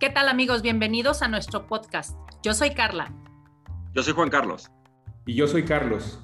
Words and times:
¿Qué 0.00 0.08
tal 0.08 0.30
amigos? 0.30 0.62
Bienvenidos 0.62 1.20
a 1.20 1.28
nuestro 1.28 1.66
podcast. 1.66 2.16
Yo 2.42 2.54
soy 2.54 2.72
Carla. 2.72 3.14
Yo 3.92 4.02
soy 4.02 4.14
Juan 4.14 4.30
Carlos. 4.30 4.70
Y 5.26 5.34
yo 5.34 5.46
soy 5.46 5.62
Carlos. 5.62 6.18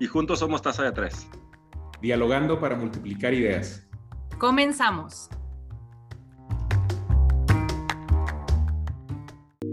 Y 0.00 0.08
juntos 0.08 0.40
somos 0.40 0.62
Taza 0.62 0.82
de 0.82 0.90
Tres. 0.90 1.28
Dialogando 2.02 2.58
para 2.58 2.74
multiplicar 2.74 3.32
ideas. 3.32 3.86
Comenzamos. 4.40 5.28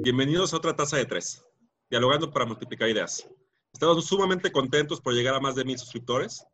Bienvenidos 0.04 0.54
a 0.54 0.58
otra 0.58 0.76
Taza 0.76 0.98
de 0.98 1.06
Tres. 1.06 1.44
Dialogando 1.90 2.30
para 2.30 2.46
multiplicar 2.46 2.90
ideas. 2.90 3.28
Estamos 3.74 4.06
sumamente 4.06 4.52
contentos 4.52 5.02
por 5.02 5.16
llegar 5.16 5.34
a 5.34 5.40
más 5.40 5.56
de 5.56 5.66
mil 5.66 5.80
suscriptores. 5.80 6.46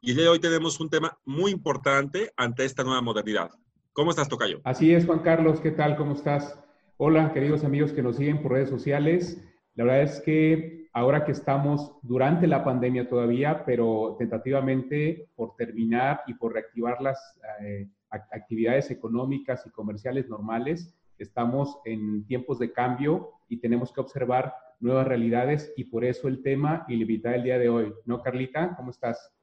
Y 0.00 0.10
el 0.10 0.16
día 0.16 0.26
de 0.26 0.30
hoy 0.30 0.38
tenemos 0.38 0.78
un 0.78 0.88
tema 0.88 1.18
muy 1.24 1.50
importante 1.50 2.32
ante 2.36 2.64
esta 2.64 2.84
nueva 2.84 3.02
modernidad. 3.02 3.50
¿Cómo 3.94 4.10
estás, 4.10 4.26
Tocayo? 4.26 4.62
Así 4.64 4.94
es, 4.94 5.04
Juan 5.04 5.18
Carlos. 5.18 5.60
¿Qué 5.60 5.70
tal? 5.70 5.96
¿Cómo 5.96 6.14
estás? 6.14 6.58
Hola, 6.96 7.30
queridos 7.34 7.62
amigos 7.62 7.92
que 7.92 8.02
nos 8.02 8.16
siguen 8.16 8.40
por 8.40 8.52
redes 8.52 8.70
sociales. 8.70 9.38
La 9.74 9.84
verdad 9.84 10.02
es 10.02 10.20
que 10.20 10.88
ahora 10.94 11.26
que 11.26 11.32
estamos 11.32 11.92
durante 12.00 12.46
la 12.46 12.64
pandemia 12.64 13.06
todavía, 13.06 13.66
pero 13.66 14.16
tentativamente 14.18 15.28
por 15.36 15.56
terminar 15.56 16.22
y 16.26 16.32
por 16.32 16.54
reactivar 16.54 17.02
las 17.02 17.38
eh, 17.60 17.86
actividades 18.08 18.90
económicas 18.90 19.66
y 19.66 19.70
comerciales 19.70 20.26
normales, 20.26 20.96
estamos 21.18 21.78
en 21.84 22.26
tiempos 22.26 22.58
de 22.58 22.72
cambio 22.72 23.32
y 23.50 23.58
tenemos 23.58 23.92
que 23.92 24.00
observar 24.00 24.54
nuevas 24.80 25.06
realidades 25.06 25.70
y 25.76 25.84
por 25.84 26.06
eso 26.06 26.28
el 26.28 26.42
tema 26.42 26.86
y 26.88 26.96
la 26.96 27.02
invitada 27.02 27.34
del 27.34 27.44
día 27.44 27.58
de 27.58 27.68
hoy. 27.68 27.92
¿No, 28.06 28.22
Carlita? 28.22 28.74
¿Cómo 28.74 28.90
estás? 28.90 29.34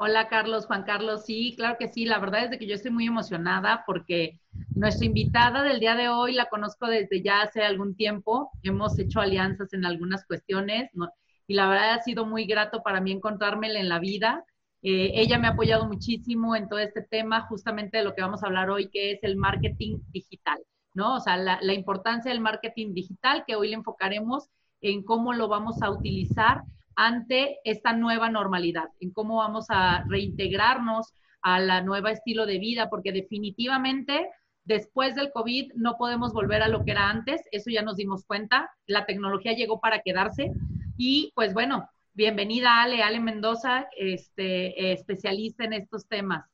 Hola 0.00 0.28
Carlos, 0.28 0.66
Juan 0.66 0.84
Carlos, 0.84 1.24
sí, 1.24 1.54
claro 1.56 1.76
que 1.76 1.88
sí, 1.88 2.04
la 2.04 2.20
verdad 2.20 2.44
es 2.44 2.56
que 2.56 2.68
yo 2.68 2.76
estoy 2.76 2.92
muy 2.92 3.06
emocionada 3.08 3.82
porque 3.84 4.38
nuestra 4.76 5.04
invitada 5.04 5.64
del 5.64 5.80
día 5.80 5.96
de 5.96 6.08
hoy 6.08 6.34
la 6.34 6.48
conozco 6.48 6.86
desde 6.86 7.20
ya 7.20 7.40
hace 7.40 7.62
algún 7.64 7.96
tiempo, 7.96 8.52
hemos 8.62 8.96
hecho 9.00 9.20
alianzas 9.20 9.72
en 9.72 9.84
algunas 9.84 10.24
cuestiones 10.24 10.88
y 11.48 11.54
la 11.54 11.68
verdad 11.68 11.94
ha 11.94 12.02
sido 12.02 12.26
muy 12.26 12.46
grato 12.46 12.84
para 12.84 13.00
mí 13.00 13.10
encontrármela 13.10 13.80
en 13.80 13.88
la 13.88 13.98
vida. 13.98 14.44
Eh, 14.82 15.10
ella 15.14 15.36
me 15.36 15.48
ha 15.48 15.50
apoyado 15.50 15.88
muchísimo 15.88 16.54
en 16.54 16.68
todo 16.68 16.78
este 16.78 17.02
tema, 17.02 17.40
justamente 17.48 17.98
de 17.98 18.04
lo 18.04 18.14
que 18.14 18.22
vamos 18.22 18.44
a 18.44 18.46
hablar 18.46 18.70
hoy, 18.70 18.90
que 18.90 19.10
es 19.10 19.18
el 19.24 19.36
marketing 19.36 19.98
digital, 20.12 20.60
¿no? 20.94 21.16
O 21.16 21.20
sea, 21.20 21.36
la, 21.36 21.58
la 21.60 21.74
importancia 21.74 22.30
del 22.30 22.40
marketing 22.40 22.94
digital, 22.94 23.42
que 23.48 23.56
hoy 23.56 23.70
le 23.70 23.74
enfocaremos 23.74 24.48
en 24.80 25.02
cómo 25.02 25.32
lo 25.32 25.48
vamos 25.48 25.82
a 25.82 25.90
utilizar 25.90 26.62
ante 26.98 27.60
esta 27.62 27.92
nueva 27.92 28.28
normalidad, 28.28 28.88
en 28.98 29.12
cómo 29.12 29.36
vamos 29.36 29.66
a 29.68 30.02
reintegrarnos 30.08 31.14
a 31.42 31.60
la 31.60 31.80
nueva 31.80 32.10
estilo 32.10 32.44
de 32.44 32.58
vida, 32.58 32.90
porque 32.90 33.12
definitivamente 33.12 34.28
después 34.64 35.14
del 35.14 35.30
COVID 35.30 35.74
no 35.76 35.96
podemos 35.96 36.32
volver 36.32 36.60
a 36.60 36.66
lo 36.66 36.84
que 36.84 36.90
era 36.90 37.08
antes, 37.08 37.40
eso 37.52 37.70
ya 37.70 37.82
nos 37.82 37.94
dimos 37.94 38.24
cuenta, 38.24 38.68
la 38.88 39.06
tecnología 39.06 39.52
llegó 39.52 39.78
para 39.78 40.00
quedarse 40.00 40.50
y 40.96 41.30
pues 41.36 41.54
bueno, 41.54 41.88
bienvenida 42.14 42.82
Ale, 42.82 43.04
Ale 43.04 43.20
Mendoza, 43.20 43.86
este, 43.96 44.92
especialista 44.92 45.62
en 45.62 45.74
estos 45.74 46.08
temas. 46.08 46.46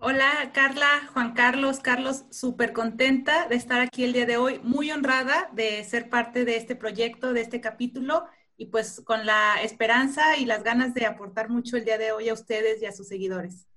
Hola 0.00 0.50
Carla, 0.52 1.08
Juan 1.12 1.32
Carlos, 1.34 1.78
Carlos, 1.78 2.24
súper 2.32 2.72
contenta 2.72 3.46
de 3.46 3.54
estar 3.54 3.80
aquí 3.80 4.02
el 4.02 4.12
día 4.12 4.26
de 4.26 4.36
hoy, 4.36 4.58
muy 4.64 4.90
honrada 4.90 5.48
de 5.52 5.84
ser 5.84 6.10
parte 6.10 6.44
de 6.44 6.56
este 6.56 6.74
proyecto, 6.74 7.32
de 7.32 7.42
este 7.42 7.60
capítulo 7.60 8.24
y 8.58 8.66
pues 8.66 9.00
con 9.06 9.24
la 9.24 9.62
esperanza 9.62 10.36
y 10.36 10.44
las 10.44 10.64
ganas 10.64 10.92
de 10.92 11.06
aportar 11.06 11.48
mucho 11.48 11.76
el 11.76 11.84
día 11.84 11.96
de 11.96 12.10
hoy 12.10 12.28
a 12.28 12.34
ustedes 12.34 12.82
y 12.82 12.86
a 12.86 12.92
sus 12.92 13.06
seguidores. 13.06 13.68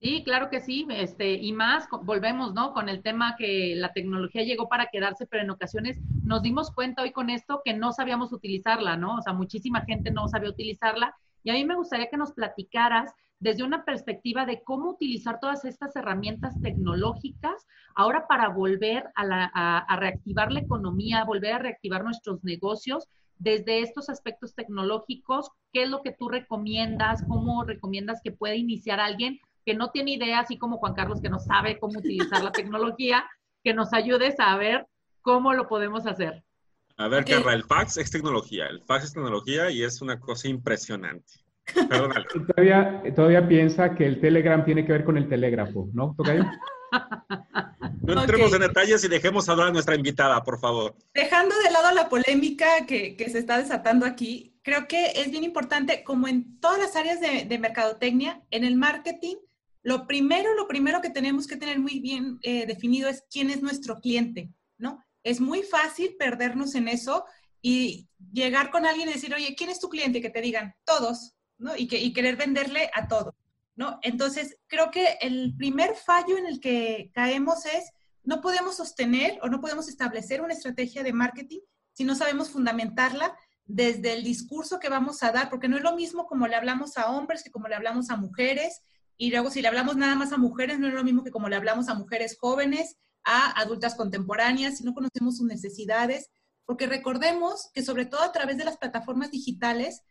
Sí, 0.00 0.24
claro 0.24 0.50
que 0.50 0.60
sí, 0.60 0.84
este, 0.90 1.34
y 1.34 1.52
más, 1.52 1.86
volvemos, 2.02 2.52
¿no? 2.52 2.72
Con 2.72 2.88
el 2.88 3.02
tema 3.02 3.36
que 3.38 3.74
la 3.76 3.92
tecnología 3.92 4.42
llegó 4.42 4.68
para 4.68 4.88
quedarse, 4.88 5.26
pero 5.26 5.44
en 5.44 5.50
ocasiones 5.50 6.00
nos 6.24 6.42
dimos 6.42 6.72
cuenta 6.72 7.02
hoy 7.02 7.12
con 7.12 7.30
esto 7.30 7.62
que 7.64 7.74
no 7.74 7.92
sabíamos 7.92 8.32
utilizarla, 8.32 8.96
¿no? 8.96 9.18
O 9.18 9.22
sea, 9.22 9.32
muchísima 9.32 9.82
gente 9.82 10.10
no 10.10 10.26
sabía 10.26 10.50
utilizarla. 10.50 11.14
Y 11.44 11.50
a 11.50 11.54
mí 11.54 11.64
me 11.64 11.76
gustaría 11.76 12.10
que 12.10 12.16
nos 12.16 12.32
platicaras 12.32 13.14
desde 13.38 13.62
una 13.62 13.84
perspectiva 13.84 14.44
de 14.44 14.64
cómo 14.64 14.90
utilizar 14.90 15.38
todas 15.38 15.64
estas 15.64 15.94
herramientas 15.94 16.60
tecnológicas 16.60 17.68
ahora 17.94 18.26
para 18.26 18.48
volver 18.48 19.04
a, 19.14 19.78
a 19.78 19.96
reactivar 19.96 20.50
la 20.50 20.60
economía, 20.60 21.24
volver 21.24 21.52
a 21.54 21.58
reactivar 21.58 22.02
nuestros 22.02 22.42
negocios 22.42 23.08
desde 23.42 23.80
estos 23.80 24.08
aspectos 24.08 24.54
tecnológicos, 24.54 25.50
¿qué 25.72 25.82
es 25.82 25.90
lo 25.90 26.02
que 26.02 26.12
tú 26.12 26.28
recomiendas? 26.28 27.24
¿Cómo 27.26 27.64
recomiendas 27.64 28.20
que 28.22 28.30
pueda 28.30 28.54
iniciar 28.54 29.00
alguien 29.00 29.40
que 29.64 29.74
no 29.74 29.90
tiene 29.90 30.12
idea, 30.12 30.40
así 30.40 30.58
como 30.58 30.78
Juan 30.78 30.94
Carlos, 30.94 31.20
que 31.20 31.28
no 31.28 31.38
sabe 31.38 31.78
cómo 31.78 31.98
utilizar 31.98 32.42
la 32.42 32.52
tecnología, 32.52 33.24
que 33.64 33.74
nos 33.74 33.92
ayudes 33.92 34.36
a 34.38 34.56
ver 34.56 34.86
cómo 35.22 35.54
lo 35.54 35.68
podemos 35.68 36.06
hacer? 36.06 36.44
A 36.96 37.08
ver, 37.08 37.24
Carla, 37.24 37.54
el 37.54 37.64
fax 37.64 37.96
es 37.96 38.10
tecnología, 38.10 38.66
el 38.66 38.80
fax 38.82 39.06
es 39.06 39.12
tecnología 39.14 39.70
y 39.70 39.82
es 39.82 40.00
una 40.02 40.20
cosa 40.20 40.48
impresionante. 40.48 41.32
Perdónalo. 41.88 42.24
todavía, 42.46 43.02
todavía 43.14 43.48
piensa 43.48 43.94
que 43.94 44.06
el 44.06 44.20
Telegram 44.20 44.64
tiene 44.64 44.84
que 44.86 44.92
ver 44.92 45.04
con 45.04 45.16
el 45.16 45.28
telégrafo, 45.28 45.88
¿no? 45.92 46.14
¿Tocayo? 46.16 46.44
No 48.02 48.20
entremos 48.20 48.52
en 48.52 48.60
detalles 48.60 49.04
y 49.04 49.08
dejemos 49.08 49.48
hablar 49.48 49.68
a 49.68 49.72
nuestra 49.72 49.94
invitada, 49.94 50.42
por 50.42 50.58
favor. 50.58 50.96
Dejando 51.14 51.54
de 51.58 51.70
lado 51.70 51.94
la 51.94 52.08
polémica 52.08 52.84
que, 52.86 53.16
se 53.30 53.38
está 53.38 53.58
desatando 53.58 54.06
aquí, 54.06 54.58
creo 54.62 54.88
que 54.88 55.12
es 55.14 55.30
bien 55.30 55.44
importante, 55.44 56.02
como 56.02 56.26
en 56.26 56.58
todas 56.58 56.78
las 56.78 56.96
áreas 56.96 57.20
de, 57.20 57.58
mercadotecnia, 57.58 58.42
en 58.50 58.64
el 58.64 58.76
marketing, 58.76 59.36
lo 59.84 60.06
primero, 60.06 60.54
lo 60.54 60.66
primero 60.66 61.00
que 61.00 61.10
tenemos 61.10 61.46
que 61.46 61.56
tener 61.56 61.78
muy 61.78 62.00
bien 62.00 62.38
eh, 62.42 62.66
definido 62.66 63.08
es 63.08 63.24
quién 63.30 63.50
es 63.50 63.62
nuestro 63.62 64.00
cliente, 64.00 64.50
¿no? 64.78 65.02
Es 65.24 65.40
muy 65.40 65.62
fácil 65.62 66.16
perdernos 66.18 66.74
en 66.74 66.88
eso 66.88 67.24
y 67.60 68.08
llegar 68.32 68.70
con 68.70 68.86
alguien 68.86 69.08
y 69.08 69.12
decir, 69.12 69.34
oye, 69.34 69.54
¿quién 69.56 69.70
es 69.70 69.80
tu 69.80 69.88
cliente? 69.88 70.20
Que 70.20 70.30
te 70.30 70.40
digan, 70.40 70.74
todos, 70.84 71.34
¿no? 71.58 71.76
Y, 71.76 71.86
que, 71.86 71.98
y 71.98 72.12
querer 72.12 72.36
venderle 72.36 72.90
a 72.94 73.06
todos. 73.06 73.34
¿No? 73.74 73.98
Entonces, 74.02 74.58
creo 74.66 74.90
que 74.90 75.18
el 75.20 75.54
primer 75.56 75.94
fallo 75.94 76.36
en 76.36 76.46
el 76.46 76.60
que 76.60 77.10
caemos 77.14 77.66
es, 77.66 77.90
no 78.22 78.40
podemos 78.40 78.76
sostener 78.76 79.38
o 79.42 79.48
no 79.48 79.60
podemos 79.60 79.88
establecer 79.88 80.40
una 80.42 80.54
estrategia 80.54 81.02
de 81.02 81.12
marketing 81.12 81.60
si 81.92 82.04
no 82.04 82.14
sabemos 82.14 82.50
fundamentarla 82.50 83.36
desde 83.64 84.12
el 84.12 84.24
discurso 84.24 84.78
que 84.78 84.88
vamos 84.88 85.22
a 85.22 85.32
dar, 85.32 85.48
porque 85.48 85.68
no 85.68 85.76
es 85.76 85.82
lo 85.82 85.94
mismo 85.94 86.26
como 86.26 86.46
le 86.46 86.56
hablamos 86.56 86.96
a 86.96 87.10
hombres 87.10 87.42
que 87.42 87.50
como 87.50 87.68
le 87.68 87.74
hablamos 87.74 88.10
a 88.10 88.16
mujeres, 88.16 88.82
y 89.16 89.30
luego 89.30 89.50
si 89.50 89.62
le 89.62 89.68
hablamos 89.68 89.96
nada 89.96 90.14
más 90.14 90.32
a 90.32 90.38
mujeres, 90.38 90.78
no 90.78 90.88
es 90.88 90.94
lo 90.94 91.04
mismo 91.04 91.22
que 91.22 91.30
como 91.30 91.48
le 91.48 91.56
hablamos 91.56 91.88
a 91.88 91.94
mujeres 91.94 92.36
jóvenes, 92.38 92.96
a 93.24 93.60
adultas 93.60 93.94
contemporáneas, 93.94 94.78
si 94.78 94.84
no 94.84 94.94
conocemos 94.94 95.36
sus 95.36 95.46
necesidades, 95.46 96.30
porque 96.64 96.86
recordemos 96.86 97.70
que 97.72 97.82
sobre 97.82 98.06
todo 98.06 98.22
a 98.22 98.32
través 98.32 98.56
de 98.56 98.64
las 98.64 98.78
plataformas 98.78 99.30
digitales, 99.30 100.02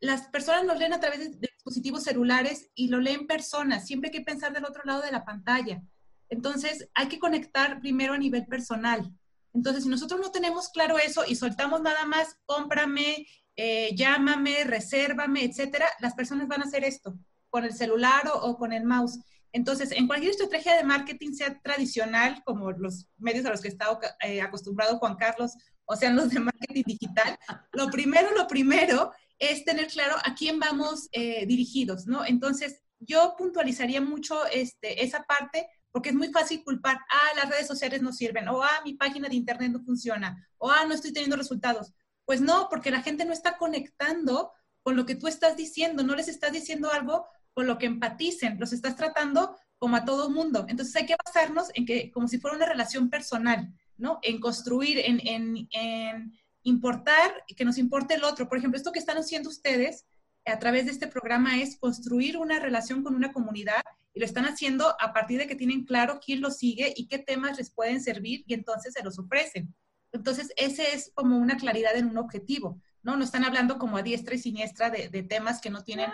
las 0.00 0.28
personas 0.28 0.64
nos 0.64 0.78
leen 0.78 0.92
a 0.92 1.00
través 1.00 1.40
de, 1.40 1.48
dispositivos 1.68 2.04
celulares 2.04 2.70
y 2.74 2.88
lo 2.88 2.98
leen 2.98 3.26
personas. 3.26 3.86
Siempre 3.86 4.10
hay 4.10 4.18
que 4.18 4.24
pensar 4.24 4.52
del 4.52 4.64
otro 4.64 4.82
lado 4.84 5.02
de 5.02 5.12
la 5.12 5.24
pantalla. 5.24 5.82
Entonces, 6.30 6.88
hay 6.94 7.08
que 7.08 7.18
conectar 7.18 7.80
primero 7.80 8.14
a 8.14 8.18
nivel 8.18 8.46
personal. 8.46 9.12
Entonces, 9.54 9.84
si 9.84 9.88
nosotros 9.88 10.20
no 10.20 10.30
tenemos 10.30 10.68
claro 10.70 10.98
eso 10.98 11.24
y 11.26 11.34
soltamos 11.34 11.80
nada 11.82 12.04
más, 12.04 12.36
cómprame, 12.46 13.26
eh, 13.56 13.94
llámame, 13.94 14.64
resérvame, 14.64 15.44
etcétera, 15.44 15.86
las 16.00 16.14
personas 16.14 16.48
van 16.48 16.62
a 16.62 16.66
hacer 16.66 16.84
esto 16.84 17.18
con 17.50 17.64
el 17.64 17.72
celular 17.72 18.22
o, 18.32 18.56
con 18.56 18.72
el 18.72 18.84
mouse. 18.84 19.18
Entonces, 19.52 19.92
en 19.92 20.06
cualquier 20.06 20.32
estrategia 20.32 20.76
de 20.76 20.84
marketing, 20.84 21.32
sea 21.32 21.58
tradicional, 21.60 22.42
como 22.44 22.70
los 22.72 23.08
medios 23.16 23.46
a 23.46 23.50
los 23.50 23.62
que 23.62 23.68
está 23.68 23.86
eh, 24.22 24.42
acostumbrado 24.42 24.98
Juan 24.98 25.16
Carlos, 25.16 25.52
o 25.86 25.96
sean 25.96 26.16
los 26.16 26.28
de 26.30 26.40
marketing 26.40 26.84
digital, 26.86 27.38
lo 27.72 27.88
primero, 27.88 28.28
lo 28.36 28.46
primero 28.46 29.10
es 29.38 29.64
tener 29.64 29.88
claro 29.88 30.16
a 30.24 30.34
quién 30.34 30.58
vamos 30.58 31.08
eh, 31.12 31.46
dirigidos, 31.46 32.06
¿no? 32.06 32.24
Entonces, 32.24 32.80
yo 33.00 33.34
puntualizaría 33.38 34.00
mucho 34.00 34.46
este, 34.46 35.04
esa 35.04 35.22
parte 35.22 35.68
porque 35.90 36.10
es 36.10 36.14
muy 36.14 36.28
fácil 36.28 36.62
culpar, 36.62 36.98
ah, 37.10 37.36
las 37.36 37.48
redes 37.48 37.66
sociales 37.66 38.02
no 38.02 38.12
sirven, 38.12 38.48
o 38.48 38.62
ah, 38.62 38.80
mi 38.84 38.94
página 38.94 39.28
de 39.28 39.36
internet 39.36 39.72
no 39.72 39.80
funciona, 39.80 40.48
o 40.58 40.70
ah, 40.70 40.84
no 40.86 40.94
estoy 40.94 41.12
teniendo 41.12 41.36
resultados. 41.36 41.92
Pues 42.24 42.40
no, 42.40 42.68
porque 42.68 42.90
la 42.90 43.02
gente 43.02 43.24
no 43.24 43.32
está 43.32 43.56
conectando 43.56 44.52
con 44.82 44.96
lo 44.96 45.06
que 45.06 45.14
tú 45.14 45.26
estás 45.26 45.56
diciendo, 45.56 46.02
no 46.02 46.14
les 46.14 46.28
estás 46.28 46.52
diciendo 46.52 46.90
algo 46.92 47.26
con 47.52 47.66
lo 47.66 47.78
que 47.78 47.86
empaticen, 47.86 48.60
los 48.60 48.72
estás 48.72 48.96
tratando 48.96 49.56
como 49.78 49.96
a 49.96 50.04
todo 50.04 50.30
mundo. 50.30 50.66
Entonces 50.68 50.94
hay 50.96 51.06
que 51.06 51.16
basarnos 51.24 51.68
en 51.74 51.86
que, 51.86 52.10
como 52.12 52.28
si 52.28 52.38
fuera 52.38 52.56
una 52.56 52.66
relación 52.66 53.08
personal, 53.08 53.72
¿no? 53.96 54.18
En 54.22 54.40
construir, 54.40 54.98
en, 54.98 55.20
en, 55.26 55.68
en 55.72 56.37
importar, 56.62 57.44
que 57.56 57.64
nos 57.64 57.78
importe 57.78 58.14
el 58.14 58.24
otro. 58.24 58.48
Por 58.48 58.58
ejemplo, 58.58 58.76
esto 58.76 58.92
que 58.92 58.98
están 58.98 59.16
haciendo 59.16 59.48
ustedes 59.48 60.06
a 60.44 60.58
través 60.58 60.86
de 60.86 60.92
este 60.92 61.06
programa 61.06 61.60
es 61.60 61.76
construir 61.78 62.36
una 62.36 62.58
relación 62.58 63.02
con 63.02 63.14
una 63.14 63.32
comunidad 63.32 63.82
y 64.14 64.20
lo 64.20 64.26
están 64.26 64.46
haciendo 64.46 64.94
a 65.00 65.12
partir 65.12 65.38
de 65.38 65.46
que 65.46 65.54
tienen 65.54 65.84
claro 65.84 66.20
quién 66.24 66.40
lo 66.40 66.50
sigue 66.50 66.92
y 66.96 67.06
qué 67.06 67.18
temas 67.18 67.58
les 67.58 67.70
pueden 67.70 68.00
servir 68.02 68.44
y 68.46 68.54
entonces 68.54 68.94
se 68.94 69.04
los 69.04 69.18
ofrecen. 69.18 69.74
Entonces, 70.12 70.52
ese 70.56 70.94
es 70.94 71.10
como 71.14 71.38
una 71.38 71.56
claridad 71.56 71.94
en 71.96 72.08
un 72.08 72.16
objetivo, 72.16 72.80
¿no? 73.02 73.16
No 73.16 73.24
están 73.24 73.44
hablando 73.44 73.78
como 73.78 73.98
a 73.98 74.02
diestra 74.02 74.34
y 74.34 74.38
siniestra 74.38 74.90
de, 74.90 75.22
temas 75.22 75.60
que 75.60 75.70
no 75.70 75.84
tienen 75.84 76.10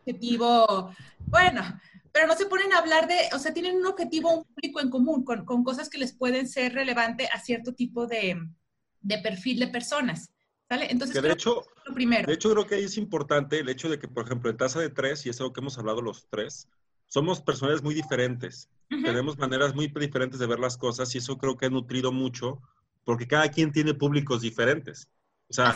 objetivo. 0.00 0.94
Bueno, 1.26 1.62
pero 2.12 2.26
no 2.26 2.36
se 2.36 2.46
ponen 2.46 2.72
a 2.74 2.78
hablar 2.78 3.08
de, 3.08 3.16
o 3.32 3.38
sea, 3.38 3.54
tienen 3.54 3.76
un 3.76 3.86
objetivo, 3.86 4.30
un 4.32 4.44
público 4.44 4.80
en 4.80 4.90
común, 4.90 5.24
con, 5.24 5.46
con 5.46 5.64
cosas 5.64 5.88
que 5.88 5.98
les 5.98 6.12
pueden 6.12 6.48
ser 6.48 6.74
relevantes 6.74 7.28
a 7.32 7.40
cierto 7.40 7.72
tipo 7.72 8.06
de, 8.06 8.36
de 9.00 9.18
perfil 9.18 9.58
de 9.60 9.68
personas. 9.68 10.30
¿Sale? 10.68 10.86
Entonces, 10.90 11.20
de 11.20 11.32
hecho, 11.32 11.62
lo 11.84 11.94
primero. 11.94 12.26
de 12.28 12.34
hecho, 12.34 12.50
creo 12.52 12.66
que 12.66 12.76
ahí 12.76 12.84
es 12.84 12.96
importante 12.96 13.58
el 13.58 13.68
hecho 13.68 13.88
de 13.88 13.98
que, 13.98 14.06
por 14.06 14.24
ejemplo, 14.24 14.50
en 14.50 14.56
tasa 14.56 14.78
de 14.80 14.88
tres, 14.90 15.26
y 15.26 15.30
es 15.30 15.40
algo 15.40 15.52
que 15.52 15.60
hemos 15.60 15.76
hablado 15.78 16.00
los 16.00 16.28
tres, 16.30 16.68
somos 17.08 17.40
personas 17.40 17.82
muy 17.82 17.94
diferentes. 17.94 18.68
Tenemos 18.88 19.36
maneras 19.38 19.74
muy 19.74 19.88
diferentes 19.88 20.38
de 20.38 20.46
ver 20.46 20.60
las 20.60 20.76
cosas 20.76 21.12
y 21.14 21.18
eso 21.18 21.38
creo 21.38 21.56
que 21.56 21.66
ha 21.66 21.70
nutrido 21.70 22.12
mucho 22.12 22.60
porque 23.04 23.26
cada 23.26 23.48
quien 23.50 23.72
tiene 23.72 23.94
públicos 23.94 24.42
diferentes. 24.42 25.08
O 25.48 25.52
sea, 25.54 25.72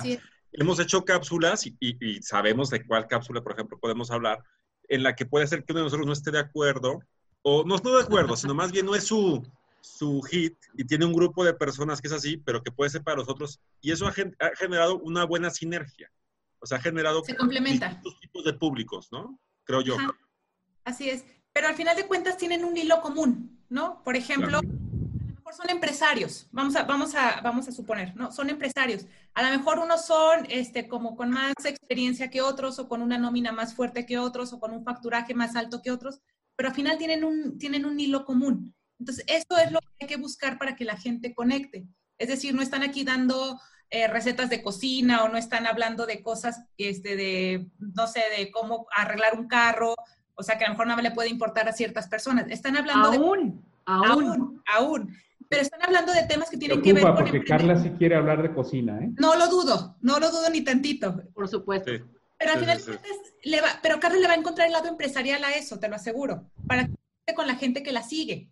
hemos 0.52 0.78
hecho 0.78 1.04
cápsulas 1.04 1.66
y, 1.66 1.76
y- 1.80 1.96
y 2.18 2.22
sabemos 2.22 2.70
de 2.70 2.86
cuál 2.86 3.08
cápsula, 3.08 3.42
por 3.42 3.52
ejemplo, 3.54 3.78
podemos 3.80 4.10
hablar, 4.12 4.44
en 4.88 5.02
la 5.02 5.16
que 5.16 5.26
puede 5.26 5.46
ser 5.48 5.64
que 5.64 5.72
uno 5.72 5.80
de 5.80 5.84
nosotros 5.86 6.06
no 6.06 6.12
esté 6.12 6.30
de 6.30 6.38
acuerdo, 6.38 7.00
o 7.42 7.64
no, 7.64 7.76
no 7.78 7.96
de 7.96 8.02
acuerdo, 8.02 8.36
sino 8.36 8.54
más 8.54 8.70
bien 8.70 8.86
no 8.86 8.94
es 8.94 9.04
su, 9.04 9.42
su 9.84 10.22
hit 10.22 10.56
y 10.78 10.84
tiene 10.84 11.04
un 11.04 11.12
grupo 11.12 11.44
de 11.44 11.52
personas 11.52 12.00
que 12.00 12.08
es 12.08 12.14
así, 12.14 12.38
pero 12.38 12.62
que 12.62 12.72
puede 12.72 12.88
ser 12.90 13.02
para 13.02 13.18
los 13.18 13.28
otros. 13.28 13.60
Y 13.82 13.92
eso 13.92 14.06
ha, 14.06 14.12
gen- 14.12 14.34
ha 14.40 14.48
generado 14.56 14.98
una 15.00 15.24
buena 15.24 15.50
sinergia. 15.50 16.10
O 16.58 16.66
sea, 16.66 16.78
ha 16.78 16.80
generado 16.80 17.22
Se 17.22 17.36
complementa. 17.36 18.00
tipos 18.22 18.44
de 18.44 18.54
públicos, 18.54 19.08
¿no? 19.12 19.38
Creo 19.64 19.82
yo. 19.82 19.96
Ajá. 19.98 20.16
Así 20.84 21.10
es. 21.10 21.24
Pero 21.52 21.68
al 21.68 21.74
final 21.74 21.96
de 21.96 22.06
cuentas 22.06 22.38
tienen 22.38 22.64
un 22.64 22.74
hilo 22.76 23.02
común, 23.02 23.62
¿no? 23.68 24.02
Por 24.02 24.16
ejemplo, 24.16 24.60
Claro. 24.60 24.68
a 24.68 24.72
lo 24.72 25.34
mejor 25.36 25.54
son 25.54 25.68
empresarios. 25.70 26.48
Vamos 26.50 26.74
a, 26.76 26.84
vamos 26.84 27.14
a, 27.14 27.42
vamos 27.42 27.68
a 27.68 27.72
suponer, 27.72 28.16
¿no? 28.16 28.32
Son 28.32 28.48
empresarios. 28.48 29.04
A 29.34 29.42
lo 29.42 29.58
mejor 29.58 29.78
unos 29.80 30.06
son 30.06 30.46
este, 30.48 30.88
como 30.88 31.14
con 31.14 31.28
más 31.30 31.52
experiencia 31.66 32.30
que 32.30 32.40
otros, 32.40 32.78
o 32.78 32.88
con 32.88 33.02
una 33.02 33.18
nómina 33.18 33.52
más 33.52 33.74
fuerte 33.74 34.06
que 34.06 34.18
otros, 34.18 34.54
o 34.54 34.60
con 34.60 34.72
un 34.72 34.82
facturaje 34.82 35.34
más 35.34 35.54
alto 35.56 35.82
que 35.82 35.90
otros, 35.90 36.20
pero 36.56 36.70
al 36.70 36.74
final 36.74 36.96
tienen 36.96 37.22
un, 37.24 37.58
tienen 37.58 37.84
un 37.84 38.00
hilo 38.00 38.24
común. 38.24 38.74
Entonces, 38.98 39.24
esto 39.28 39.56
es 39.58 39.72
lo 39.72 39.80
que 39.80 39.88
hay 40.02 40.06
que 40.08 40.16
buscar 40.16 40.58
para 40.58 40.76
que 40.76 40.84
la 40.84 40.96
gente 40.96 41.34
conecte. 41.34 41.86
Es 42.18 42.28
decir, 42.28 42.54
no 42.54 42.62
están 42.62 42.82
aquí 42.82 43.04
dando 43.04 43.60
eh, 43.90 44.08
recetas 44.08 44.50
de 44.50 44.62
cocina 44.62 45.24
o 45.24 45.28
no 45.28 45.36
están 45.36 45.66
hablando 45.66 46.06
de 46.06 46.22
cosas 46.22 46.64
este, 46.78 47.16
de, 47.16 47.66
no 47.78 48.06
sé, 48.06 48.22
de 48.36 48.50
cómo 48.50 48.86
arreglar 48.96 49.38
un 49.38 49.46
carro, 49.46 49.94
o 50.34 50.42
sea, 50.42 50.58
que 50.58 50.64
a 50.64 50.68
lo 50.68 50.74
mejor 50.74 50.86
no 50.86 50.96
le 50.96 51.10
puede 51.10 51.28
importar 51.28 51.68
a 51.68 51.72
ciertas 51.72 52.08
personas. 52.08 52.46
Están 52.48 52.76
hablando 52.76 53.10
de... 53.10 53.16
Aún, 53.16 53.64
aún. 53.86 54.06
Aún, 54.06 54.62
aún. 54.74 55.16
Pero 55.48 55.62
están 55.62 55.82
hablando 55.82 56.12
de 56.12 56.24
temas 56.24 56.50
que 56.50 56.56
tienen 56.56 56.82
que 56.82 56.92
ver 56.92 57.02
preocupa 57.02 57.22
con... 57.22 57.30
porque 57.30 57.46
Carla 57.46 57.80
sí 57.80 57.90
quiere 57.90 58.16
hablar 58.16 58.42
de 58.42 58.52
cocina, 58.52 58.98
¿eh? 59.00 59.10
No 59.18 59.36
lo 59.36 59.48
dudo, 59.48 59.96
no 60.00 60.18
lo 60.18 60.30
dudo 60.30 60.48
ni 60.50 60.62
tantito. 60.62 61.22
Por 61.34 61.48
supuesto. 61.48 61.92
Sí. 61.92 62.02
Pero 62.38 62.52
al 62.52 62.58
final, 62.58 62.78
sí, 62.78 62.84
sí. 62.84 62.90
de 62.90 62.98
cuentas, 62.98 63.32
le 63.44 63.60
va, 63.60 63.68
pero 63.82 64.00
Carlos 64.00 64.20
le 64.20 64.26
va 64.26 64.34
a 64.34 64.38
encontrar 64.38 64.66
el 64.66 64.72
lado 64.72 64.88
empresarial 64.88 65.44
a 65.44 65.54
eso, 65.54 65.78
te 65.78 65.88
lo 65.88 65.96
aseguro, 65.96 66.50
para 66.66 66.86
que 66.86 67.34
con 67.34 67.46
la 67.46 67.54
gente 67.54 67.82
que 67.82 67.92
la 67.92 68.02
sigue. 68.02 68.50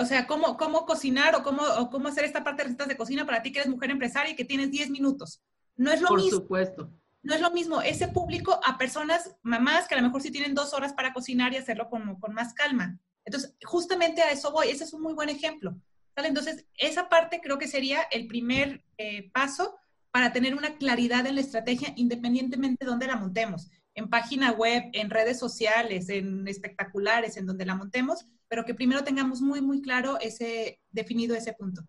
O 0.00 0.04
sea, 0.04 0.26
cómo, 0.26 0.58
cómo 0.58 0.84
cocinar 0.84 1.34
o 1.34 1.42
cómo, 1.42 1.62
o 1.62 1.88
cómo 1.88 2.08
hacer 2.08 2.24
esta 2.24 2.44
parte 2.44 2.62
de 2.62 2.64
recetas 2.64 2.88
de 2.88 2.96
cocina 2.98 3.24
para 3.24 3.42
ti 3.42 3.50
que 3.50 3.60
eres 3.60 3.70
mujer 3.70 3.90
empresaria 3.90 4.32
y 4.32 4.36
que 4.36 4.44
tienes 4.44 4.70
10 4.70 4.90
minutos. 4.90 5.42
No 5.76 5.90
es 5.90 6.02
lo 6.02 6.08
Por 6.08 6.20
mismo, 6.20 6.40
supuesto. 6.40 6.92
no 7.22 7.34
es 7.34 7.40
lo 7.40 7.50
mismo 7.50 7.80
ese 7.80 8.08
público 8.08 8.60
a 8.66 8.76
personas, 8.76 9.34
mamás, 9.42 9.88
que 9.88 9.94
a 9.94 9.98
lo 9.98 10.04
mejor 10.04 10.20
sí 10.20 10.30
tienen 10.30 10.54
dos 10.54 10.74
horas 10.74 10.92
para 10.92 11.14
cocinar 11.14 11.54
y 11.54 11.56
hacerlo 11.56 11.88
con, 11.88 12.20
con 12.20 12.34
más 12.34 12.52
calma. 12.52 12.98
Entonces, 13.24 13.54
justamente 13.64 14.20
a 14.20 14.30
eso 14.30 14.52
voy, 14.52 14.68
ese 14.68 14.84
es 14.84 14.92
un 14.92 15.02
muy 15.02 15.14
buen 15.14 15.30
ejemplo. 15.30 15.74
¿sale? 16.14 16.28
Entonces, 16.28 16.66
esa 16.74 17.08
parte 17.08 17.40
creo 17.42 17.58
que 17.58 17.68
sería 17.68 18.02
el 18.10 18.26
primer 18.26 18.84
eh, 18.98 19.30
paso 19.32 19.76
para 20.10 20.32
tener 20.32 20.54
una 20.54 20.76
claridad 20.76 21.26
en 21.26 21.36
la 21.36 21.40
estrategia 21.40 21.92
independientemente 21.96 22.84
de 22.84 22.90
dónde 22.90 23.06
la 23.06 23.16
montemos, 23.16 23.70
en 23.94 24.10
página 24.10 24.52
web, 24.52 24.84
en 24.92 25.08
redes 25.08 25.38
sociales, 25.38 26.08
en 26.08 26.46
espectaculares, 26.48 27.36
en 27.36 27.46
donde 27.46 27.64
la 27.64 27.76
montemos, 27.76 28.26
pero 28.50 28.64
que 28.64 28.74
primero 28.74 29.04
tengamos 29.04 29.40
muy, 29.40 29.62
muy 29.62 29.80
claro 29.80 30.18
ese, 30.20 30.80
definido 30.90 31.36
ese 31.36 31.52
punto. 31.52 31.82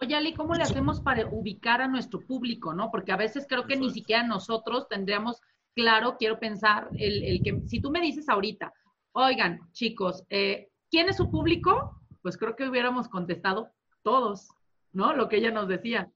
Oye, 0.00 0.16
Ali, 0.16 0.34
¿cómo 0.34 0.54
le 0.54 0.64
hacemos 0.64 1.00
para 1.00 1.24
ubicar 1.28 1.80
a 1.80 1.86
nuestro 1.86 2.20
público, 2.20 2.74
no? 2.74 2.90
Porque 2.90 3.12
a 3.12 3.16
veces 3.16 3.46
creo 3.48 3.64
que 3.64 3.76
ni 3.76 3.90
siquiera 3.90 4.24
nosotros 4.24 4.88
tendríamos 4.88 5.40
claro, 5.72 6.16
quiero 6.18 6.40
pensar, 6.40 6.88
el, 6.98 7.22
el 7.22 7.42
que, 7.44 7.62
si 7.68 7.80
tú 7.80 7.92
me 7.92 8.00
dices 8.00 8.28
ahorita, 8.28 8.72
oigan, 9.12 9.60
chicos, 9.72 10.24
eh, 10.30 10.68
¿quién 10.90 11.08
es 11.08 11.16
su 11.16 11.30
público? 11.30 12.00
Pues 12.22 12.36
creo 12.36 12.56
que 12.56 12.68
hubiéramos 12.68 13.08
contestado 13.08 13.70
todos, 14.02 14.48
¿no? 14.92 15.14
Lo 15.14 15.28
que 15.28 15.36
ella 15.36 15.52
nos 15.52 15.68
decía. 15.68 16.10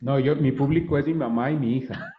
No, 0.00 0.18
yo, 0.18 0.36
mi 0.36 0.52
público 0.52 0.98
es 0.98 1.06
mi 1.06 1.14
mamá 1.14 1.50
y 1.50 1.56
mi 1.56 1.78
hija. 1.78 2.14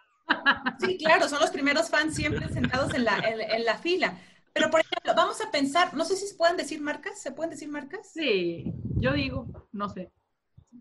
Sí, 0.80 0.98
claro, 0.98 1.28
son 1.28 1.42
los 1.42 1.52
primeros 1.52 1.90
fans 1.90 2.16
siempre 2.16 2.48
sentados 2.50 2.94
en 2.94 3.04
la, 3.04 3.18
en, 3.20 3.40
en 3.40 3.66
la 3.66 3.78
fila. 3.78 4.18
Pero, 4.60 4.72
por 4.72 4.82
ejemplo, 4.82 5.14
vamos 5.16 5.40
a 5.42 5.50
pensar, 5.52 5.94
no 5.94 6.04
sé 6.04 6.18
si 6.18 6.28
se 6.28 6.36
pueden 6.36 6.58
decir 6.58 6.82
marcas, 6.82 7.22
¿se 7.22 7.32
pueden 7.32 7.52
decir 7.52 7.70
marcas? 7.70 8.12
Sí, 8.14 8.74
yo 8.98 9.14
digo, 9.14 9.48
no 9.72 9.88
sé. 9.90 10.12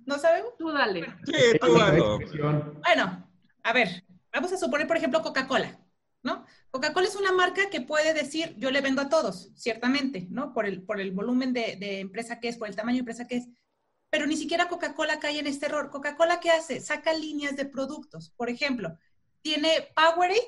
¿No 0.04 0.18
sabemos? 0.18 0.56
Tú 0.58 0.72
dale. 0.72 1.06
Sí, 1.24 1.32
Es 1.34 1.60
tú 1.60 1.76
expresión. 1.76 2.80
Bueno, 2.84 3.30
a 3.62 3.72
ver, 3.72 4.04
vamos 4.32 4.52
a 4.52 4.58
suponer, 4.58 4.88
por 4.88 4.96
ejemplo, 4.96 5.22
Coca-Cola, 5.22 5.78
¿no? 6.22 6.44
Coca-Cola 6.70 7.06
es 7.06 7.14
una 7.14 7.32
marca 7.32 7.70
que 7.70 7.80
puede 7.80 8.14
decir, 8.14 8.54
yo 8.58 8.70
le 8.70 8.80
vendo 8.80 9.00
a 9.00 9.08
todos, 9.08 9.50
ciertamente, 9.54 10.26
¿no? 10.28 10.52
Por 10.52 10.66
el, 10.66 10.82
por 10.82 11.00
el 11.00 11.12
volumen 11.12 11.52
de, 11.52 11.76
de 11.76 12.00
empresa 12.00 12.40
que 12.40 12.48
es, 12.48 12.56
por 12.56 12.68
el 12.68 12.74
tamaño 12.74 12.96
de 12.96 13.00
empresa 13.00 13.28
que 13.28 13.36
es. 13.36 13.48
Pero 14.10 14.26
ni 14.26 14.36
siquiera 14.36 14.68
Coca-Cola 14.68 15.20
cae 15.20 15.38
en 15.38 15.46
este 15.46 15.66
error. 15.66 15.90
Coca-Cola, 15.90 16.40
¿qué 16.40 16.50
hace? 16.50 16.80
Saca 16.80 17.12
líneas 17.12 17.56
de 17.56 17.66
productos. 17.66 18.30
Por 18.36 18.50
ejemplo, 18.50 18.98
tiene 19.42 19.88
Powerade, 19.94 20.40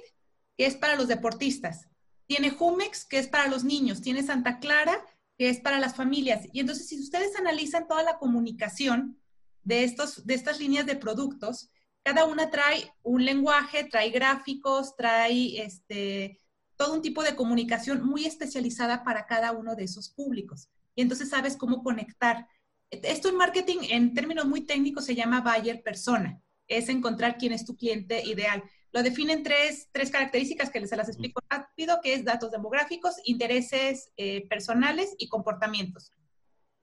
que 0.56 0.66
es 0.66 0.76
para 0.76 0.96
los 0.96 1.08
deportistas. 1.08 1.89
Tiene 2.30 2.50
Jumex, 2.50 3.06
que 3.06 3.18
es 3.18 3.26
para 3.26 3.48
los 3.48 3.64
niños. 3.64 4.02
Tiene 4.02 4.22
Santa 4.22 4.60
Clara, 4.60 5.04
que 5.36 5.48
es 5.48 5.58
para 5.58 5.80
las 5.80 5.96
familias. 5.96 6.46
Y 6.52 6.60
entonces, 6.60 6.86
si 6.86 6.96
ustedes 7.00 7.34
analizan 7.34 7.88
toda 7.88 8.04
la 8.04 8.18
comunicación 8.18 9.20
de, 9.64 9.82
estos, 9.82 10.24
de 10.24 10.34
estas 10.34 10.60
líneas 10.60 10.86
de 10.86 10.94
productos, 10.94 11.72
cada 12.04 12.26
una 12.26 12.48
trae 12.48 12.94
un 13.02 13.24
lenguaje, 13.24 13.82
trae 13.82 14.10
gráficos, 14.10 14.94
trae 14.94 15.60
este, 15.60 16.40
todo 16.76 16.94
un 16.94 17.02
tipo 17.02 17.24
de 17.24 17.34
comunicación 17.34 18.06
muy 18.06 18.26
especializada 18.26 19.02
para 19.02 19.26
cada 19.26 19.50
uno 19.50 19.74
de 19.74 19.82
esos 19.82 20.08
públicos. 20.08 20.68
Y 20.94 21.02
entonces 21.02 21.30
sabes 21.30 21.56
cómo 21.56 21.82
conectar. 21.82 22.46
Esto 22.92 23.28
en 23.28 23.38
marketing, 23.38 23.78
en 23.88 24.14
términos 24.14 24.44
muy 24.44 24.60
técnicos, 24.60 25.04
se 25.04 25.16
llama 25.16 25.40
buyer 25.40 25.82
persona. 25.82 26.40
Es 26.68 26.90
encontrar 26.90 27.38
quién 27.38 27.52
es 27.52 27.64
tu 27.64 27.74
cliente 27.76 28.24
ideal. 28.24 28.62
Lo 28.92 29.02
definen 29.02 29.42
tres, 29.42 29.88
tres 29.92 30.10
características 30.10 30.70
que 30.70 30.80
les 30.80 30.90
se 30.90 30.96
las 30.96 31.08
explico 31.08 31.40
rápido, 31.48 32.00
que 32.02 32.14
es 32.14 32.24
datos 32.24 32.50
demográficos, 32.50 33.16
intereses 33.24 34.10
eh, 34.16 34.48
personales 34.48 35.14
y 35.18 35.28
comportamientos. 35.28 36.12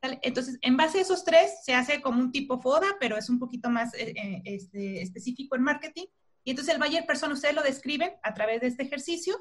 ¿Sale? 0.01 0.19
Entonces, 0.21 0.57
en 0.61 0.77
base 0.77 0.99
a 0.99 1.01
esos 1.01 1.25
tres, 1.25 1.63
se 1.63 1.73
hace 1.73 2.01
como 2.01 2.21
un 2.21 2.31
tipo 2.31 2.61
FODA, 2.61 2.95
pero 2.99 3.17
es 3.17 3.29
un 3.29 3.39
poquito 3.39 3.69
más 3.69 3.93
eh, 3.95 4.13
eh, 4.15 4.41
este, 4.45 5.01
específico 5.01 5.55
en 5.55 5.63
marketing. 5.63 6.05
Y 6.43 6.51
entonces 6.51 6.73
el 6.73 6.79
buyer 6.79 7.05
persona, 7.05 7.33
ustedes 7.33 7.55
lo 7.55 7.63
describen 7.63 8.13
a 8.23 8.33
través 8.33 8.61
de 8.61 8.67
este 8.67 8.83
ejercicio 8.83 9.35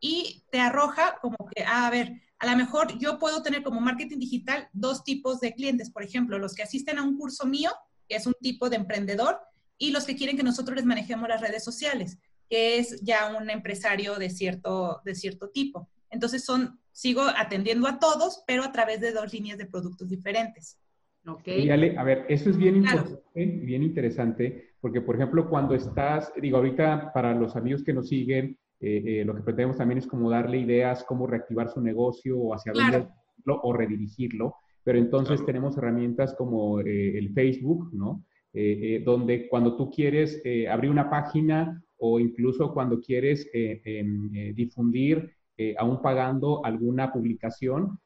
y 0.00 0.44
te 0.50 0.58
arroja 0.58 1.18
como 1.20 1.36
que, 1.54 1.62
ah, 1.64 1.86
a 1.86 1.90
ver, 1.90 2.22
a 2.40 2.46
lo 2.50 2.56
mejor 2.56 2.98
yo 2.98 3.18
puedo 3.18 3.42
tener 3.42 3.62
como 3.62 3.80
marketing 3.80 4.18
digital 4.18 4.68
dos 4.72 5.04
tipos 5.04 5.38
de 5.40 5.54
clientes. 5.54 5.90
Por 5.90 6.02
ejemplo, 6.02 6.38
los 6.38 6.54
que 6.54 6.62
asisten 6.62 6.98
a 6.98 7.04
un 7.04 7.16
curso 7.16 7.46
mío, 7.46 7.70
que 8.08 8.16
es 8.16 8.26
un 8.26 8.34
tipo 8.40 8.68
de 8.68 8.76
emprendedor, 8.76 9.38
y 9.80 9.90
los 9.92 10.04
que 10.04 10.14
quieren 10.14 10.36
que 10.36 10.42
nosotros 10.42 10.76
les 10.76 10.84
manejemos 10.84 11.26
las 11.28 11.40
redes 11.40 11.64
sociales, 11.64 12.18
que 12.48 12.78
es 12.78 13.00
ya 13.00 13.34
un 13.34 13.48
empresario 13.48 14.16
de 14.16 14.28
cierto, 14.28 15.00
de 15.06 15.14
cierto 15.14 15.48
tipo. 15.48 15.88
Entonces 16.10 16.44
son, 16.44 16.78
sigo 16.92 17.22
atendiendo 17.22 17.88
a 17.88 17.98
todos, 17.98 18.44
pero 18.46 18.62
a 18.62 18.72
través 18.72 19.00
de 19.00 19.12
dos 19.12 19.32
líneas 19.32 19.56
de 19.56 19.64
productos 19.66 20.10
diferentes. 20.10 20.78
Ok. 21.26 21.48
Y 21.48 21.70
Ale, 21.70 21.96
a 21.96 22.04
ver, 22.04 22.26
eso 22.28 22.50
es 22.50 22.58
bien 22.58 22.82
Claro. 22.82 22.98
importante, 23.08 23.64
bien 23.64 23.82
interesante, 23.82 24.74
porque 24.82 25.00
por 25.00 25.16
ejemplo, 25.16 25.48
cuando 25.48 25.74
estás, 25.74 26.30
digo, 26.40 26.58
ahorita 26.58 27.10
para 27.14 27.34
los 27.34 27.56
amigos 27.56 27.82
que 27.82 27.94
nos 27.94 28.08
siguen, 28.08 28.58
eh, 28.80 29.02
eh, 29.06 29.24
lo 29.24 29.34
que 29.34 29.42
pretendemos 29.42 29.78
también 29.78 29.98
es 29.98 30.06
como 30.06 30.28
darle 30.28 30.58
ideas, 30.58 31.04
cómo 31.04 31.26
reactivar 31.26 31.70
su 31.70 31.80
negocio 31.80 32.38
o 32.38 32.54
hacia 32.54 32.72
Claro. 32.72 33.08
dónde 33.46 33.60
o 33.62 33.72
redirigirlo, 33.72 34.56
pero 34.84 34.98
entonces 34.98 35.36
Claro. 35.36 35.46
tenemos 35.46 35.78
herramientas 35.78 36.34
como 36.34 36.80
eh, 36.80 37.16
el 37.16 37.32
Facebook, 37.32 37.88
¿no? 37.94 38.24
Eh, 38.52 38.96
eh, 38.96 39.02
donde 39.04 39.48
cuando 39.48 39.76
tú 39.76 39.90
quieres 39.92 40.40
eh, 40.44 40.68
abrir 40.68 40.90
una 40.90 41.08
página 41.08 41.80
o 41.98 42.18
incluso 42.18 42.74
cuando 42.74 43.00
quieres 43.00 43.48
eh, 43.54 43.80
em, 43.84 44.28
eh, 44.34 44.52
difundir, 44.54 45.30
eh, 45.56 45.74
aún 45.78 46.02
pagando 46.02 46.64
alguna 46.64 47.12
publicación, 47.12 47.98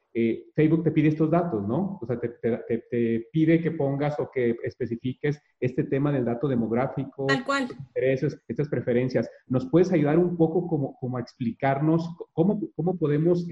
Facebook 0.55 0.81
te 0.85 0.91
pide 0.91 1.09
estos 1.09 1.29
datos, 1.29 1.67
¿no? 1.67 1.99
O 2.01 2.05
sea, 2.07 2.17
te, 2.17 2.29
te- 2.29 2.85
te- 2.89 3.27
pide 3.33 3.59
que 3.61 3.71
pongas 3.71 4.17
o 4.17 4.29
que 4.33 4.55
especifiques 4.63 5.41
este 5.59 5.83
tema 5.83 6.09
del 6.09 6.23
dato 6.23 6.47
demográfico, 6.47 7.25
Tal 7.25 7.43
cual. 7.43 7.67
intereses, 7.77 8.39
estas 8.47 8.69
preferencias. 8.69 9.29
¿Nos 9.47 9.65
puedes 9.69 9.91
ayudar 9.91 10.17
un 10.17 10.37
poco 10.37 10.67
como, 10.69 10.95
como 11.01 11.17
a 11.17 11.21
explicarnos 11.21 12.07
cómo, 12.31 12.61
cómo 12.77 12.97
podemos 12.97 13.45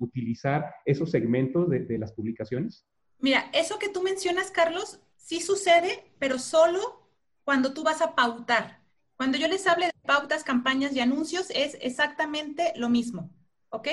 utilizar 0.00 0.64
esos 0.84 1.12
segmentos 1.12 1.70
de, 1.70 1.80
de 1.84 1.98
las 1.98 2.12
publicaciones? 2.12 2.84
Mira, 3.20 3.44
eso 3.54 3.78
que 3.78 3.88
tú 3.88 4.02
mencionas, 4.02 4.50
Carlos, 4.50 5.00
sí 5.30 5.40
sucede, 5.40 6.12
pero 6.18 6.40
solo 6.40 7.08
cuando 7.44 7.72
tú 7.72 7.84
vas 7.84 8.00
a 8.02 8.16
pautar. 8.16 8.80
Cuando 9.14 9.38
yo 9.38 9.46
les 9.46 9.64
hable 9.68 9.86
de 9.86 9.92
pautas, 10.04 10.42
campañas 10.42 10.92
y 10.92 10.98
anuncios, 10.98 11.50
es 11.50 11.76
exactamente 11.80 12.72
lo 12.74 12.88
mismo, 12.88 13.30
¿ok? 13.68 13.88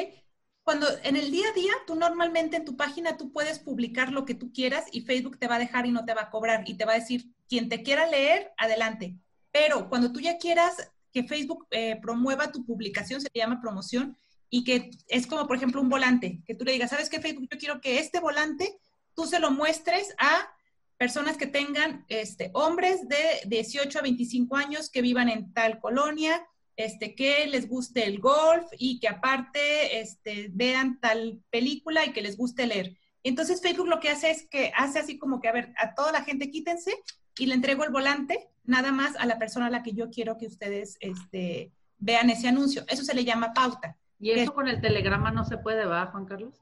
cuando 0.64 0.88
en 1.04 1.16
el 1.16 1.32
día 1.32 1.48
a 1.48 1.54
día, 1.54 1.72
tú 1.86 1.96
normalmente 1.96 2.58
en 2.58 2.66
tu 2.66 2.76
página 2.76 3.16
tú 3.16 3.32
puedes 3.32 3.58
publicar 3.58 4.12
lo 4.12 4.26
que 4.26 4.34
tú 4.34 4.52
quieras 4.52 4.84
y 4.92 5.04
Facebook 5.04 5.38
te 5.38 5.48
va 5.48 5.56
a 5.56 5.60
dejar 5.60 5.86
y 5.86 5.92
no 5.92 6.04
te 6.04 6.14
va 6.14 6.24
a 6.24 6.30
cobrar 6.30 6.64
y 6.68 6.74
te 6.74 6.84
va 6.84 6.92
a 6.94 7.00
decir, 7.00 7.28
quien 7.48 7.70
te 7.70 7.84
quiera 7.84 8.06
leer, 8.08 8.52
adelante. 8.58 9.16
Pero 9.50 9.88
cuando 9.88 10.12
tú 10.12 10.20
ya 10.20 10.38
quieras 10.38 10.92
que 11.14 11.24
Facebook 11.24 11.68
eh, 11.72 11.98
promueva 12.02 12.52
tu 12.52 12.66
publicación, 12.66 13.22
se 13.22 13.30
llama 13.34 13.62
promoción, 13.62 14.18
y 14.50 14.66
que 14.66 14.92
es 15.08 15.26
como, 15.26 15.48
por 15.48 15.56
ejemplo, 15.56 15.80
un 15.80 15.88
volante, 15.88 16.42
que 16.46 16.56
tú 16.56 16.66
le 16.66 16.74
digas, 16.74 16.90
¿sabes 16.90 17.10
qué, 17.10 17.22
Facebook? 17.22 17.48
Yo 17.50 17.58
quiero 17.58 17.80
que 17.80 18.00
este 18.00 18.20
volante 18.20 18.78
tú 19.16 19.26
se 19.26 19.40
lo 19.40 19.52
muestres 19.52 20.14
a 20.18 20.52
personas 20.98 21.38
que 21.38 21.48
tengan, 21.48 22.06
este, 22.10 22.50
hombres 22.54 23.08
de 23.08 23.42
18 23.46 24.00
a 24.00 24.02
25 24.02 24.56
años 24.56 24.90
que 24.90 25.02
vivan 25.02 25.30
en 25.30 25.54
tal 25.54 25.80
colonia, 25.80 26.46
este, 26.76 27.16
que 27.16 27.48
les 27.48 27.68
guste 27.68 28.06
el 28.06 28.20
golf 28.20 28.66
y 28.78 29.00
que 29.00 29.08
aparte 29.08 30.00
este, 30.00 30.50
vean 30.52 31.00
tal 31.00 31.42
película 31.50 32.06
y 32.06 32.14
que 32.14 32.22
les 32.22 32.38
guste 32.38 32.68
leer. 32.68 32.98
Entonces 33.24 33.62
Facebook 33.62 33.88
lo 33.88 34.00
que 34.00 34.10
hace 34.10 34.32
es 34.32 34.48
que 34.48 34.72
hace 34.76 35.00
así 35.00 35.18
como 35.18 35.42
que, 35.42 35.48
a 35.48 35.54
ver, 35.54 35.74
a 35.78 35.96
toda 35.96 36.12
la 36.12 36.24
gente 36.24 36.52
quítense 36.52 36.94
y 37.38 37.48
le 37.48 37.56
entrego 37.56 37.84
el 37.84 37.92
volante 37.92 38.50
nada 38.64 38.92
más 38.92 39.16
a 39.16 39.26
la 39.26 39.40
persona 39.40 39.68
a 39.68 39.72
la 39.72 39.84
que 39.84 39.94
yo 39.94 40.10
quiero 40.10 40.38
que 40.38 40.48
ustedes 40.48 40.98
este, 41.00 41.72
vean 41.98 42.30
ese 42.30 42.48
anuncio. 42.48 42.84
Eso 42.88 43.04
se 43.04 43.16
le 43.16 43.26
llama 43.26 43.54
pauta. 43.54 43.98
¿Y 44.20 44.32
eso 44.32 44.54
con 44.54 44.68
el 44.68 44.82
telegrama 44.82 45.32
no 45.32 45.46
se 45.46 45.58
puede, 45.58 45.86
va, 45.86 46.08
Juan 46.08 46.26
Carlos? 46.26 46.56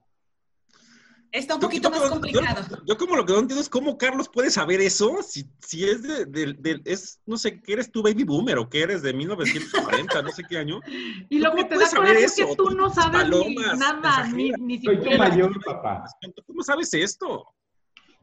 Está 1.36 1.56
un 1.56 1.60
poquito 1.60 1.92
más 1.92 2.10
complicado. 2.10 2.62
Yo, 2.88 2.96
como 2.98 3.18
lo 3.18 3.26
que 3.26 3.34
no 3.34 3.40
entiendo 3.40 3.62
es 3.62 3.68
cómo 3.68 3.98
Carlos 3.98 4.30
puede 4.30 4.50
saber 4.50 4.80
eso, 4.80 5.22
si, 5.22 5.46
si 5.60 5.84
es 5.84 6.02
de, 6.02 6.82
es, 6.86 7.20
no 7.26 7.38
sé, 7.38 7.62
¿qué 7.62 7.74
eres 7.74 7.92
tú, 7.92 8.02
baby 8.02 8.24
boomer 8.24 8.58
o 8.58 8.70
qué 8.70 8.84
eres 8.84 9.02
de 9.02 9.14
1940, 9.14 10.22
no 10.22 10.32
sé 10.32 10.44
qué 10.48 10.58
año? 10.58 10.80
Y 11.30 11.40
lo 11.40 11.54
que 11.54 11.66
te 11.66 11.78
da 11.78 11.90
coraje 11.90 12.24
es 12.24 12.36
que 12.36 12.56
tú 12.56 12.70
no 12.70 12.90
sabes 12.90 13.30
nada, 13.78 14.28
ni, 14.28 14.52
ni 14.52 14.78
siquiera. 14.78 15.04
Soy 15.04 15.12
tu 15.12 15.18
mayor, 15.18 15.64
papá. 15.66 16.06
¿Cómo 16.48 16.64
sabes 16.64 16.94
esto? 16.94 17.46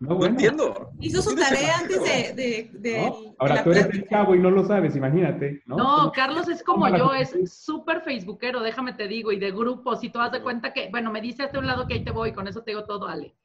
No, 0.02 0.26
entiendo. 0.26 0.90
Hizo 0.98 1.22
su 1.22 1.36
tarea 1.36 1.78
antes 1.78 2.02
de... 2.02 2.70
de, 2.72 3.12
Ahora 3.38 3.62
tú 3.62 3.70
eres 3.70 3.86
el 3.86 4.08
chavo 4.08 4.34
y 4.34 4.40
no 4.40 4.50
lo 4.50 4.66
sabes, 4.66 4.96
imagínate. 4.96 5.62
No, 5.64 5.76
no 5.76 6.12
Carlos 6.12 6.48
es 6.48 6.64
como 6.64 6.88
yo, 6.88 7.14
es 7.14 7.32
súper 7.52 8.00
facebookero, 8.00 8.60
déjame 8.60 8.94
te 8.94 9.06
digo, 9.06 9.30
y 9.30 9.38
de 9.38 9.52
grupos, 9.52 10.02
y 10.02 10.10
tú 10.10 10.18
das 10.18 10.32
de 10.32 10.42
cuenta 10.42 10.72
que, 10.72 10.90
bueno, 10.90 11.12
me 11.12 11.20
dice 11.20 11.44
hasta 11.44 11.60
un 11.60 11.68
lado 11.68 11.86
que 11.86 11.94
ahí 11.94 12.04
te 12.04 12.10
voy, 12.10 12.32
con 12.32 12.48
eso 12.48 12.62
te 12.62 12.72
digo 12.72 12.84
todo, 12.84 13.06
Ale. 13.06 13.36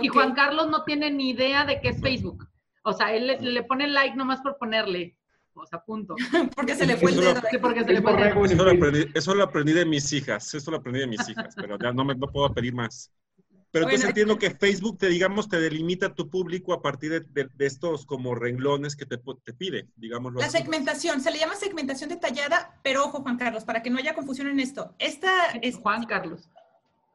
Y 0.00 0.08
Juan 0.08 0.34
Carlos 0.34 0.68
no 0.68 0.84
tiene 0.84 1.10
ni 1.10 1.30
idea 1.30 1.64
de 1.64 1.80
qué 1.80 1.88
es 1.88 2.00
Facebook. 2.00 2.46
O 2.82 2.92
sea, 2.92 3.12
él 3.12 3.36
le, 3.40 3.62
pone 3.64 3.88
like 3.88 4.16
nomás 4.16 4.40
por 4.40 4.56
ponerle. 4.56 5.16
O 5.54 5.66
sea, 5.66 5.80
punto. 5.80 6.14
porque 6.54 6.76
se 6.76 6.86
le 6.86 6.96
fue 6.96 7.10
el 7.10 7.20
dedo. 7.20 7.40
Sí, 7.50 7.58
porque 7.58 7.82
se 7.82 7.92
le 7.92 8.02
fue 8.02 8.12
el 8.12 8.18
dedo. 8.18 8.44
Eso 8.44 8.64
lo, 8.64 8.70
aprendí, 8.70 9.06
eso 9.14 9.34
lo 9.34 9.44
aprendí 9.44 9.72
de 9.72 9.84
mis 9.84 10.12
hijas, 10.12 10.54
eso 10.54 10.70
lo 10.70 10.76
aprendí 10.76 11.00
de 11.00 11.08
mis 11.08 11.28
hijas, 11.28 11.56
pero 11.56 11.76
ya 11.76 11.92
no 11.92 12.04
me 12.04 12.14
no 12.14 12.28
puedo 12.28 12.54
pedir 12.54 12.72
más. 12.72 13.10
Pero 13.70 13.84
entonces 13.84 14.08
entiendo 14.08 14.38
que 14.38 14.50
Facebook 14.50 14.96
te, 14.98 15.08
digamos, 15.08 15.48
te 15.48 15.60
delimita 15.60 16.14
tu 16.14 16.30
público 16.30 16.72
a 16.72 16.80
partir 16.80 17.26
de, 17.26 17.48
estos 17.58 18.06
como 18.06 18.34
renglones 18.34 18.96
que 18.96 19.04
te, 19.04 19.18
te 19.18 19.52
pide, 19.52 19.88
digamos. 19.96 20.32
La 20.34 20.48
segmentación, 20.48 21.20
se 21.20 21.30
le 21.30 21.38
llama 21.38 21.54
segmentación 21.54 22.08
detallada, 22.08 22.78
pero 22.82 23.04
ojo, 23.04 23.20
Juan 23.20 23.36
Carlos, 23.36 23.64
para 23.64 23.82
que 23.82 23.90
no 23.90 23.98
haya 23.98 24.14
confusión 24.14 24.48
en 24.48 24.60
esto. 24.60 24.94
Esta 24.98 25.50
es 25.60 25.76
Juan 25.76 26.06
Carlos. 26.06 26.48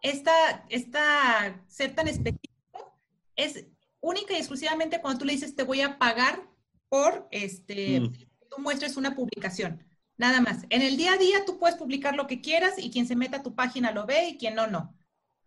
Esta, 0.03 0.65
esta 0.69 1.63
ser 1.67 1.95
tan 1.95 2.07
específico 2.07 3.00
es 3.36 3.65
única 4.00 4.33
y 4.33 4.38
exclusivamente 4.38 5.01
cuando 5.01 5.19
tú 5.19 5.25
le 5.25 5.33
dices 5.33 5.55
te 5.55 5.63
voy 5.63 5.81
a 5.81 5.98
pagar 5.98 6.43
por 6.89 7.27
este, 7.31 8.01
mm. 8.01 8.13
tú 8.50 8.62
muestres 8.62 8.98
una 8.98 9.15
publicación. 9.15 9.83
Nada 10.17 10.41
más. 10.41 10.65
En 10.69 10.83
el 10.83 10.98
día 10.98 11.13
a 11.13 11.17
día 11.17 11.45
tú 11.45 11.57
puedes 11.57 11.77
publicar 11.77 12.15
lo 12.15 12.27
que 12.27 12.41
quieras 12.41 12.75
y 12.77 12.91
quien 12.91 13.07
se 13.07 13.15
meta 13.15 13.38
a 13.38 13.43
tu 13.43 13.55
página 13.55 13.91
lo 13.91 14.05
ve 14.05 14.27
y 14.29 14.38
quien 14.38 14.53
no, 14.53 14.67
no. 14.67 14.93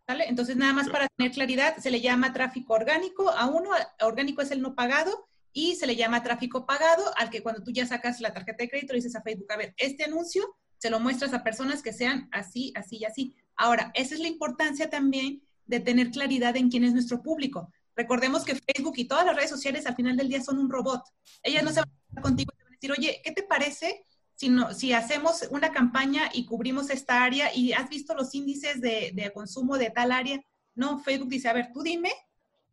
Entonces, 0.08 0.56
nada 0.56 0.72
más 0.72 0.88
para 0.88 1.08
tener 1.16 1.32
claridad, 1.32 1.76
se 1.78 1.90
le 1.90 2.00
llama 2.00 2.32
tráfico 2.32 2.74
orgánico 2.74 3.30
a 3.30 3.46
uno, 3.46 3.70
orgánico 4.00 4.40
es 4.42 4.50
el 4.50 4.62
no 4.62 4.74
pagado, 4.74 5.28
y 5.56 5.74
se 5.76 5.86
le 5.86 5.96
llama 5.96 6.22
tráfico 6.22 6.66
pagado 6.66 7.02
al 7.16 7.30
que 7.30 7.42
cuando 7.42 7.62
tú 7.62 7.70
ya 7.72 7.86
sacas 7.86 8.20
la 8.20 8.34
tarjeta 8.34 8.62
de 8.62 8.68
crédito 8.68 8.92
le 8.92 8.98
dices 8.98 9.16
a 9.16 9.22
Facebook, 9.22 9.50
a 9.50 9.56
ver, 9.56 9.74
este 9.78 10.04
anuncio 10.04 10.54
se 10.76 10.90
lo 10.90 11.00
muestras 11.00 11.32
a 11.32 11.42
personas 11.42 11.82
que 11.82 11.94
sean 11.94 12.28
así, 12.30 12.74
así 12.76 12.98
y 12.98 13.06
así. 13.06 13.34
Ahora, 13.56 13.90
esa 13.94 14.14
es 14.14 14.20
la 14.20 14.28
importancia 14.28 14.90
también 14.90 15.42
de 15.64 15.80
tener 15.80 16.10
claridad 16.10 16.56
en 16.56 16.68
quién 16.68 16.84
es 16.84 16.92
nuestro 16.92 17.22
público. 17.22 17.72
Recordemos 17.96 18.44
que 18.44 18.54
Facebook 18.54 18.94
y 18.98 19.08
todas 19.08 19.24
las 19.24 19.34
redes 19.34 19.48
sociales 19.48 19.86
al 19.86 19.96
final 19.96 20.14
del 20.16 20.28
día 20.28 20.42
son 20.42 20.58
un 20.58 20.70
robot. 20.70 21.02
Ellas 21.42 21.64
no 21.64 21.70
se 21.70 21.80
van 21.80 21.88
a 22.16 22.20
contigo 22.20 22.52
y 22.54 22.62
van 22.62 22.68
a 22.68 22.76
decir, 22.76 22.92
oye, 22.92 23.22
¿qué 23.24 23.32
te 23.32 23.42
parece 23.42 24.04
sino 24.36 24.74
si 24.74 24.92
hacemos 24.92 25.48
una 25.50 25.72
campaña 25.72 26.28
y 26.32 26.44
cubrimos 26.44 26.90
esta 26.90 27.24
área 27.24 27.54
y 27.54 27.72
has 27.72 27.88
visto 27.88 28.14
los 28.14 28.34
índices 28.34 28.80
de, 28.82 29.30
consumo 29.34 29.78
de 29.78 29.90
tal 29.90 30.12
área, 30.12 30.40
no, 30.74 30.98
Facebook 30.98 31.30
dice, 31.30 31.48
a 31.48 31.54
ver, 31.54 31.70
tú 31.72 31.82
dime 31.82 32.12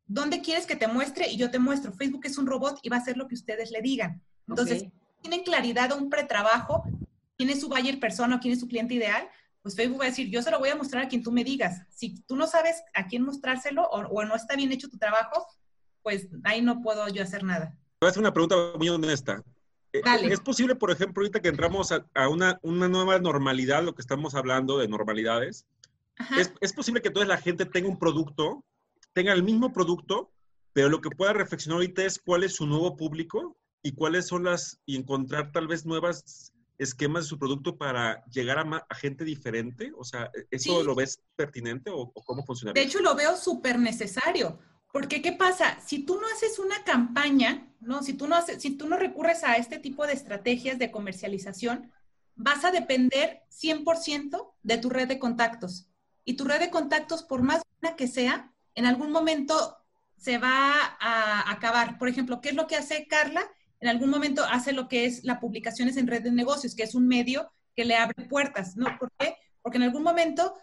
dónde 0.05 0.41
quieres 0.41 0.65
que 0.65 0.75
te 0.75 0.88
muestre 0.88 1.29
y 1.29 1.38
yo 1.38 1.50
te 1.50 1.60
muestro. 1.60 1.93
Facebook 1.93 2.25
es 2.25 2.38
un 2.38 2.48
robot 2.48 2.79
y 2.84 2.89
va 2.89 2.98
a 2.98 3.00
hacer 3.00 3.15
lo 3.15 3.27
que 3.27 3.36
ustedes 3.36 3.72
le 3.72 3.82
digan. 3.82 4.22
Entonces, 4.48 4.86
tienen 5.22 5.43
claridad 5.43 5.93
o 5.93 5.98
un 5.98 6.10
pretrabajo, 6.10 6.84
quién 7.38 7.50
es 7.50 7.62
su 7.62 7.70
buyer 7.70 7.98
persona 7.98 8.36
o 8.36 8.39
quién 8.41 8.53
es 8.53 8.60
su 8.60 8.67
cliente 8.67 8.96
ideal, 8.96 9.29
pues 9.62 9.77
Facebook 9.77 10.01
va 10.01 10.05
a 10.05 10.10
decir, 10.10 10.29
yo 10.29 10.41
se 10.41 10.51
lo 10.51 10.60
voy 10.60 10.67
a 10.67 10.75
mostrar 10.75 11.05
a 11.05 11.08
quien 11.08 11.24
tú 11.24 11.32
me 11.32 11.46
digas. 11.46 11.84
Si 11.89 12.22
tú 12.24 12.36
no 12.36 12.46
sabes 12.46 12.84
a 12.93 13.08
quién 13.08 13.24
mostrárselo 13.24 13.84
o, 13.84 14.00
o 14.00 14.25
no 14.25 14.36
está 14.36 14.58
bien 14.58 14.74
hecho 14.74 14.89
tu 14.89 14.98
trabajo, 14.98 15.48
pues 16.01 16.27
ahí 16.43 16.62
no 16.62 16.82
puedo 16.82 17.08
yo 17.08 17.24
hacer 17.24 17.46
nada. 17.46 17.77
Voy 18.01 18.08
a 18.08 18.10
hacer 18.10 18.20
una 18.20 18.34
pregunta 18.34 18.58
muy 18.77 18.89
honesta. 18.89 19.41
Eh, 19.94 20.02
¿Es 20.32 20.40
posible, 20.40 20.76
por 20.76 20.90
ejemplo, 20.90 21.22
ahorita 21.22 21.40
que 21.40 21.50
entramos 21.50 21.92
a, 21.92 22.28
una, 22.28 22.60
nueva 22.64 23.20
normalidad, 23.20 23.84
lo 23.84 23.94
que 23.94 24.02
estamos 24.02 24.34
hablando 24.34 24.80
de 24.80 24.88
normalidades, 24.88 25.68
¿es, 26.62 26.74
posible 26.74 27.02
que 27.02 27.10
entonces 27.10 27.30
la 27.30 27.38
gente 27.38 27.66
tenga 27.66 27.90
un 27.90 28.00
producto, 28.00 28.64
tenga 29.14 29.34
el 29.34 29.44
mismo 29.44 29.72
producto, 29.72 30.32
pero 30.74 30.90
lo 30.90 31.00
que 31.00 31.12
pueda 31.12 31.34
reflexionar 31.34 31.76
ahorita 31.76 32.04
es 32.04 32.18
cuál 32.18 32.44
es 32.44 32.56
su 32.56 32.66
nuevo 32.66 32.98
público 32.98 33.56
y 33.84 33.92
cuáles 33.92 34.28
son 34.28 34.46
las, 34.46 34.80
y 34.88 34.96
encontrar 34.96 35.52
tal 35.52 35.68
vez 35.68 35.86
nuevas 35.86 36.52
esquemas 36.80 37.26
de 37.26 37.30
su 37.30 37.38
producto 37.38 37.78
para 37.78 38.26
llegar 38.26 38.58
a, 38.58 38.96
gente 38.96 39.24
diferente? 39.24 39.92
O 39.96 40.04
sea, 40.04 40.32
¿eso 40.50 40.84
lo 40.84 40.96
ves 40.96 41.22
pertinente 41.36 41.92
o, 41.92 42.12
o 42.12 42.24
cómo 42.24 42.44
funciona? 42.44 42.74
De 42.74 42.82
hecho, 42.82 43.00
lo 43.00 43.14
veo 43.14 43.38
súper 43.38 43.78
necesario. 43.78 44.58
Porque, 44.94 45.24
¿qué 45.24 45.32
pasa? 45.32 45.80
Si 45.84 46.06
tú 46.06 46.22
no 46.22 46.28
haces 46.28 46.60
una 46.60 46.84
campaña, 46.84 47.68
¿no? 47.80 48.04
Si 48.04 48.14
tú 48.14 48.28
no, 48.28 48.36
haces, 48.36 48.62
si 48.62 48.78
tú 48.78 48.88
no 48.88 48.96
recurres 48.96 49.44
a 49.44 49.56
este 49.56 49.80
tipo 49.80 50.06
de 50.06 50.14
estrategias 50.14 50.78
de 50.78 50.92
comercialización, 50.92 51.92
vas 52.36 52.64
a 52.64 52.70
depender 52.70 53.42
100% 53.50 54.54
de 54.62 54.78
tu 54.78 54.92
red 54.92 55.08
de 55.08 55.18
contactos. 55.18 55.88
Y 56.26 56.36
tu 56.36 56.46
red 56.46 56.60
de 56.60 56.70
contactos, 56.70 57.24
por 57.24 57.42
más 57.42 57.64
buena 57.82 57.96
que 57.96 58.08
sea, 58.08 58.54
en 58.76 58.86
algún 58.86 59.12
momento 59.12 59.76
se 60.16 60.38
va 60.38 60.96
a 61.00 61.52
acabar. 61.52 61.98
Por 61.98 62.08
ejemplo, 62.08 62.40
¿qué 62.40 62.50
es 62.50 62.56
lo 62.56 62.68
que 62.68 62.76
hace 62.76 63.08
Carla? 63.08 63.50
En 63.80 63.90
algún 63.90 64.12
momento 64.12 64.44
hace 64.46 64.74
lo 64.74 64.88
que 64.88 65.06
es 65.06 65.24
las 65.24 65.40
publicaciones 65.40 65.98
en 65.98 66.06
red 66.06 66.22
de 66.22 66.32
negocios, 66.32 66.76
que 66.76 66.84
es 66.84 66.94
un 66.94 67.08
medio 67.08 67.52
que 67.76 67.84
le 67.84 67.96
abre 67.96 68.26
puertas, 68.26 68.78
¿no? 68.78 68.96
¿Por 69.00 69.12
qué? 69.18 69.38
Porque 69.64 69.78
en 69.78 69.86
algún 69.86 70.04
momento 70.04 70.54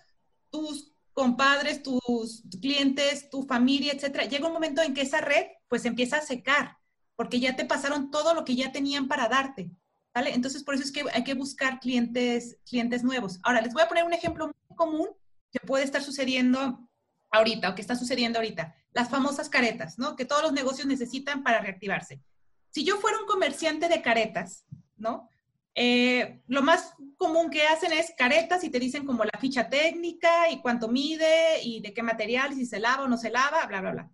tus 0.51 0.90
compadres, 1.13 1.83
tus 1.83 2.43
clientes, 2.61 3.31
tu 3.31 3.43
familia, 3.43 3.93
etcétera, 3.93 4.25
llega 4.25 4.47
un 4.47 4.53
momento 4.53 4.83
en 4.83 4.95
que 4.95 5.03
esa 5.03 5.21
red 5.21 5.47
pues 5.69 5.85
empieza 5.85 6.19
a 6.19 6.23
secar, 6.23 6.77
porque 7.17 7.41
ya 7.41 7.57
te 7.57 7.65
pasaron 7.65 8.11
todo 8.11 8.35
lo 8.35 8.45
que 8.45 8.57
ya 8.57 8.73
tenían 8.73 9.09
para 9.09 9.29
darte, 9.29 9.71
¿vale? 10.15 10.35
Entonces, 10.35 10.65
por 10.65 10.75
eso 10.75 10.85
es 10.85 10.93
que 10.93 11.05
hay 11.13 11.25
que 11.25 11.35
buscar 11.35 11.81
clientes, 11.81 12.59
clientes 12.69 13.05
nuevos. 13.05 13.39
Ahora, 13.43 13.61
les 13.61 13.73
voy 13.73 13.83
a 13.83 13.89
poner 13.89 14.05
un 14.05 14.13
ejemplo 14.13 14.47
muy 14.47 14.77
común 14.77 15.09
que 15.51 15.61
puede 15.61 15.85
estar 15.85 16.03
sucediendo 16.03 16.89
ahorita 17.31 17.71
o 17.71 17.75
que 17.75 17.83
está 17.83 17.97
sucediendo 17.97 18.39
ahorita. 18.39 18.75
Las 18.93 19.09
famosas 19.09 19.49
caretas, 19.49 19.99
¿no? 19.99 20.17
Que 20.17 20.25
todos 20.25 20.43
los 20.43 20.53
negocios 20.53 20.87
necesitan 20.87 21.43
para 21.43 21.61
reactivarse. 21.61 22.23
Si 22.71 22.85
yo 22.85 22.99
fuera 22.99 23.19
un 23.19 23.27
comerciante 23.27 23.89
de 23.89 24.03
caretas, 24.03 24.65
¿no? 24.97 25.29
Eh, 25.75 26.43
lo 26.49 26.63
más 26.63 26.95
común 27.17 27.51
que 27.51 27.67
hacen 27.67 27.93
es 27.93 28.13
caretas 28.17 28.65
y 28.65 28.71
te 28.71 28.81
dicen 28.81 29.07
como 29.07 29.25
la 29.25 29.39
ficha 29.39 29.69
técnica 29.69 30.51
y 30.51 30.61
cuánto 30.61 30.89
mide 30.89 31.63
y 31.63 31.81
de 31.81 31.95
qué 31.95 32.03
material, 32.03 32.55
si 32.55 32.67
se 32.67 32.81
lava 32.81 33.05
o 33.05 33.09
no 33.09 33.17
se 33.17 33.31
lava, 33.31 33.67
bla, 33.67 33.81
bla, 33.81 33.93
bla. 33.93 34.11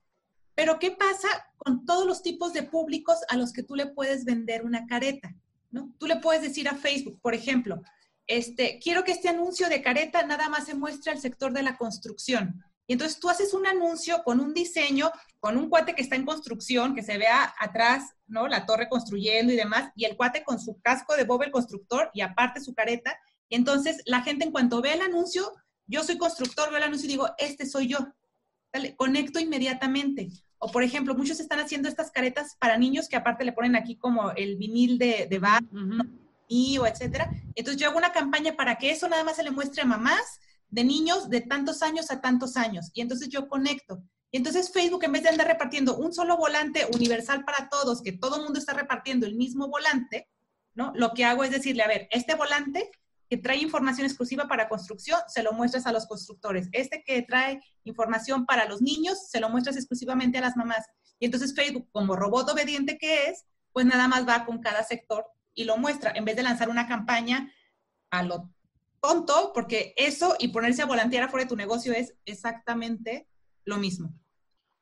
Pero 0.54 0.78
¿qué 0.78 0.90
pasa 0.90 1.28
con 1.56 1.84
todos 1.84 2.06
los 2.06 2.22
tipos 2.22 2.52
de 2.52 2.62
públicos 2.62 3.18
a 3.28 3.36
los 3.36 3.52
que 3.52 3.62
tú 3.62 3.74
le 3.74 3.86
puedes 3.86 4.24
vender 4.24 4.64
una 4.64 4.86
careta? 4.86 5.34
¿no? 5.70 5.94
Tú 5.98 6.06
le 6.06 6.16
puedes 6.16 6.42
decir 6.42 6.68
a 6.68 6.74
Facebook, 6.74 7.20
por 7.20 7.34
ejemplo, 7.34 7.82
este, 8.26 8.78
quiero 8.82 9.04
que 9.04 9.12
este 9.12 9.28
anuncio 9.28 9.68
de 9.68 9.82
careta 9.82 10.24
nada 10.26 10.48
más 10.48 10.66
se 10.66 10.74
muestre 10.74 11.12
al 11.12 11.20
sector 11.20 11.52
de 11.52 11.62
la 11.62 11.76
construcción. 11.76 12.64
Y 12.86 12.92
entonces 12.92 13.18
tú 13.18 13.28
haces 13.28 13.52
un 13.52 13.66
anuncio 13.66 14.22
con 14.24 14.40
un 14.40 14.54
diseño, 14.54 15.10
con 15.40 15.56
un 15.56 15.68
cuate 15.68 15.94
que 15.94 16.02
está 16.02 16.16
en 16.16 16.24
construcción, 16.24 16.94
que 16.94 17.02
se 17.02 17.18
vea 17.18 17.54
atrás, 17.58 18.14
¿no? 18.26 18.46
La 18.46 18.64
torre 18.64 18.88
construyendo 18.88 19.52
y 19.52 19.56
demás, 19.56 19.92
y 19.96 20.04
el 20.04 20.16
cuate 20.16 20.44
con 20.44 20.60
su 20.60 20.80
casco 20.80 21.16
de 21.16 21.24
Bob 21.24 21.42
el 21.42 21.50
constructor 21.50 22.10
y 22.14 22.20
aparte 22.20 22.60
su 22.60 22.74
careta. 22.74 23.18
entonces 23.50 24.02
la 24.06 24.22
gente 24.22 24.44
en 24.44 24.52
cuanto 24.52 24.80
ve 24.80 24.92
el 24.94 25.02
anuncio, 25.02 25.52
yo 25.86 26.02
soy 26.02 26.18
constructor, 26.18 26.68
veo 26.68 26.78
el 26.78 26.84
anuncio 26.84 27.06
y 27.06 27.12
digo, 27.12 27.28
este 27.38 27.66
soy 27.66 27.88
yo. 27.88 27.98
Dale, 28.72 28.96
conecto 28.96 29.38
inmediatamente. 29.38 30.28
O 30.58 30.70
por 30.70 30.82
ejemplo, 30.82 31.14
muchos 31.14 31.38
están 31.38 31.60
haciendo 31.60 31.88
estas 31.88 32.10
caretas 32.10 32.56
para 32.58 32.78
niños 32.78 33.08
que 33.08 33.16
aparte 33.16 33.44
le 33.44 33.52
ponen 33.52 33.76
aquí 33.76 33.96
como 33.96 34.32
el 34.32 34.56
vinil 34.56 34.98
de, 34.98 35.26
de 35.28 35.38
bar, 35.38 35.62
y 36.48 36.78
o 36.78 36.86
etcétera. 36.86 37.30
Entonces 37.54 37.80
yo 37.80 37.88
hago 37.88 37.98
una 37.98 38.12
campaña 38.12 38.54
para 38.56 38.76
que 38.76 38.90
eso 38.90 39.08
nada 39.08 39.24
más 39.24 39.36
se 39.36 39.44
le 39.44 39.50
muestre 39.50 39.82
a 39.82 39.86
mamás, 39.86 40.40
de 40.68 40.84
niños 40.84 41.30
de 41.30 41.40
tantos 41.40 41.82
años 41.82 42.10
a 42.10 42.20
tantos 42.20 42.56
años. 42.56 42.90
Y 42.94 43.00
entonces 43.00 43.28
yo 43.28 43.48
conecto. 43.48 44.02
Y 44.30 44.38
entonces 44.38 44.72
Facebook, 44.72 45.04
en 45.04 45.12
vez 45.12 45.22
de 45.22 45.30
andar 45.30 45.46
repartiendo 45.46 45.96
un 45.96 46.12
solo 46.12 46.36
volante 46.36 46.86
universal 46.92 47.44
para 47.44 47.68
todos, 47.68 48.02
que 48.02 48.12
todo 48.12 48.36
el 48.36 48.42
mundo 48.42 48.58
está 48.58 48.72
repartiendo 48.74 49.26
el 49.26 49.34
mismo 49.34 49.68
volante, 49.68 50.28
¿no? 50.74 50.92
Lo 50.94 51.14
que 51.14 51.24
hago 51.24 51.44
es 51.44 51.50
decirle, 51.50 51.82
a 51.82 51.88
ver, 51.88 52.08
este 52.10 52.34
volante 52.34 52.90
que 53.28 53.36
trae 53.36 53.56
información 53.58 54.06
exclusiva 54.06 54.46
para 54.46 54.68
construcción, 54.68 55.20
se 55.28 55.42
lo 55.42 55.52
muestras 55.52 55.86
a 55.86 55.92
los 55.92 56.06
constructores. 56.06 56.68
Este 56.72 57.02
que 57.04 57.22
trae 57.22 57.60
información 57.84 58.46
para 58.46 58.68
los 58.68 58.82
niños, 58.82 59.28
se 59.28 59.40
lo 59.40 59.48
muestras 59.48 59.76
exclusivamente 59.76 60.38
a 60.38 60.42
las 60.42 60.56
mamás. 60.56 60.86
Y 61.18 61.26
entonces 61.26 61.54
Facebook, 61.54 61.88
como 61.92 62.14
robot 62.14 62.50
obediente 62.50 62.98
que 62.98 63.28
es, 63.28 63.44
pues 63.72 63.86
nada 63.86 64.08
más 64.08 64.28
va 64.28 64.44
con 64.44 64.60
cada 64.60 64.84
sector 64.84 65.26
y 65.54 65.64
lo 65.64 65.76
muestra, 65.76 66.12
en 66.14 66.24
vez 66.24 66.36
de 66.36 66.42
lanzar 66.42 66.68
una 66.68 66.86
campaña 66.86 67.50
a 68.10 68.22
lo 68.22 68.50
tonto, 69.06 69.52
porque 69.54 69.94
eso 69.96 70.34
y 70.38 70.48
ponerse 70.48 70.82
a 70.82 70.86
volantear 70.86 71.24
afuera 71.24 71.44
de 71.44 71.48
tu 71.48 71.56
negocio 71.56 71.92
es 71.92 72.14
exactamente 72.24 73.28
lo 73.64 73.76
mismo. 73.78 74.12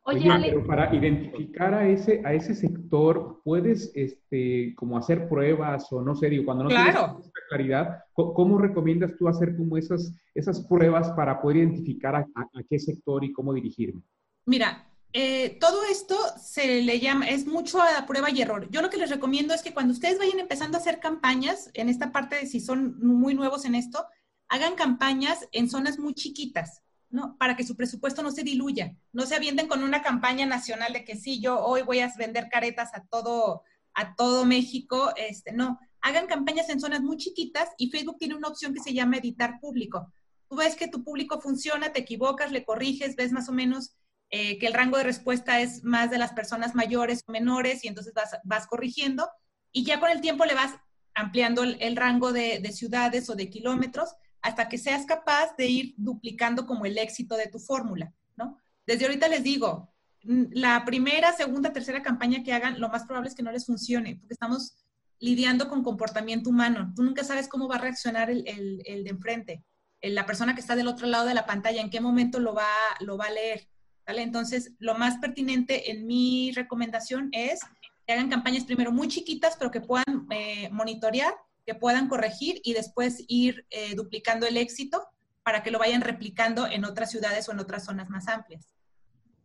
Oye, 0.07 0.31
pero 0.43 0.67
para 0.67 0.95
identificar 0.95 1.73
a 1.73 1.89
ese, 1.89 2.21
a 2.27 2.35
ese 2.35 2.55
sector, 2.55 3.41
¿puedes 3.43 3.91
este, 3.95 4.75
como 4.77 4.99
hacer 4.99 5.29
pruebas 5.31 5.91
o 5.93 6.03
no 6.03 6.15
sé, 6.15 6.29
digo, 6.29 6.45
cuando 6.45 6.65
no 6.65 6.71
claro. 6.71 7.17
tienes 7.17 7.33
claridad, 7.49 8.05
¿cómo, 8.13 8.59
recomiendas 8.59 9.17
tú 9.17 9.29
hacer 9.29 9.57
como 9.57 9.79
esas, 9.79 10.15
esas 10.35 10.61
pruebas 10.67 11.11
para 11.13 11.41
poder 11.41 11.59
identificar 11.59 12.17
a, 12.17 12.27
qué 12.69 12.79
sector 12.79 13.25
y 13.25 13.33
cómo 13.33 13.55
dirigirme? 13.55 14.03
Mira, 14.45 14.87
eh, 15.17 15.59
todo 15.61 15.85
esto 15.85 16.19
se 16.43 16.83
le 16.83 16.99
llama, 16.99 17.29
es 17.29 17.47
mucho 17.47 17.81
a 17.81 18.05
prueba 18.05 18.31
y 18.31 18.43
error. 18.43 18.69
Yo 18.71 18.83
lo 18.83 18.91
que 18.91 18.97
les 18.97 19.11
recomiendo 19.11 19.55
es 19.55 19.63
que 19.63 19.73
cuando 19.73 19.93
ustedes 19.93 20.19
vayan 20.19 20.41
empezando 20.41 20.77
a 20.77 20.81
hacer 20.81 20.99
campañas, 20.99 21.71
en 21.75 21.89
esta 21.89 22.11
parte 22.11 22.35
de 22.35 22.47
si 22.47 22.59
son 22.59 22.99
muy 22.99 23.33
nuevos 23.33 23.65
en 23.65 23.77
esto, 23.77 24.05
hagan 24.49 24.75
campañas 24.75 25.47
en 25.53 25.71
zonas 25.71 26.01
muy 26.01 26.15
chiquitas. 26.15 26.83
¿no? 27.11 27.37
Para 27.39 27.55
que 27.55 27.63
su 27.63 27.77
presupuesto 27.77 28.25
no 28.25 28.33
se 28.33 28.43
diluya, 28.43 28.97
no 29.13 29.25
se 29.25 29.37
avienten 29.37 29.69
con 29.69 29.85
una 29.85 30.03
campaña 30.03 30.47
nacional 30.47 30.93
de 30.93 31.05
que 31.05 31.15
sí, 31.15 31.41
yo 31.41 31.65
hoy 31.65 31.83
voy 31.83 32.01
a 32.01 32.13
vender 32.19 32.49
caretas 32.49 32.91
a 32.93 33.05
todo, 33.05 33.63
a 33.95 34.17
todo 34.17 34.45
México, 34.45 35.13
este, 35.17 35.53
no, 35.53 35.79
hagan 36.01 36.27
campañas 36.27 36.69
en 36.71 36.81
zonas 36.81 37.03
muy 37.03 37.17
chiquitas 37.17 37.69
y 37.79 37.89
Facebook 37.91 38.19
tiene 38.19 38.35
una 38.35 38.49
opción 38.49 38.75
que 38.75 38.81
se 38.81 38.93
llama 38.93 39.19
editar 39.19 39.61
público. 39.61 40.13
Tú 40.49 40.57
ves 40.57 40.75
que 40.75 40.89
tu 40.89 41.05
público 41.05 41.41
funciona, 41.41 41.93
te 41.93 42.01
equivocas, 42.01 42.51
le 42.51 42.65
corriges, 42.65 43.15
ves 43.15 43.31
más 43.31 43.49
o 43.49 43.53
menos 43.53 43.95
eh, 44.37 44.59
que 44.59 44.67
el 44.67 44.75
rango 44.75 44.99
de 44.99 45.05
respuesta 45.05 45.61
es 45.61 45.85
más 45.85 46.11
de 46.11 46.19
las 46.19 46.33
personas 46.33 46.75
mayores 46.75 47.23
o 47.25 47.31
menores 47.31 47.85
y 47.85 47.89
entonces 47.89 48.13
vas, 48.15 48.37
vas 48.43 48.67
corrigiendo 48.67 49.31
y 49.71 49.85
ya 49.85 50.01
con 50.01 50.11
el 50.11 50.21
tiempo 50.21 50.45
le 50.45 50.55
vas 50.55 50.75
ampliando 51.15 51.63
el, 51.63 51.95
rango 51.95 52.33
de, 52.33 52.59
de 52.59 52.73
ciudades 52.73 53.31
o 53.31 53.37
de 53.37 53.49
kilómetros 53.49 54.17
hasta 54.43 54.69
que 54.69 54.77
seas 54.77 55.07
capaz 55.07 55.55
de 55.57 55.69
ir 55.69 55.95
duplicando 55.99 56.67
como 56.67 56.85
el 56.85 56.99
éxito 56.99 57.37
de 57.37 57.47
tu 57.47 57.61
fórmula, 57.61 58.13
¿no? 58.35 58.59
Desde 58.85 59.05
ahorita 59.05 59.29
les 59.29 59.45
digo, 59.45 59.95
la 60.25 60.85
primera, 60.85 61.33
segunda, 61.33 61.73
tercera 61.73 62.03
campaña 62.03 62.43
que 62.43 62.53
hagan, 62.53 62.81
lo 62.81 62.89
más 62.89 63.05
probable 63.05 63.29
es 63.29 63.37
que 63.37 63.45
no 63.45 63.53
les 63.53 63.67
funcione, 63.67 64.17
porque 64.17 64.35
estamos 64.35 64.85
lidiando 65.21 65.69
con 65.69 65.85
comportamiento 65.85 66.51
humano. 66.51 66.93
Tú 66.97 67.05
nunca 67.05 67.23
sabes 67.23 67.47
cómo 67.47 67.69
va 67.69 67.77
a 67.77 67.83
reaccionar 67.83 68.31
el, 68.31 68.45
de 68.45 69.11
enfrente, 69.11 69.65
la 70.03 70.27
persona 70.27 70.57
que 70.57 70.61
está 70.61 70.75
del 70.75 70.89
otro 70.89 71.07
lado 71.07 71.25
de 71.25 71.35
la 71.35 71.47
pantalla, 71.47 71.81
en 71.81 71.91
qué 71.91 72.01
momento 72.01 72.41
lo 72.41 72.53
va, 72.53 72.67
lo 72.99 73.17
va 73.17 73.27
a 73.27 73.31
leer. 73.31 73.69
¿Vale? 74.07 74.23
Entonces, 74.23 74.73
lo 74.79 74.95
más 74.95 75.19
pertinente 75.19 75.91
en 75.91 76.07
mi 76.07 76.53
recomendación 76.53 77.29
es 77.33 77.61
que 78.07 78.13
hagan 78.13 78.31
campañas 78.31 78.65
primero 78.65 78.93
muy 78.93 79.09
chiquitas, 79.09 79.57
pero 79.57 79.71
que 79.71 79.81
puedan 79.81 80.27
eh, 80.31 80.69
monitorear 80.71 81.35
que 81.65 81.75
puedan 81.75 82.09
corregir 82.09 82.61
y 82.63 82.75
después 82.75 83.25
ir 83.29 83.67
eh, 83.71 83.95
duplicando 83.95 84.47
el 84.47 84.57
éxito 84.57 85.07
para 85.43 85.63
que 85.63 85.71
lo 85.71 85.79
vayan 85.79 86.01
replicando 86.01 86.67
en 86.67 86.85
otras 86.85 87.11
ciudades 87.11 87.49
o 87.49 87.53
en 87.53 87.61
otras 87.61 87.85
zonas 87.85 88.11
más 88.11 88.29
amplias. 88.29 88.71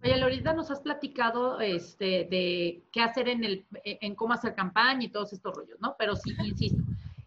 Oye, 0.02 0.18
Lorita, 0.18 0.54
nos 0.54 0.72
has 0.72 0.80
platicado 0.80 1.60
este, 1.60 2.26
de 2.30 2.86
qué 2.92 3.02
hacer 3.02 3.28
en, 3.28 3.44
el, 3.44 3.66
en 3.84 4.16
cómo 4.16 4.34
hacer 4.34 4.56
campaña 4.56 5.04
y 5.04 5.10
todos 5.10 5.34
estos 5.34 5.54
rollos, 5.54 5.78
¿no? 5.82 5.96
Pero 6.00 6.16
sí, 6.16 6.34
insisto, 6.42 6.82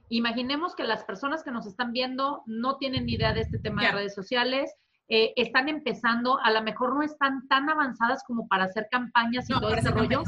imaginemos 0.09 0.74
que 0.74 0.85
las 0.85 1.04
personas 1.04 1.42
que 1.42 1.50
nos 1.50 1.66
están 1.66 1.92
viendo 1.92 2.42
no 2.46 2.78
tienen 2.78 3.04
ni 3.07 3.14
idea 3.14 3.35
de 3.35 3.42
este 3.42 3.59
tema 3.59 3.85
de 3.85 3.92
redes 3.92 4.14
sociales, 4.14 4.74
eh, 5.08 5.32
están 5.36 5.68
empezando, 5.68 6.38
a 6.38 6.50
lo 6.50 6.62
mejor 6.62 6.94
no 6.94 7.02
están 7.02 7.46
tan 7.48 7.68
avanzadas 7.68 8.22
como 8.26 8.48
para 8.48 8.64
hacer 8.64 8.88
campañas 8.90 9.48
y 9.48 9.52
todo 9.52 9.74
ese 9.74 9.90
rollo. 9.90 10.22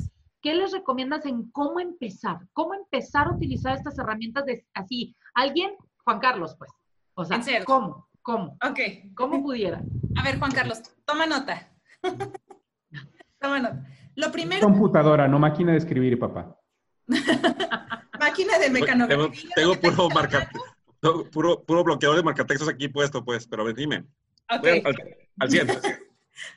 ¿qué 0.45 0.55
les 0.55 0.73
recomiendas 0.73 1.25
en 1.25 1.51
cómo 1.53 1.81
empezar? 1.81 2.39
¿Cómo 2.53 2.75
empezar 2.75 3.29
a 3.29 3.33
utilizar 3.33 3.75
estas 3.75 3.99
herramientas 3.99 4.45
de 4.45 4.67
así? 4.75 5.17
Alguien, 5.35 5.71
Juan 6.05 6.19
Carlos, 6.19 6.55
pues. 6.59 6.71
O 7.15 7.25
sea, 7.25 7.41
¿cómo? 7.65 8.09
¿Cómo? 8.21 8.59
Ok. 8.63 8.79
¿Cómo 9.15 9.43
pudiera? 9.43 9.83
A 10.17 10.23
ver, 10.23 10.39
Juan 10.39 10.53
Carlos, 10.53 10.83
toma 11.07 11.27
nota. 11.27 11.73
toma 13.41 13.59
nota. 13.59 13.87
Lo 14.17 14.31
primero. 14.31 14.61
Computadora, 14.61 15.27
no 15.29 15.39
máquina 15.39 15.73
de 15.73 15.79
escribir, 15.79 16.19
papá. 16.19 16.55
máquina 18.21 18.59
de 18.59 18.69
mecanografía. 18.69 19.51
Tengo, 19.57 19.81
puro, 19.81 20.11
marca, 20.11 20.51
puro, 21.33 21.65
puro 21.65 21.85
bloqueador 21.85 22.19
de 22.19 22.23
marcatextos 22.23 22.69
aquí 22.69 22.89
puesto, 22.89 23.25
pues, 23.25 23.47
pero 23.47 23.73
dime. 23.73 24.05
Okay. 24.51 24.83
Al, 24.85 24.95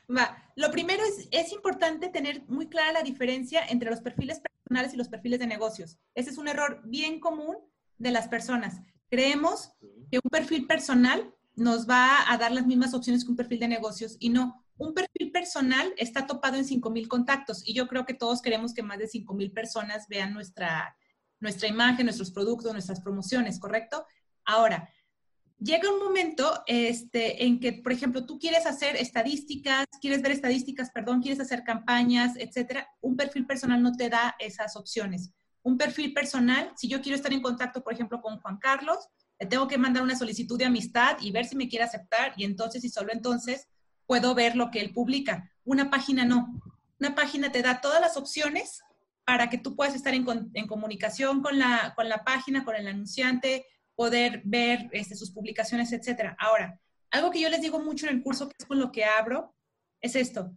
al, 0.08 0.26
lo 0.56 0.70
primero 0.70 1.02
es, 1.04 1.28
es 1.30 1.52
importante 1.52 2.08
tener 2.08 2.42
muy 2.48 2.68
clara 2.68 2.92
la 2.92 3.02
diferencia 3.02 3.64
entre 3.68 3.90
los 3.90 4.00
perfiles 4.00 4.40
personales 4.40 4.94
y 4.94 4.96
los 4.96 5.08
perfiles 5.08 5.38
de 5.38 5.46
negocios. 5.46 5.98
Ese 6.14 6.30
es 6.30 6.38
un 6.38 6.48
error 6.48 6.82
bien 6.84 7.20
común 7.20 7.56
de 7.96 8.10
las 8.10 8.28
personas. 8.28 8.80
Creemos 9.10 9.72
que 10.10 10.20
un 10.22 10.30
perfil 10.30 10.66
personal 10.66 11.34
nos 11.54 11.88
va 11.88 12.30
a 12.30 12.38
dar 12.38 12.52
las 12.52 12.66
mismas 12.66 12.94
opciones 12.94 13.24
que 13.24 13.30
un 13.30 13.36
perfil 13.36 13.60
de 13.60 13.68
negocios 13.68 14.16
y 14.20 14.30
no. 14.30 14.64
Un 14.76 14.94
perfil 14.94 15.32
personal 15.32 15.92
está 15.96 16.26
topado 16.26 16.56
en 16.56 16.64
5,000 16.64 17.08
contactos 17.08 17.66
y 17.66 17.74
yo 17.74 17.88
creo 17.88 18.06
que 18.06 18.14
todos 18.14 18.40
queremos 18.40 18.72
que 18.74 18.82
más 18.82 18.98
de 18.98 19.08
5,000 19.08 19.50
personas 19.52 20.06
vean 20.08 20.32
nuestra, 20.32 20.96
nuestra 21.40 21.68
imagen, 21.68 22.06
nuestros 22.06 22.30
productos, 22.30 22.72
nuestras 22.72 23.00
promociones, 23.00 23.58
¿correcto? 23.58 24.06
Ahora, 24.44 24.88
llega 25.58 25.92
un 25.92 25.98
momento 25.98 26.62
este, 26.66 27.44
en 27.44 27.60
que, 27.60 27.72
por 27.72 27.92
ejemplo, 27.92 28.24
tú 28.24 28.38
quieres 28.38 28.66
hacer 28.66 28.96
estadísticas, 28.96 29.86
quieres 30.00 30.22
ver 30.22 30.32
estadísticas, 30.32 30.90
perdón, 30.90 31.20
quieres 31.20 31.40
hacer 31.40 31.64
campañas, 31.64 32.34
etcétera. 32.36 32.88
Un 33.00 33.16
perfil 33.16 33.46
personal 33.46 33.82
no 33.82 33.92
te 33.92 34.08
da 34.08 34.36
esas 34.38 34.76
opciones. 34.76 35.30
Un 35.62 35.76
perfil 35.76 36.14
personal, 36.14 36.72
si 36.76 36.88
yo 36.88 37.00
quiero 37.00 37.16
estar 37.16 37.32
en 37.32 37.42
contacto, 37.42 37.82
por 37.82 37.92
ejemplo, 37.92 38.20
con 38.20 38.38
Juan 38.40 38.58
Carlos, 38.58 39.08
le 39.38 39.46
tengo 39.46 39.68
que 39.68 39.78
mandar 39.78 40.02
una 40.02 40.16
solicitud 40.16 40.58
de 40.58 40.64
amistad 40.64 41.16
y 41.20 41.30
ver 41.30 41.44
si 41.44 41.56
me 41.56 41.68
quiere 41.68 41.84
aceptar 41.84 42.32
y 42.36 42.44
entonces 42.44 42.84
y 42.84 42.88
solo 42.88 43.12
entonces 43.12 43.68
puedo 44.06 44.34
ver 44.34 44.56
lo 44.56 44.70
que 44.70 44.80
él 44.80 44.92
publica. 44.92 45.52
Una 45.64 45.90
página 45.90 46.24
no. 46.24 46.60
Una 46.98 47.14
página 47.14 47.52
te 47.52 47.62
da 47.62 47.80
todas 47.80 48.00
las 48.00 48.16
opciones 48.16 48.82
para 49.24 49.50
que 49.50 49.58
tú 49.58 49.76
puedas 49.76 49.94
estar 49.94 50.14
en, 50.14 50.24
comunicación 50.66 51.42
con 51.42 51.58
la, 51.58 51.92
con 51.94 52.08
la 52.08 52.24
página, 52.24 52.64
con 52.64 52.74
el 52.74 52.88
anunciante, 52.88 53.66
poder 53.98 54.42
ver 54.44 54.88
este, 54.92 55.16
sus 55.16 55.32
publicaciones, 55.32 55.92
etcétera. 55.92 56.36
Ahora, 56.38 56.80
algo 57.10 57.32
que 57.32 57.40
yo 57.40 57.48
les 57.48 57.60
digo 57.60 57.80
mucho 57.80 58.06
en 58.06 58.14
el 58.14 58.22
curso, 58.22 58.48
que 58.48 58.54
es 58.56 58.64
con 58.64 58.78
lo 58.78 58.92
que 58.92 59.04
abro, 59.04 59.56
es 60.00 60.14
esto. 60.14 60.52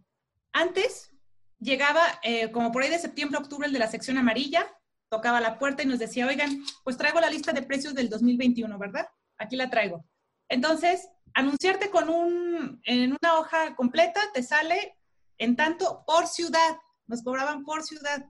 Antes 0.52 1.10
llegaba, 1.58 2.20
eh, 2.22 2.52
como 2.52 2.70
por 2.70 2.84
ahí 2.84 2.88
de 2.88 3.00
septiembre, 3.00 3.38
octubre, 3.38 3.66
el 3.66 3.72
de 3.72 3.80
la 3.80 3.90
sección 3.90 4.16
amarilla, 4.16 4.72
tocaba 5.10 5.40
la 5.40 5.58
puerta 5.58 5.82
y 5.82 5.86
nos 5.86 5.98
decía, 5.98 6.28
oigan, 6.28 6.62
pues 6.84 6.96
traigo 6.96 7.18
la 7.18 7.30
lista 7.30 7.52
de 7.52 7.62
precios 7.62 7.94
del 7.94 8.08
2021, 8.08 8.78
¿verdad? 8.78 9.08
Aquí 9.38 9.56
la 9.56 9.68
traigo. 9.68 10.04
Entonces, 10.48 11.08
anunciarte 11.34 11.90
con 11.90 12.10
un, 12.10 12.80
en 12.84 13.10
una 13.20 13.40
hoja 13.40 13.74
completa 13.74 14.20
te 14.32 14.44
sale 14.44 14.96
en 15.38 15.56
tanto 15.56 16.04
por 16.06 16.28
ciudad. 16.28 16.78
Nos 17.08 17.24
cobraban 17.24 17.64
por 17.64 17.82
ciudad. 17.82 18.24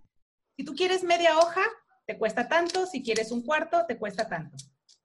Si 0.56 0.64
tú 0.64 0.74
quieres 0.74 1.04
media 1.04 1.36
hoja, 1.36 1.60
te 2.06 2.16
cuesta 2.16 2.48
tanto. 2.48 2.86
Si 2.86 3.02
quieres 3.02 3.30
un 3.30 3.42
cuarto, 3.42 3.84
te 3.86 3.98
cuesta 3.98 4.26
tanto. 4.26 4.56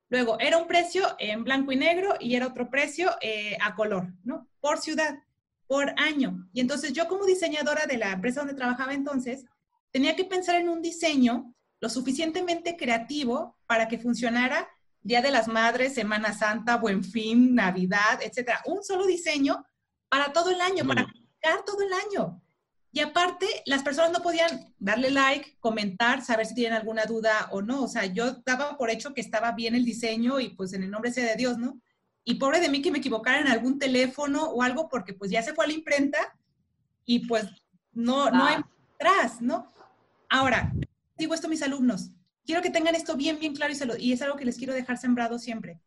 Luego, 0.10 0.40
era 0.40 0.58
un 0.58 0.68
precio 0.68 1.16
en 1.20 1.44
blanco 1.44 1.72
y 1.72 1.76
negro 1.76 2.16
y 2.20 2.36
era 2.36 2.48
otro 2.48 2.70
precio 2.70 3.12
eh, 3.22 3.58
a 3.62 3.76
color, 3.76 4.14
¿no? 4.24 4.48
Por 4.62 4.80
ciudad, 4.80 5.18
por 5.68 5.94
año. 5.98 6.48
Y 6.54 6.62
entonces 6.62 6.94
yo 6.94 7.08
como 7.08 7.26
diseñadora 7.26 7.86
de 7.86 7.98
la 7.98 8.12
empresa 8.12 8.40
donde 8.40 8.56
trabajaba 8.56 8.94
entonces, 8.94 9.46
tenía 9.92 10.16
que 10.16 10.26
pensar 10.26 10.56
en 10.56 10.70
un 10.70 10.82
diseño 10.82 11.54
lo 11.80 11.90
suficientemente 11.90 12.78
creativo 12.78 13.58
para 13.68 13.88
que 13.88 14.00
funcionara 14.00 14.68
Día 15.02 15.22
de 15.22 15.32
las 15.32 15.48
Madres, 15.48 15.94
Semana 15.94 16.34
Santa, 16.34 16.78
Buen 16.78 17.04
Fin, 17.04 17.54
Navidad, 17.54 18.20
etcétera. 18.22 18.62
Un 18.66 18.84
solo 18.84 19.06
diseño 19.06 19.66
para 20.10 20.34
todo 20.34 20.50
el 20.52 20.60
año, 20.60 20.86
para 20.86 21.02
aplicar 21.02 21.64
todo 21.66 21.82
el 21.82 21.94
año. 21.94 22.42
Y 22.92 23.02
aparte, 23.02 23.46
las 23.66 23.84
personas 23.84 24.12
no 24.12 24.22
podían 24.22 24.74
darle 24.80 25.12
like, 25.12 25.58
comentar, 25.60 26.24
saber 26.24 26.46
si 26.46 26.56
tienen 26.56 26.74
alguna 26.74 27.06
duda 27.06 27.50
o 27.52 27.62
no. 27.62 27.84
O 27.84 27.88
sea, 27.88 28.06
yo 28.06 28.42
daba 28.46 28.78
por 28.78 28.90
hecho 28.90 29.14
que 29.14 29.22
estaba 29.22 29.52
bien 29.52 29.76
el 29.76 29.86
diseño 29.86 30.40
y 30.40 30.50
pues 30.50 30.74
en 30.74 30.84
el 30.84 30.92
nombre 30.92 31.12
sea 31.12 31.26
de 31.26 31.36
Dios, 31.36 31.58
¿no? 31.58 31.80
Y 32.24 32.36
pobre 32.36 32.60
de 32.60 32.70
mí 32.70 32.82
que 32.82 32.92
me 32.92 32.98
equivocara 33.00 33.40
en 33.40 33.48
algún 33.48 33.80
teléfono 33.80 34.44
o 34.46 34.62
algo 34.62 34.90
porque 34.90 35.14
pues 35.14 35.32
ya 35.32 35.42
se 35.42 35.54
fue 35.54 35.66
a 35.66 35.68
la 35.68 35.74
imprenta 35.74 36.18
y 37.06 37.28
pues 37.28 37.46
no, 37.94 38.30
no 38.30 38.46
hay 38.46 38.56
ah. 38.56 38.70
atrás, 38.96 39.42
¿no? 39.42 39.72
Ahora, 40.30 40.74
digo 41.18 41.34
esto 41.34 41.48
a 41.48 41.50
mis 41.50 41.62
alumnos, 41.62 42.12
quiero 42.46 42.62
que 42.62 42.70
tengan 42.70 42.96
esto 42.96 43.16
bien, 43.16 43.40
bien 43.40 43.56
claro 43.56 43.74
y, 43.74 44.06
y 44.06 44.14
es 44.14 44.22
algo 44.22 44.36
que 44.36 44.46
les 44.46 44.58
quiero 44.58 44.74
dejar 44.74 44.98
sembrado 44.98 45.40
siempre. 45.40 45.80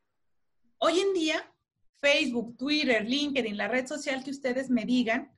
Hoy 0.79 0.99
en 1.01 1.13
día, 1.13 1.53
Facebook, 2.01 2.57
Twitter, 2.57 3.05
LinkedIn, 3.05 3.57
la 3.57 3.69
red 3.69 3.87
social 3.87 4.25
que 4.25 4.31
ustedes 4.31 4.71
me 4.71 4.85
digan, 4.85 5.31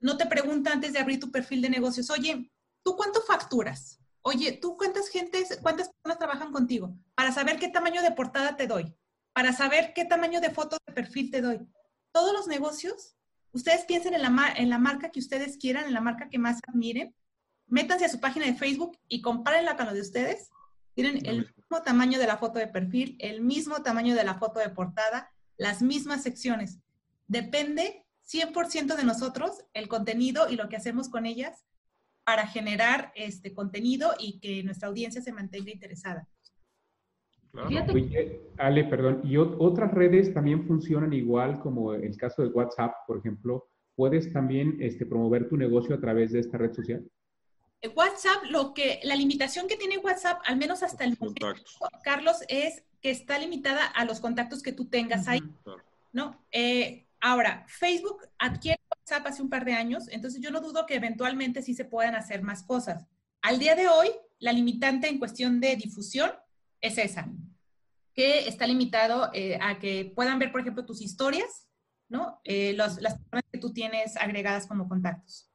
no 0.00 0.16
te 0.16 0.26
pregunta 0.26 0.72
antes 0.72 0.92
de 0.92 0.98
abrir 0.98 1.20
tu 1.20 1.30
perfil 1.30 1.62
de 1.62 1.70
negocios, 1.70 2.10
oye, 2.10 2.50
¿tú 2.82 2.96
cuánto 2.96 3.20
facturas? 3.22 4.00
Oye, 4.22 4.52
¿tú 4.52 4.76
cuántas 4.76 5.08
gentes, 5.08 5.58
cuántas 5.62 5.90
personas 5.90 6.18
trabajan 6.18 6.52
contigo? 6.52 6.94
Para 7.14 7.32
saber 7.32 7.58
qué 7.58 7.68
tamaño 7.68 8.02
de 8.02 8.10
portada 8.12 8.56
te 8.56 8.66
doy, 8.66 8.94
para 9.32 9.52
saber 9.52 9.92
qué 9.94 10.04
tamaño 10.04 10.40
de 10.40 10.50
foto 10.50 10.76
de 10.86 10.92
perfil 10.92 11.30
te 11.30 11.40
doy. 11.40 11.60
Todos 12.12 12.32
los 12.32 12.46
negocios, 12.46 13.14
ustedes 13.52 13.84
piensen 13.84 14.14
en 14.14 14.22
la, 14.22 14.54
en 14.56 14.68
la 14.68 14.78
marca 14.78 15.10
que 15.10 15.20
ustedes 15.20 15.56
quieran, 15.56 15.86
en 15.86 15.94
la 15.94 16.00
marca 16.00 16.28
que 16.28 16.38
más 16.38 16.58
admiren, 16.66 17.14
métanse 17.66 18.04
a 18.04 18.10
su 18.10 18.20
página 18.20 18.46
de 18.46 18.54
Facebook 18.54 18.98
y 19.08 19.22
compárenla 19.22 19.76
con 19.76 19.86
la 19.86 19.92
de 19.92 20.00
ustedes. 20.00 20.50
Tienen 20.94 21.24
el 21.24 21.52
mismo 21.56 21.82
tamaño 21.82 22.18
de 22.18 22.26
la 22.26 22.36
foto 22.36 22.58
de 22.58 22.66
perfil, 22.66 23.16
el 23.20 23.40
mismo 23.40 23.82
tamaño 23.82 24.14
de 24.14 24.24
la 24.24 24.38
foto 24.38 24.60
de 24.60 24.70
portada, 24.70 25.30
las 25.56 25.80
mismas 25.80 26.22
secciones. 26.22 26.78
Depende 27.28 28.04
100% 28.32 28.96
de 28.96 29.04
nosotros 29.04 29.64
el 29.74 29.88
contenido 29.88 30.48
y 30.48 30.56
lo 30.56 30.68
que 30.68 30.76
hacemos 30.76 31.08
con 31.08 31.26
ellas 31.26 31.64
para 32.24 32.46
generar 32.46 33.12
este 33.14 33.52
contenido 33.52 34.14
y 34.18 34.38
que 34.38 34.62
nuestra 34.62 34.88
audiencia 34.88 35.20
se 35.22 35.32
mantenga 35.32 35.72
interesada. 35.72 36.28
Ale, 38.58 38.84
perdón, 38.84 39.22
¿y 39.24 39.36
otras 39.36 39.92
redes 39.92 40.32
también 40.32 40.66
funcionan 40.66 41.12
igual 41.12 41.60
como 41.60 41.94
el 41.94 42.16
caso 42.16 42.42
de 42.42 42.48
WhatsApp, 42.48 42.92
por 43.06 43.18
ejemplo? 43.18 43.68
¿Puedes 43.96 44.32
también 44.32 44.76
este, 44.80 45.04
promover 45.04 45.48
tu 45.48 45.56
negocio 45.56 45.96
a 45.96 46.00
través 46.00 46.30
de 46.30 46.40
esta 46.40 46.58
red 46.58 46.72
social? 46.72 47.04
WhatsApp, 47.96 48.44
lo 48.50 48.74
que, 48.74 49.00
la 49.02 49.16
limitación 49.16 49.66
que 49.66 49.76
tiene 49.76 49.98
WhatsApp, 49.98 50.40
al 50.44 50.56
menos 50.56 50.82
hasta 50.82 51.04
el 51.04 51.16
momento, 51.18 51.54
Carlos, 52.04 52.36
es 52.48 52.84
que 53.00 53.10
está 53.10 53.38
limitada 53.38 53.86
a 53.86 54.04
los 54.04 54.20
contactos 54.20 54.62
que 54.62 54.72
tú 54.72 54.84
tengas 54.84 55.26
ahí, 55.26 55.42
¿no? 56.12 56.38
Eh, 56.52 57.06
ahora, 57.20 57.64
Facebook 57.68 58.22
adquiere 58.38 58.80
WhatsApp 58.90 59.26
hace 59.26 59.42
un 59.42 59.50
par 59.50 59.64
de 59.64 59.74
años, 59.74 60.08
entonces 60.08 60.40
yo 60.40 60.50
no 60.50 60.60
dudo 60.60 60.86
que 60.86 60.94
eventualmente 60.94 61.62
sí 61.62 61.74
se 61.74 61.84
puedan 61.84 62.14
hacer 62.14 62.42
más 62.42 62.62
cosas. 62.62 63.06
Al 63.42 63.58
día 63.58 63.74
de 63.74 63.88
hoy, 63.88 64.08
la 64.38 64.52
limitante 64.52 65.08
en 65.08 65.18
cuestión 65.18 65.60
de 65.60 65.76
difusión 65.76 66.30
es 66.80 66.98
esa, 66.98 67.28
que 68.14 68.48
está 68.48 68.66
limitado 68.66 69.30
eh, 69.32 69.58
a 69.60 69.78
que 69.78 70.12
puedan 70.14 70.38
ver, 70.38 70.50
por 70.52 70.60
ejemplo, 70.60 70.84
tus 70.84 71.02
historias, 71.02 71.68
¿no? 72.08 72.40
Eh, 72.44 72.74
las 72.74 72.96
personas 72.98 73.44
que 73.52 73.58
tú 73.58 73.72
tienes 73.72 74.16
agregadas 74.16 74.66
como 74.66 74.88
contactos. 74.88 75.50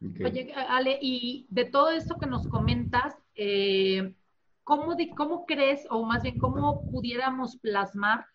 Oye, 0.00 0.52
Ale, 0.54 0.98
y 1.00 1.46
de 1.48 1.64
todo 1.64 1.90
esto 1.90 2.16
que 2.18 2.26
nos 2.26 2.46
comentas, 2.48 3.14
eh, 3.34 4.14
¿cómo, 4.62 4.94
de, 4.94 5.08
¿cómo 5.10 5.46
crees, 5.46 5.86
o 5.90 6.04
más 6.04 6.22
bien, 6.22 6.38
cómo 6.38 6.84
pudiéramos 6.90 7.56
plasmar 7.56 8.26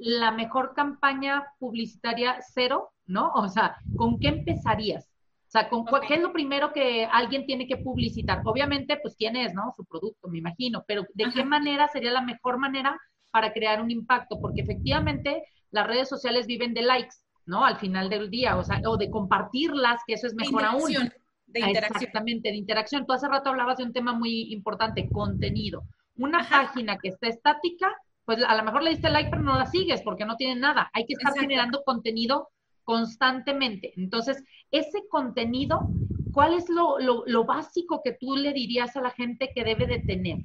la 0.00 0.30
mejor 0.30 0.72
campaña 0.74 1.44
publicitaria 1.58 2.38
cero, 2.40 2.90
¿no? 3.06 3.32
O 3.34 3.48
sea, 3.48 3.76
¿con 3.96 4.18
qué 4.18 4.28
empezarías? 4.28 5.04
O 5.04 5.50
sea, 5.50 5.68
¿con 5.68 5.84
¿qué 6.06 6.14
es 6.14 6.22
lo 6.22 6.32
primero 6.32 6.72
que 6.72 7.04
alguien 7.04 7.44
tiene 7.44 7.66
que 7.66 7.76
publicitar? 7.76 8.40
Obviamente, 8.44 8.96
pues 9.02 9.14
quién 9.14 9.36
es, 9.36 9.52
¿no? 9.52 9.74
Su 9.76 9.84
producto, 9.84 10.28
me 10.28 10.38
imagino, 10.38 10.84
pero 10.86 11.04
¿de 11.12 11.30
qué 11.30 11.44
manera 11.44 11.86
sería 11.88 12.12
la 12.12 12.22
mejor 12.22 12.56
manera 12.56 12.98
para 13.30 13.52
crear 13.52 13.82
un 13.82 13.90
impacto? 13.90 14.40
Porque 14.40 14.62
efectivamente 14.62 15.42
las 15.70 15.86
redes 15.86 16.08
sociales 16.08 16.46
viven 16.46 16.72
de 16.72 16.82
likes, 16.82 17.16
¿no? 17.44 17.64
Al 17.64 17.76
final 17.76 18.08
del 18.08 18.30
día, 18.30 18.56
o 18.56 18.64
sea, 18.64 18.80
o 18.86 18.96
de 18.96 19.10
compartirlas, 19.10 20.00
que 20.06 20.14
eso 20.14 20.26
es 20.26 20.34
mejor 20.34 20.64
aún. 20.64 21.12
De 21.46 21.60
interacción. 21.60 21.96
Exactamente, 21.96 22.48
de 22.48 22.56
interacción. 22.56 23.04
Tú 23.04 23.12
hace 23.12 23.28
rato 23.28 23.50
hablabas 23.50 23.78
de 23.78 23.84
un 23.84 23.92
tema 23.92 24.12
muy 24.12 24.52
importante, 24.52 25.08
contenido. 25.10 25.82
Una 26.16 26.48
página 26.48 26.96
que 26.96 27.08
está 27.08 27.26
estática, 27.26 27.92
pues 28.30 28.44
a 28.46 28.54
lo 28.54 28.62
mejor 28.62 28.84
le 28.84 28.90
diste 28.90 29.10
like, 29.10 29.28
pero 29.28 29.42
no 29.42 29.58
la 29.58 29.66
sigues 29.66 30.02
porque 30.02 30.24
no 30.24 30.36
tiene 30.36 30.54
nada. 30.54 30.88
Hay 30.92 31.04
que 31.04 31.14
estar 31.14 31.36
generando 31.36 31.82
contenido 31.82 32.48
constantemente. 32.84 33.92
Entonces, 33.96 34.44
ese 34.70 35.02
contenido, 35.08 35.88
¿cuál 36.32 36.54
es 36.54 36.68
lo, 36.68 37.00
lo, 37.00 37.44
básico 37.44 38.02
que 38.04 38.12
tú 38.12 38.36
le 38.36 38.52
dirías 38.52 38.94
a 38.94 39.00
la 39.00 39.10
gente 39.10 39.50
que 39.52 39.64
debe 39.64 39.88
de 39.88 39.98
tener? 39.98 40.44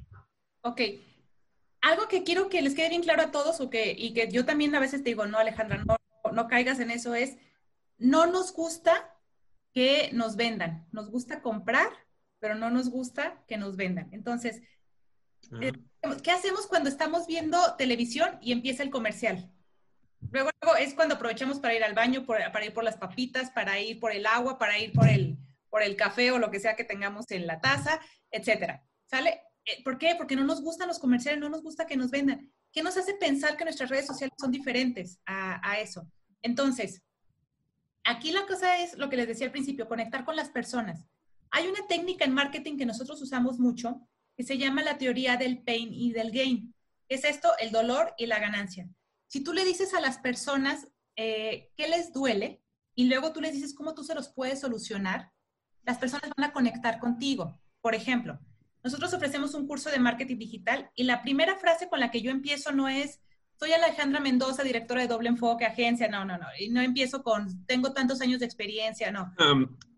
Ok. 0.62 0.80
Algo 1.80 2.08
que 2.08 2.24
quiero 2.24 2.48
que 2.48 2.60
les 2.60 2.74
quede 2.74 2.88
bien 2.88 3.04
claro 3.04 3.22
a 3.22 3.30
todos 3.30 3.60
o 3.60 3.70
que, 3.70 3.94
y 3.96 4.12
que 4.12 4.32
yo 4.32 4.44
también 4.44 4.74
a 4.74 4.80
veces 4.80 5.04
te 5.04 5.10
digo, 5.10 5.26
no, 5.26 5.38
Alejandra, 5.38 5.84
no, 5.84 5.96
no 6.32 6.48
caigas 6.48 6.80
en 6.80 6.90
eso, 6.90 7.14
es, 7.14 7.38
no 7.98 8.26
nos 8.26 8.52
gusta 8.52 9.14
que 9.72 10.10
nos 10.12 10.34
vendan. 10.34 10.88
Nos 10.90 11.08
gusta 11.08 11.40
comprar, 11.40 11.90
pero 12.40 12.56
no 12.56 12.68
nos 12.68 12.90
gusta 12.90 13.44
que 13.46 13.58
nos 13.58 13.76
vendan. 13.76 14.08
Entonces, 14.10 14.60
¿qué 16.22 16.30
hacemos 16.30 16.66
cuando 16.66 16.88
estamos 16.88 17.26
viendo 17.26 17.58
televisión 17.76 18.38
y 18.40 18.52
empieza 18.52 18.82
el 18.82 18.90
comercial? 18.90 19.50
Luego, 20.30 20.50
es 20.78 20.94
cuando 20.94 21.14
aprovechamos 21.14 21.60
para 21.60 21.74
ir 21.74 21.84
al 21.84 21.94
baño, 21.94 22.26
para 22.26 22.64
ir 22.64 22.72
por 22.72 22.84
las 22.84 22.96
papitas, 22.96 23.50
para 23.50 23.78
ir 23.80 24.00
por 24.00 24.12
el 24.12 24.26
agua, 24.26 24.58
para 24.58 24.78
ir 24.78 24.92
por 24.92 25.08
el, 25.08 25.38
por 25.70 25.82
el 25.82 25.96
café 25.96 26.32
o 26.32 26.38
lo 26.38 26.50
que 26.50 26.60
sea 26.60 26.76
que 26.76 26.84
tengamos 26.84 27.26
en 27.30 27.46
la 27.46 27.60
taza, 27.60 28.00
etcétera. 28.30 28.82
¿Sale? 29.04 29.42
Eh, 29.64 29.82
¿Por 29.84 29.98
qué? 29.98 30.14
Porque 30.16 30.36
no 30.36 30.44
nos 30.44 30.62
gustan 30.62 30.88
los 30.88 30.98
comerciales, 30.98 31.40
no 31.40 31.48
nos 31.48 31.62
gusta 31.62 31.86
que 31.86 31.96
nos 31.96 32.10
vendan. 32.10 32.50
¿Qué 32.72 32.82
nos 32.82 32.96
hace 32.96 33.14
pensar 33.14 33.56
que 33.56 33.64
nuestras 33.64 33.90
redes 33.90 34.06
sociales 34.06 34.34
son 34.38 34.50
diferentes 34.50 35.20
a, 35.26 35.60
a 35.68 35.80
eso? 35.80 36.08
Entonces, 36.42 37.02
aquí 38.04 38.32
la 38.32 38.46
cosa 38.46 38.78
es 38.78 38.96
lo 38.98 39.08
que 39.08 39.16
les 39.16 39.28
decía 39.28 39.46
al 39.46 39.52
principio, 39.52 39.88
conectar 39.88 40.24
con 40.24 40.36
las 40.36 40.50
personas. 40.50 41.04
Hay 41.50 41.66
una 41.66 41.86
técnica 41.86 42.24
en 42.24 42.34
marketing 42.34 42.76
que 42.76 42.86
nosotros 42.86 43.20
usamos 43.22 43.58
mucho 43.58 44.00
que 44.36 44.44
se 44.44 44.58
llama 44.58 44.82
la 44.82 44.98
teoría 44.98 45.36
del 45.36 45.62
pain 45.62 45.92
y 45.92 46.12
del 46.12 46.30
gain. 46.30 46.74
es 47.08 47.24
esto? 47.24 47.50
El 47.58 47.72
dolor 47.72 48.14
y 48.18 48.26
la 48.26 48.38
ganancia. 48.38 48.88
Si 49.28 49.42
tú 49.42 49.52
le 49.52 49.64
dices 49.64 49.94
a 49.94 50.00
las 50.00 50.18
personas 50.18 50.88
eh, 51.16 51.70
qué 51.76 51.88
les 51.88 52.12
duele 52.12 52.62
y 52.94 53.08
luego 53.08 53.32
tú 53.32 53.40
les 53.40 53.52
dices 53.52 53.74
cómo 53.74 53.94
tú 53.94 54.04
se 54.04 54.14
los 54.14 54.28
puedes 54.28 54.60
solucionar, 54.60 55.32
las 55.84 55.98
personas 55.98 56.30
van 56.36 56.50
a 56.50 56.52
conectar 56.52 56.98
contigo. 56.98 57.58
Por 57.80 57.94
ejemplo, 57.94 58.38
nosotros 58.84 59.12
ofrecemos 59.14 59.54
un 59.54 59.66
curso 59.66 59.90
de 59.90 59.98
marketing 59.98 60.38
digital 60.38 60.90
y 60.94 61.04
la 61.04 61.22
primera 61.22 61.56
frase 61.56 61.88
con 61.88 62.00
la 62.00 62.10
que 62.10 62.20
yo 62.20 62.30
empiezo 62.30 62.72
no 62.72 62.88
es, 62.88 63.20
soy 63.58 63.72
Alejandra 63.72 64.20
Mendoza, 64.20 64.62
directora 64.62 65.00
de 65.02 65.08
Doble 65.08 65.28
Enfoque, 65.28 65.64
agencia, 65.64 66.08
no, 66.08 66.24
no, 66.24 66.36
no, 66.36 66.46
y 66.58 66.68
no 66.68 66.80
empiezo 66.82 67.22
con, 67.22 67.64
tengo 67.66 67.92
tantos 67.92 68.20
años 68.20 68.40
de 68.40 68.46
experiencia, 68.46 69.10
no. 69.10 69.34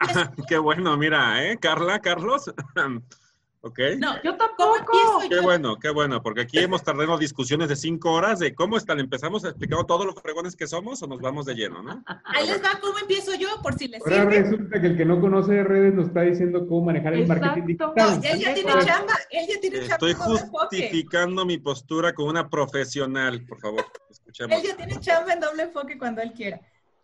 qué 0.48 0.58
bueno, 0.58 0.96
mira, 0.96 1.44
¿eh? 1.44 1.58
Carla, 1.58 2.00
Carlos. 2.00 2.44
¿Ok? 3.60 3.80
No, 3.98 4.22
yo 4.22 4.36
tampoco. 4.36 4.92
Qué 5.28 5.40
bueno, 5.40 5.76
qué 5.80 5.90
bueno, 5.90 6.22
porque 6.22 6.42
aquí 6.42 6.58
hemos 6.58 6.84
tardado 6.84 7.18
discusiones 7.18 7.68
de 7.68 7.74
cinco 7.74 8.12
horas 8.12 8.38
de 8.38 8.54
cómo 8.54 8.76
están. 8.76 9.00
¿Empezamos 9.00 9.44
explicando 9.44 9.84
todos 9.84 10.06
los 10.06 10.14
fregones 10.14 10.54
que 10.54 10.68
somos 10.68 11.02
o 11.02 11.08
nos 11.08 11.20
vamos 11.20 11.44
de 11.46 11.54
lleno, 11.54 11.82
no? 11.82 12.04
Ahí 12.24 12.46
les 12.46 12.62
va 12.62 12.78
cómo 12.80 12.98
empiezo 12.98 13.34
yo, 13.34 13.48
por 13.60 13.74
si 13.74 13.88
les 13.88 14.00
Ahora 14.00 14.26
resulta 14.26 14.80
que 14.80 14.86
el 14.86 14.96
que 14.96 15.04
no 15.04 15.20
conoce 15.20 15.64
redes 15.64 15.92
nos 15.92 16.06
está 16.06 16.22
diciendo 16.22 16.68
cómo 16.68 16.86
manejar 16.86 17.14
el 17.14 17.26
marketing 17.26 17.66
digital. 17.66 17.92
No, 17.96 18.12
él 18.22 18.38
ya 18.38 18.54
tiene 18.54 18.72
chamba, 18.84 19.14
él 19.30 19.46
ya 19.48 19.60
tiene 19.60 19.78
chamba. 19.80 19.94
Estoy 19.94 20.14
justificando 20.14 21.44
mi 21.44 21.58
postura 21.58 22.14
como 22.14 22.28
una 22.28 22.48
profesional, 22.48 23.44
por 23.44 23.60
favor, 23.60 23.84
escuchemos. 24.08 24.56
Él 24.56 24.62
ya 24.68 24.76
tiene 24.76 25.00
chamba 25.00 25.32
en 25.32 25.40
doble 25.40 25.64
enfoque 25.64 25.98
cuando 25.98 26.22
él 26.22 26.32
quiera. 26.32 26.60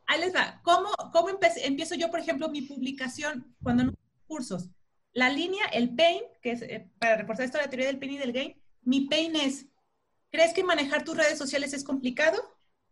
Ahí 0.06 0.20
les 0.20 0.34
va. 0.34 0.60
¿Cómo, 0.62 0.90
cómo 1.12 1.30
empiezo 1.30 1.94
yo, 1.96 2.10
por 2.10 2.20
ejemplo, 2.20 2.48
mi 2.48 2.62
publicación 2.62 3.54
cuando 3.60 3.84
no 3.84 3.94
cursos? 4.26 4.70
La 5.14 5.30
línea, 5.30 5.64
el 5.66 5.94
pain, 5.94 6.22
que 6.42 6.50
es 6.50 6.62
eh, 6.62 6.90
para 6.98 7.16
reforzar 7.16 7.46
esto 7.46 7.58
la 7.58 7.70
teoría 7.70 7.86
del 7.86 7.98
pain 7.98 8.12
y 8.12 8.18
del 8.18 8.32
gain, 8.32 8.60
mi 8.82 9.02
pain 9.02 9.34
es, 9.36 9.66
¿crees 10.30 10.52
que 10.52 10.64
manejar 10.64 11.04
tus 11.04 11.16
redes 11.16 11.38
sociales 11.38 11.72
es 11.72 11.84
complicado? 11.84 12.38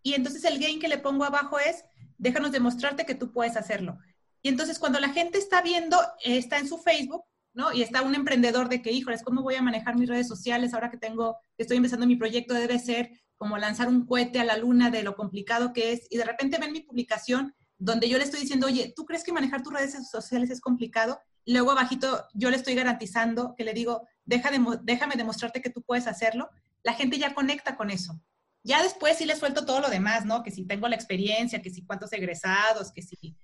Y 0.02 0.14
entonces 0.14 0.44
el 0.44 0.58
gain 0.58 0.80
que 0.80 0.88
le 0.88 0.98
pongo 0.98 1.24
abajo 1.24 1.58
es, 1.58 1.84
déjanos 2.18 2.52
demostrarte 2.52 3.04
que 3.04 3.16
tú 3.16 3.32
puedes 3.32 3.56
hacerlo. 3.56 3.98
Y 4.40 4.48
entonces 4.48 4.78
cuando 4.78 5.00
la 5.00 5.10
gente 5.10 5.38
está 5.38 5.62
viendo, 5.62 5.98
está 6.24 6.58
en 6.58 6.68
su 6.68 6.78
Facebook, 6.78 7.24
¿no? 7.54 7.72
Y 7.72 7.82
está 7.82 8.02
un 8.02 8.14
emprendedor 8.14 8.68
de 8.68 8.82
que, 8.82 8.92
híjoles, 8.92 9.22
¿cómo 9.22 9.42
voy 9.42 9.56
a 9.56 9.62
manejar 9.62 9.96
mis 9.96 10.08
redes 10.08 10.28
sociales 10.28 10.74
ahora 10.74 10.90
que 10.90 10.96
tengo, 10.96 11.36
que 11.56 11.64
estoy 11.64 11.76
empezando 11.76 12.06
mi 12.06 12.16
proyecto? 12.16 12.54
Debe 12.54 12.78
ser 12.78 13.10
como 13.36 13.58
lanzar 13.58 13.88
un 13.88 14.06
cohete 14.06 14.38
a 14.38 14.44
la 14.44 14.56
luna 14.56 14.90
de 14.90 15.02
lo 15.02 15.16
complicado 15.16 15.72
que 15.72 15.92
es. 15.92 16.06
Y 16.10 16.16
de 16.16 16.24
repente 16.24 16.58
ven 16.58 16.72
mi 16.72 16.80
publicación 16.80 17.54
donde 17.84 18.08
yo 18.08 18.16
le 18.16 18.24
estoy 18.24 18.40
diciendo, 18.40 18.66
oye, 18.66 18.92
¿tú 18.94 19.04
crees 19.04 19.24
que 19.24 19.32
manejar 19.32 19.62
tus 19.62 19.72
redes 19.72 20.08
sociales 20.08 20.50
es 20.50 20.60
complicado? 20.60 21.20
Luego 21.46 21.72
abajito 21.72 22.26
yo 22.32 22.50
le 22.50 22.56
estoy 22.56 22.74
garantizando 22.74 23.54
que 23.56 23.64
le 23.64 23.74
digo, 23.74 24.06
Deja 24.24 24.52
de, 24.52 24.60
déjame 24.82 25.16
demostrarte 25.16 25.60
que 25.60 25.70
tú 25.70 25.82
puedes 25.82 26.06
hacerlo. 26.06 26.48
La 26.84 26.94
gente 26.94 27.18
ya 27.18 27.34
conecta 27.34 27.76
con 27.76 27.90
eso. 27.90 28.20
Ya 28.62 28.80
después 28.82 29.18
sí 29.18 29.24
le 29.24 29.34
suelto 29.34 29.66
todo 29.66 29.80
lo 29.80 29.90
demás, 29.90 30.24
¿no? 30.24 30.44
Que 30.44 30.52
si 30.52 30.64
tengo 30.64 30.86
la 30.86 30.94
experiencia, 30.94 31.60
que 31.60 31.70
si 31.70 31.84
cuántos 31.84 32.12
egresados, 32.12 32.92
que 32.92 33.02
si 33.02 33.36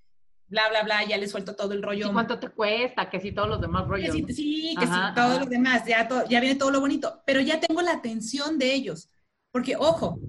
bla, 0.46 0.68
bla, 0.68 0.84
bla, 0.84 1.04
ya 1.04 1.16
le 1.16 1.26
suelto 1.26 1.56
todo 1.56 1.72
el 1.72 1.82
rollo. 1.82 2.08
¿Y 2.08 2.12
cuánto 2.12 2.38
te 2.38 2.48
cuesta? 2.50 3.10
Que 3.10 3.18
si 3.18 3.32
todos 3.32 3.48
los 3.48 3.60
demás 3.60 3.88
rollos. 3.88 4.14
sí, 4.14 4.76
que 4.78 4.86
si 4.86 4.92
todos 5.16 5.40
los 5.40 5.50
demás, 5.50 5.82
ya, 5.84 6.08
ya 6.28 6.40
viene 6.40 6.54
todo 6.54 6.70
lo 6.70 6.80
bonito. 6.80 7.22
Pero 7.26 7.40
ya 7.40 7.58
tengo 7.58 7.82
la 7.82 7.92
atención 7.92 8.56
de 8.58 8.72
ellos. 8.72 9.10
Porque, 9.50 9.74
ojo, 9.76 10.20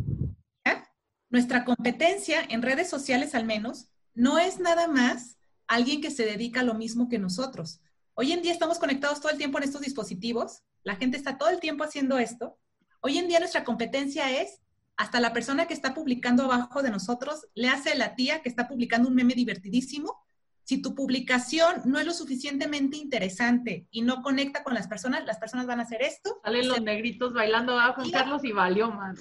nuestra 1.30 1.64
competencia 1.64 2.42
en 2.50 2.64
redes 2.64 2.90
sociales 2.90 3.36
al 3.36 3.46
menos 3.46 3.90
no 4.20 4.38
es 4.38 4.60
nada 4.60 4.90
más 4.90 5.38
alguien 5.66 6.02
que 6.02 6.12
se 6.12 6.26
dedica 6.26 6.60
a 6.60 6.64
lo 6.64 6.74
mismo 6.74 7.08
que 7.08 7.18
nosotros. 7.18 7.80
Hoy 8.16 8.34
en 8.34 8.42
día 8.42 8.52
estamos 8.52 8.78
conectados 8.78 9.22
todo 9.22 9.32
el 9.32 9.38
tiempo 9.38 9.58
en 9.58 9.64
estos 9.64 9.80
dispositivos, 9.80 10.62
la 10.84 10.98
gente 10.98 11.16
está 11.16 11.38
todo 11.38 11.48
el 11.50 11.62
tiempo 11.62 11.86
haciendo 11.86 12.18
esto. 12.18 12.60
Hoy 13.00 13.18
en 13.18 13.30
día 13.30 13.40
nuestra 13.40 13.64
competencia 13.64 14.42
es 14.42 14.60
hasta 14.98 15.22
la 15.22 15.32
persona 15.32 15.68
que 15.68 15.74
está 15.74 15.94
publicando 15.94 16.44
abajo 16.44 16.84
de 16.84 16.92
nosotros 16.92 17.48
le 17.56 17.70
hace 17.70 17.96
la 17.96 18.16
tía 18.16 18.42
que 18.42 18.50
está 18.50 18.68
publicando 18.68 19.08
un 19.08 19.16
meme 19.16 19.36
divertidísimo. 19.36 20.22
Si 20.64 20.82
tu 20.82 20.96
publicación 20.96 21.84
no 21.86 21.98
es 21.98 22.06
lo 22.06 22.14
suficientemente 22.14 22.98
interesante 22.98 23.88
y 23.90 24.02
no 24.02 24.22
conecta 24.22 24.66
con 24.66 24.74
las 24.74 24.90
personas, 24.90 25.26
las 25.26 25.38
personas 25.38 25.66
van 25.66 25.80
a 25.80 25.84
hacer 25.84 26.02
esto. 26.02 26.42
Salen 26.44 26.68
los 26.68 26.82
negritos 26.82 27.34
bailando 27.34 27.72
abajo 27.72 28.02
Juan 28.02 28.12
Carlos 28.12 28.44
y 28.44 28.52
valió 28.52 28.92
más. 28.92 29.18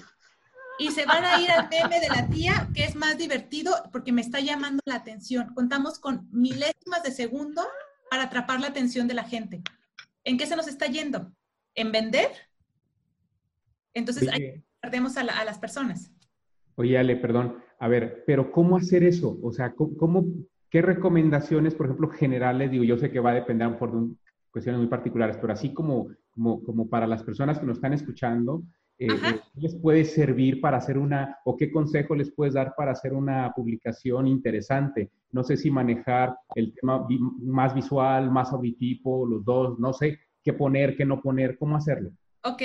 Y 0.79 0.91
se 0.91 1.05
van 1.05 1.25
a 1.25 1.41
ir 1.41 1.51
al 1.51 1.67
meme 1.69 1.99
de 1.99 2.07
la 2.07 2.27
tía, 2.27 2.69
que 2.73 2.85
es 2.85 2.95
más 2.95 3.17
divertido 3.17 3.71
porque 3.91 4.13
me 4.13 4.21
está 4.21 4.39
llamando 4.39 4.81
la 4.85 4.95
atención. 4.95 5.53
Contamos 5.53 5.99
con 5.99 6.29
milésimas 6.31 7.03
de 7.03 7.11
segundo 7.11 7.61
para 8.09 8.23
atrapar 8.23 8.61
la 8.61 8.67
atención 8.67 9.07
de 9.07 9.13
la 9.13 9.25
gente. 9.25 9.61
¿En 10.23 10.37
qué 10.37 10.45
se 10.45 10.55
nos 10.55 10.67
está 10.67 10.87
yendo? 10.87 11.31
¿En 11.75 11.91
vender? 11.91 12.29
Entonces, 13.93 14.29
ahí 14.29 14.63
perdemos 14.79 15.17
a, 15.17 15.23
las 15.23 15.59
personas. 15.59 16.11
Oye, 16.75 16.97
Ale, 16.97 17.17
perdón. 17.17 17.57
A 17.79 17.87
ver, 17.87 18.23
pero 18.25 18.51
¿cómo 18.51 18.77
hacer 18.77 19.03
eso? 19.03 19.37
O 19.43 19.51
sea, 19.51 19.73
¿cómo, 19.73 20.25
qué 20.69 20.81
recomendaciones, 20.81 21.75
por 21.75 21.87
ejemplo, 21.87 22.09
generales? 22.09 22.71
Digo, 22.71 22.85
yo 22.85 22.97
sé 22.97 23.11
que 23.11 23.19
va 23.19 23.31
a 23.31 23.35
depender 23.35 23.77
por 23.77 23.91
de 23.91 24.15
cuestiones 24.51 24.79
muy 24.79 24.89
particulares, 24.89 25.37
pero 25.39 25.53
así 25.53 25.73
como, 25.73 26.07
como, 26.31 26.63
como 26.63 26.89
para 26.89 27.05
las 27.05 27.23
personas 27.23 27.59
que 27.59 27.65
nos 27.65 27.77
están 27.77 27.93
escuchando, 27.93 28.63
eh, 28.99 29.07
eh, 29.07 29.39
¿qué 29.53 29.61
les 29.61 29.75
puede 29.75 30.05
servir 30.05 30.61
para 30.61 30.77
hacer 30.77 30.97
una, 30.97 31.39
o 31.45 31.55
qué 31.57 31.71
consejo 31.71 32.15
les 32.15 32.31
puedes 32.31 32.53
dar 32.53 32.73
para 32.75 32.91
hacer 32.91 33.13
una 33.13 33.51
publicación 33.55 34.27
interesante? 34.27 35.09
No 35.31 35.43
sé 35.43 35.57
si 35.57 35.71
manejar 35.71 36.35
el 36.55 36.73
tema 36.73 37.07
más 37.41 37.73
visual, 37.73 38.29
más 38.29 38.51
auditivo, 38.51 39.25
los 39.25 39.43
dos, 39.45 39.79
no 39.79 39.93
sé 39.93 40.19
qué 40.43 40.53
poner, 40.53 40.95
qué 40.95 41.05
no 41.05 41.21
poner, 41.21 41.57
cómo 41.57 41.77
hacerlo. 41.77 42.11
Ok, 42.43 42.61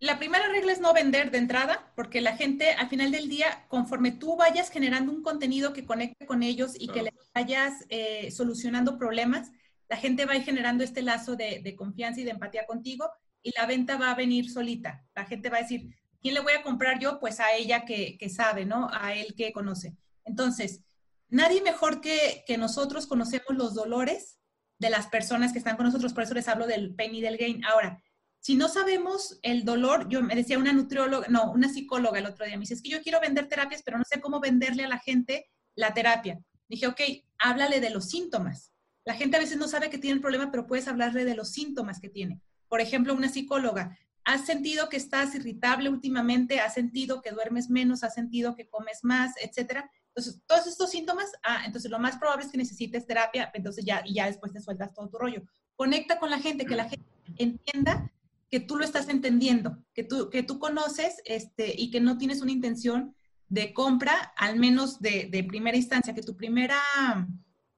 la 0.00 0.18
primera 0.18 0.48
regla 0.48 0.72
es 0.72 0.80
no 0.80 0.94
vender 0.94 1.30
de 1.30 1.38
entrada, 1.38 1.92
porque 1.94 2.22
la 2.22 2.34
gente 2.34 2.72
al 2.72 2.88
final 2.88 3.10
del 3.10 3.28
día, 3.28 3.66
conforme 3.68 4.12
tú 4.12 4.34
vayas 4.34 4.70
generando 4.70 5.12
un 5.12 5.22
contenido 5.22 5.74
que 5.74 5.84
conecte 5.84 6.26
con 6.26 6.42
ellos 6.42 6.72
y 6.78 6.88
que 6.88 7.02
les 7.02 7.14
vayas 7.34 7.84
eh, 7.90 8.30
solucionando 8.30 8.96
problemas, 8.96 9.50
la 9.90 9.96
gente 9.96 10.24
va 10.24 10.32
a 10.32 10.36
ir 10.36 10.42
generando 10.42 10.84
este 10.84 11.02
lazo 11.02 11.36
de, 11.36 11.74
confianza 11.76 12.20
y 12.20 12.24
de 12.24 12.30
empatía 12.30 12.64
contigo 12.66 13.10
y 13.42 13.52
la 13.56 13.66
venta 13.66 13.96
va 13.96 14.10
a 14.10 14.14
venir 14.14 14.50
solita. 14.50 15.04
La 15.14 15.24
gente 15.24 15.50
va 15.50 15.58
a 15.58 15.62
decir, 15.62 15.94
¿quién 16.20 16.34
le 16.34 16.40
voy 16.40 16.52
a 16.52 16.62
comprar 16.62 16.98
yo? 16.98 17.18
Pues 17.20 17.40
a 17.40 17.54
ella 17.54 17.84
que, 17.84 18.18
sabe, 18.28 18.64
¿no? 18.64 18.88
A 18.92 19.14
él 19.14 19.34
que 19.36 19.52
conoce. 19.52 19.96
Entonces, 20.24 20.82
nadie 21.28 21.62
mejor 21.62 22.00
que, 22.00 22.44
nosotros 22.58 23.06
conocemos 23.06 23.56
los 23.56 23.74
dolores 23.74 24.38
de 24.78 24.90
las 24.90 25.08
personas 25.08 25.52
que 25.52 25.58
están 25.58 25.76
con 25.76 25.86
nosotros, 25.86 26.12
por 26.14 26.22
eso 26.22 26.34
les 26.34 26.48
hablo 26.48 26.66
del 26.66 26.94
pain 26.94 27.14
y 27.14 27.20
del 27.20 27.36
gain. 27.36 27.64
Ahora, 27.64 28.02
si 28.38 28.54
no 28.54 28.68
sabemos 28.68 29.38
el 29.42 29.64
dolor, 29.64 30.08
yo 30.08 30.22
me 30.22 30.34
decía 30.34 30.58
una 30.58 30.72
nutrióloga, 30.72 31.28
no, 31.28 31.52
una 31.52 31.68
psicóloga 31.68 32.18
el 32.18 32.26
otro 32.26 32.46
día, 32.46 32.56
me 32.56 32.60
dice, 32.60 32.74
es 32.74 32.82
que 32.82 32.88
yo 32.88 33.02
quiero 33.02 33.20
vender 33.20 33.48
terapias, 33.48 33.82
pero 33.82 33.98
no 33.98 34.04
sé 34.04 34.20
cómo 34.20 34.40
venderle 34.40 34.84
a 34.84 34.88
la 34.88 34.98
gente 34.98 35.50
la 35.74 35.92
terapia. 35.92 36.40
Dije, 36.66 36.86
ok, 36.86 37.00
háblale 37.38 37.80
de 37.80 37.90
los 37.90 38.08
síntomas. 38.08 38.72
La 39.04 39.14
gente 39.14 39.36
a 39.36 39.40
veces 39.40 39.58
no 39.58 39.68
sabe 39.68 39.90
que 39.90 39.98
tiene 39.98 40.14
el 40.14 40.20
problema, 40.20 40.50
pero 40.50 40.66
puedes 40.66 40.88
hablarle 40.88 41.24
de 41.24 41.34
los 41.34 41.50
síntomas 41.50 42.00
que 42.00 42.08
tiene. 42.08 42.40
Por 42.70 42.80
ejemplo, 42.80 43.14
una 43.14 43.28
psicóloga, 43.28 43.98
¿has 44.24 44.46
sentido 44.46 44.88
que 44.88 44.96
estás 44.96 45.34
irritable 45.34 45.90
últimamente? 45.90 46.60
¿Has 46.60 46.74
sentido 46.74 47.20
que 47.20 47.32
duermes 47.32 47.68
menos? 47.68 48.04
¿Has 48.04 48.14
sentido 48.14 48.54
que 48.54 48.68
comes 48.68 49.00
más? 49.02 49.32
Etcétera. 49.42 49.90
Entonces, 50.14 50.40
todos 50.46 50.68
estos 50.68 50.88
síntomas, 50.88 51.32
ah, 51.42 51.64
entonces 51.66 51.90
lo 51.90 51.98
más 51.98 52.16
probable 52.16 52.44
es 52.44 52.52
que 52.52 52.58
necesites 52.58 53.08
terapia, 53.08 53.50
entonces 53.54 53.84
ya, 53.84 54.02
y 54.06 54.14
ya 54.14 54.26
después 54.26 54.52
te 54.52 54.60
sueltas 54.60 54.94
todo 54.94 55.08
tu 55.08 55.18
rollo. 55.18 55.42
Conecta 55.74 56.20
con 56.20 56.30
la 56.30 56.38
gente, 56.38 56.64
que 56.64 56.76
la 56.76 56.88
gente 56.88 57.04
entienda 57.38 58.12
que 58.48 58.60
tú 58.60 58.76
lo 58.76 58.84
estás 58.84 59.08
entendiendo, 59.08 59.84
que 59.92 60.04
tú, 60.04 60.30
que 60.30 60.44
tú 60.44 60.60
conoces 60.60 61.20
este, 61.24 61.74
y 61.76 61.90
que 61.90 62.00
no 62.00 62.18
tienes 62.18 62.40
una 62.40 62.52
intención 62.52 63.16
de 63.48 63.72
compra, 63.72 64.32
al 64.36 64.60
menos 64.60 65.00
de, 65.00 65.28
de 65.28 65.42
primera 65.42 65.76
instancia, 65.76 66.14
que 66.14 66.22
tu 66.22 66.36
primera 66.36 66.80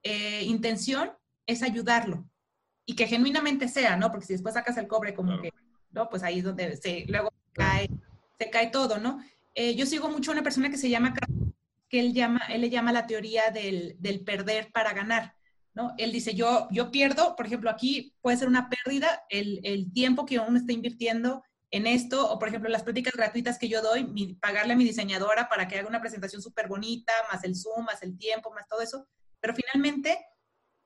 eh, 0.03 0.45
intención 0.45 1.13
es 1.47 1.63
ayudarlo 1.63 2.29
y 2.93 2.95
que 2.95 3.07
genuinamente 3.07 3.69
sea, 3.69 3.97
¿no? 3.97 4.11
Porque 4.11 4.27
si 4.27 4.35
después 4.35 4.53
sacas 4.53 4.77
el 4.77 4.87
cobre 4.87 5.15
como 5.15 5.41
que, 5.41 5.51
¿no? 5.93 6.11
Pues 6.11 6.23
ahí 6.23 6.41
es 6.41 6.45
donde 6.45 6.77
se, 6.77 7.07
luego 7.09 7.33
cae, 7.55 7.89
se 8.39 8.51
cae 8.51 8.67
todo, 8.67 8.99
¿no? 8.99 9.25
Eh, 9.55 9.75
yo 9.75 9.87
sigo 9.87 10.11
mucho 10.11 10.31
a 10.31 10.35
una 10.35 10.43
persona 10.43 10.69
que 10.69 10.77
se 10.77 10.91
llama, 10.91 11.15
que 11.89 12.01
él, 12.01 12.13
llama, 12.13 12.43
él 12.51 12.61
le 12.61 12.69
llama 12.69 12.93
la 12.93 13.07
teoría 13.07 13.51
del, 13.51 13.97
del 13.99 14.21
perder 14.21 14.71
para 14.73 14.93
ganar. 14.93 15.35
¿no? 15.73 15.95
Él 15.97 16.13
dice, 16.13 16.35
yo, 16.35 16.69
yo 16.71 16.91
pierdo, 16.91 17.35
por 17.35 17.47
ejemplo, 17.47 17.71
aquí 17.71 18.15
puede 18.21 18.37
ser 18.37 18.47
una 18.47 18.69
pérdida 18.69 19.23
el, 19.31 19.61
el 19.65 19.91
tiempo 19.91 20.27
que 20.27 20.39
uno 20.39 20.59
está 20.59 20.75
invirtiendo 20.75 21.43
en 21.71 21.87
esto, 21.87 22.31
o 22.31 22.39
por 22.39 22.49
ejemplo, 22.49 22.69
las 22.69 22.83
prácticas 22.83 23.15
gratuitas 23.15 23.59
que 23.59 23.71
yo 23.71 23.81
doy, 23.81 24.37
pagarle 24.39 24.75
a 24.75 24.77
mi 24.77 24.85
diseñadora 24.85 25.49
para 25.49 25.67
que 25.67 25.79
haga 25.79 25.89
una 25.89 26.03
presentación 26.03 26.43
súper 26.43 26.69
bonita, 26.69 27.15
más 27.33 27.43
el 27.45 27.57
Zoom, 27.57 27.87
más 27.87 28.03
el 28.03 28.19
tiempo, 28.19 28.53
más 28.53 28.69
todo 28.69 28.83
eso. 28.83 29.09
Pero 29.41 29.55
finalmente, 29.55 30.19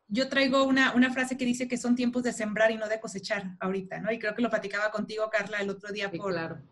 yo 0.09 0.29
traigo 0.29 0.64
una, 0.64 0.95
una, 0.95 1.12
frase 1.12 1.37
que 1.37 1.45
dice 1.45 1.66
que 1.66 1.77
son 1.77 1.97
tiempos 1.97 2.23
de 2.23 2.33
sembrar 2.33 2.71
y 2.71 2.77
no 2.77 2.88
de 2.88 3.01
cosechar 3.01 3.57
ahorita, 3.61 4.01
¿no? 4.01 4.12
Y 4.12 4.19
creo 4.19 4.35
que 4.35 4.42
lo 4.42 4.51
platicaba 4.51 4.90
contigo, 4.90 5.29
Carla, 5.31 5.59
el 5.59 5.71
otro 5.71 5.92
día 5.92 6.11
por, 6.11 6.62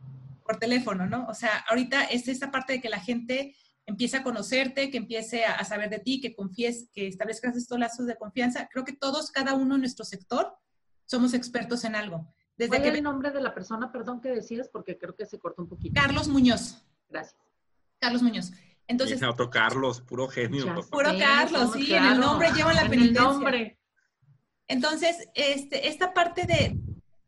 por 0.44 0.56
teléfono, 0.58 1.06
¿no? 1.06 1.26
O 1.26 1.34
sea, 1.34 1.64
ahorita 1.68 2.04
es 2.04 2.28
esa 2.28 2.50
parte 2.50 2.74
de 2.74 2.80
que 2.80 2.88
la 2.88 3.00
gente 3.00 3.56
empiece 3.86 4.16
a 4.16 4.22
conocerte, 4.22 4.90
que 4.90 4.98
empiece 4.98 5.44
a, 5.44 5.62
saber 5.64 5.90
de 5.90 5.98
ti, 5.98 6.20
que 6.20 6.34
confíes, 6.34 6.88
que 6.92 7.06
establezcas 7.06 7.56
estos 7.56 7.78
lazos 7.78 8.06
de 8.06 8.16
confianza. 8.16 8.68
Creo 8.72 8.84
que 8.84 8.92
todos, 8.92 9.30
cada 9.30 9.54
uno 9.54 9.74
en 9.74 9.80
nuestro 9.80 10.04
sector, 10.04 10.56
somos 11.04 11.34
expertos 11.34 11.84
en 11.84 11.94
algo. 11.94 12.32
Desde 12.56 12.68
¿Cuál 12.68 12.82
que 12.82 12.88
es 12.88 12.94
el 12.94 13.02
nombre 13.02 13.30
de 13.30 13.40
la 13.40 13.52
persona, 13.52 13.90
perdón, 13.90 14.20
que 14.20 14.28
decías? 14.28 14.68
Porque 14.68 14.96
creo 14.96 15.14
que 15.14 15.26
se 15.26 15.38
cortó 15.38 15.62
un 15.62 15.68
poquito. 15.68 16.00
Carlos 16.00 16.28
Muñoz. 16.28 16.86
Gracias. 17.08 17.36
Carlos 17.98 18.22
Muñoz. 18.22 18.52
Entonces, 18.86 19.22
otro 19.22 19.50
Carlos, 19.50 20.00
puro 20.02 20.28
genio. 20.28 20.66
Puro 20.90 21.10
Carlos, 21.18 21.72
sí, 21.72 21.94
en 21.94 22.04
el 22.04 22.20
nombre 22.20 22.50
llevan 22.52 22.76
la 22.76 22.88
penitencia. 22.88 23.22
nombre. 23.22 23.78
Entonces, 24.68 25.28
este, 25.34 25.88
esta 25.88 26.12
parte 26.12 26.46
de 26.46 26.78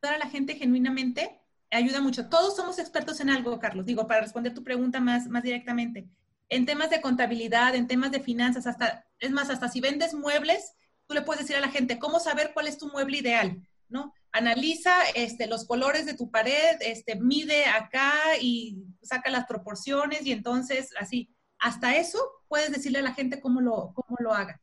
dar 0.02 0.14
a 0.14 0.18
la 0.18 0.28
gente 0.28 0.54
genuinamente 0.54 1.40
ayuda 1.70 2.00
mucho. 2.00 2.28
Todos 2.28 2.56
somos 2.56 2.78
expertos 2.78 3.20
en 3.20 3.30
algo, 3.30 3.58
Carlos. 3.58 3.86
Digo, 3.86 4.06
para 4.06 4.20
responder 4.20 4.54
tu 4.54 4.62
pregunta 4.62 5.00
más, 5.00 5.28
más 5.28 5.42
directamente 5.42 6.08
en 6.48 6.66
temas 6.66 6.90
de 6.90 7.00
contabilidad, 7.00 7.74
en 7.74 7.86
temas 7.86 8.12
de 8.12 8.20
finanzas, 8.20 8.66
hasta, 8.66 9.04
es 9.18 9.30
más, 9.30 9.50
hasta 9.50 9.68
si 9.68 9.80
vendes 9.80 10.14
muebles, 10.14 10.74
tú 11.06 11.14
le 11.14 11.22
puedes 11.22 11.42
decir 11.42 11.56
a 11.56 11.60
la 11.60 11.70
gente 11.70 11.98
cómo 11.98 12.20
saber 12.20 12.52
cuál 12.54 12.68
es 12.68 12.78
tu 12.78 12.88
mueble 12.88 13.18
ideal, 13.18 13.60
¿no? 13.88 14.12
Analiza 14.32 14.92
este, 15.14 15.46
los 15.46 15.66
colores 15.66 16.06
de 16.06 16.14
tu 16.14 16.30
pared, 16.30 16.76
este, 16.80 17.16
mide 17.16 17.64
acá 17.66 18.12
y 18.40 18.84
saca 19.02 19.30
las 19.30 19.46
proporciones 19.46 20.26
y 20.26 20.32
entonces 20.32 20.90
así. 20.98 21.32
Hasta 21.58 21.96
eso 21.96 22.18
puedes 22.48 22.70
decirle 22.70 22.98
a 22.98 23.02
la 23.02 23.14
gente 23.14 23.40
cómo 23.40 23.60
lo, 23.60 23.92
cómo 23.94 24.16
lo 24.20 24.34
haga. 24.34 24.60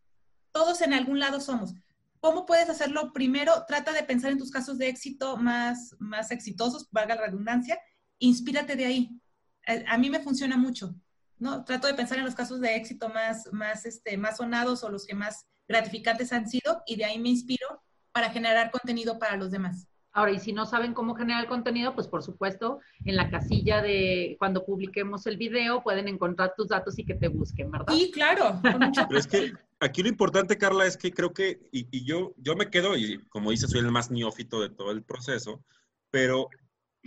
Todos 0.51 0.81
en 0.81 0.93
algún 0.93 1.19
lado 1.19 1.39
somos. 1.39 1.73
¿Cómo 2.19 2.45
puedes 2.45 2.69
hacerlo? 2.69 3.11
Primero, 3.13 3.65
trata 3.67 3.91
de 3.91 4.03
pensar 4.03 4.31
en 4.31 4.37
tus 4.37 4.51
casos 4.51 4.77
de 4.77 4.87
éxito 4.87 5.37
más, 5.37 5.95
más 5.99 6.31
exitosos, 6.31 6.87
valga 6.91 7.15
la 7.15 7.25
redundancia. 7.25 7.79
Inspírate 8.19 8.75
de 8.75 8.85
ahí. 8.85 9.21
A, 9.67 9.93
a 9.93 9.97
mí 9.97 10.09
me 10.09 10.21
funciona 10.21 10.55
mucho 10.55 10.95
¿no? 11.43 11.63
Trato 11.65 11.87
de 11.87 11.93
pensar 11.93 12.17
en 12.17 12.25
los 12.25 12.35
casos 12.35 12.61
de 12.61 12.75
éxito 12.75 13.09
más, 13.09 13.49
más, 13.51 13.85
este, 13.85 14.17
más 14.17 14.37
sonados 14.37 14.83
o 14.83 14.89
los 14.89 15.05
que 15.05 15.13
más 15.13 15.45
gratificantes 15.67 16.31
han 16.33 16.47
sido 16.49 16.81
y 16.85 16.95
de 16.95 17.05
ahí 17.05 17.19
me 17.19 17.29
inspiro 17.29 17.83
para 18.11 18.29
generar 18.29 18.71
contenido 18.71 19.19
para 19.19 19.35
los 19.35 19.51
demás. 19.51 19.87
Ahora, 20.13 20.31
y 20.31 20.39
si 20.39 20.53
no 20.53 20.65
saben 20.65 20.93
cómo 20.93 21.15
generar 21.15 21.47
contenido, 21.47 21.95
pues 21.95 22.07
por 22.07 22.23
supuesto, 22.23 22.79
en 23.03 23.15
la 23.15 23.29
casilla 23.29 23.81
de 23.81 24.35
cuando 24.39 24.65
publiquemos 24.65 25.25
el 25.25 25.37
video 25.37 25.83
pueden 25.83 26.07
encontrar 26.07 26.53
tus 26.55 26.67
datos 26.67 26.97
y 26.99 27.05
que 27.05 27.15
te 27.15 27.27
busquen, 27.27 27.71
¿verdad? 27.71 27.93
Sí, 27.93 28.11
claro. 28.11 28.61
Pero 28.61 29.19
es 29.19 29.27
que 29.27 29.53
aquí 29.79 30.03
lo 30.03 30.09
importante, 30.09 30.57
Carla, 30.57 30.85
es 30.85 30.97
que 30.97 31.11
creo 31.11 31.33
que, 31.33 31.59
y, 31.71 31.87
y, 31.91 32.05
yo, 32.05 32.33
yo 32.37 32.55
me 32.55 32.69
quedo, 32.69 32.95
y 32.95 33.17
como 33.29 33.51
dices, 33.51 33.71
soy 33.71 33.79
el 33.79 33.91
más 33.91 34.11
neófito 34.11 34.61
de 34.61 34.69
todo 34.69 34.91
el 34.91 35.03
proceso, 35.03 35.63
pero, 36.11 36.47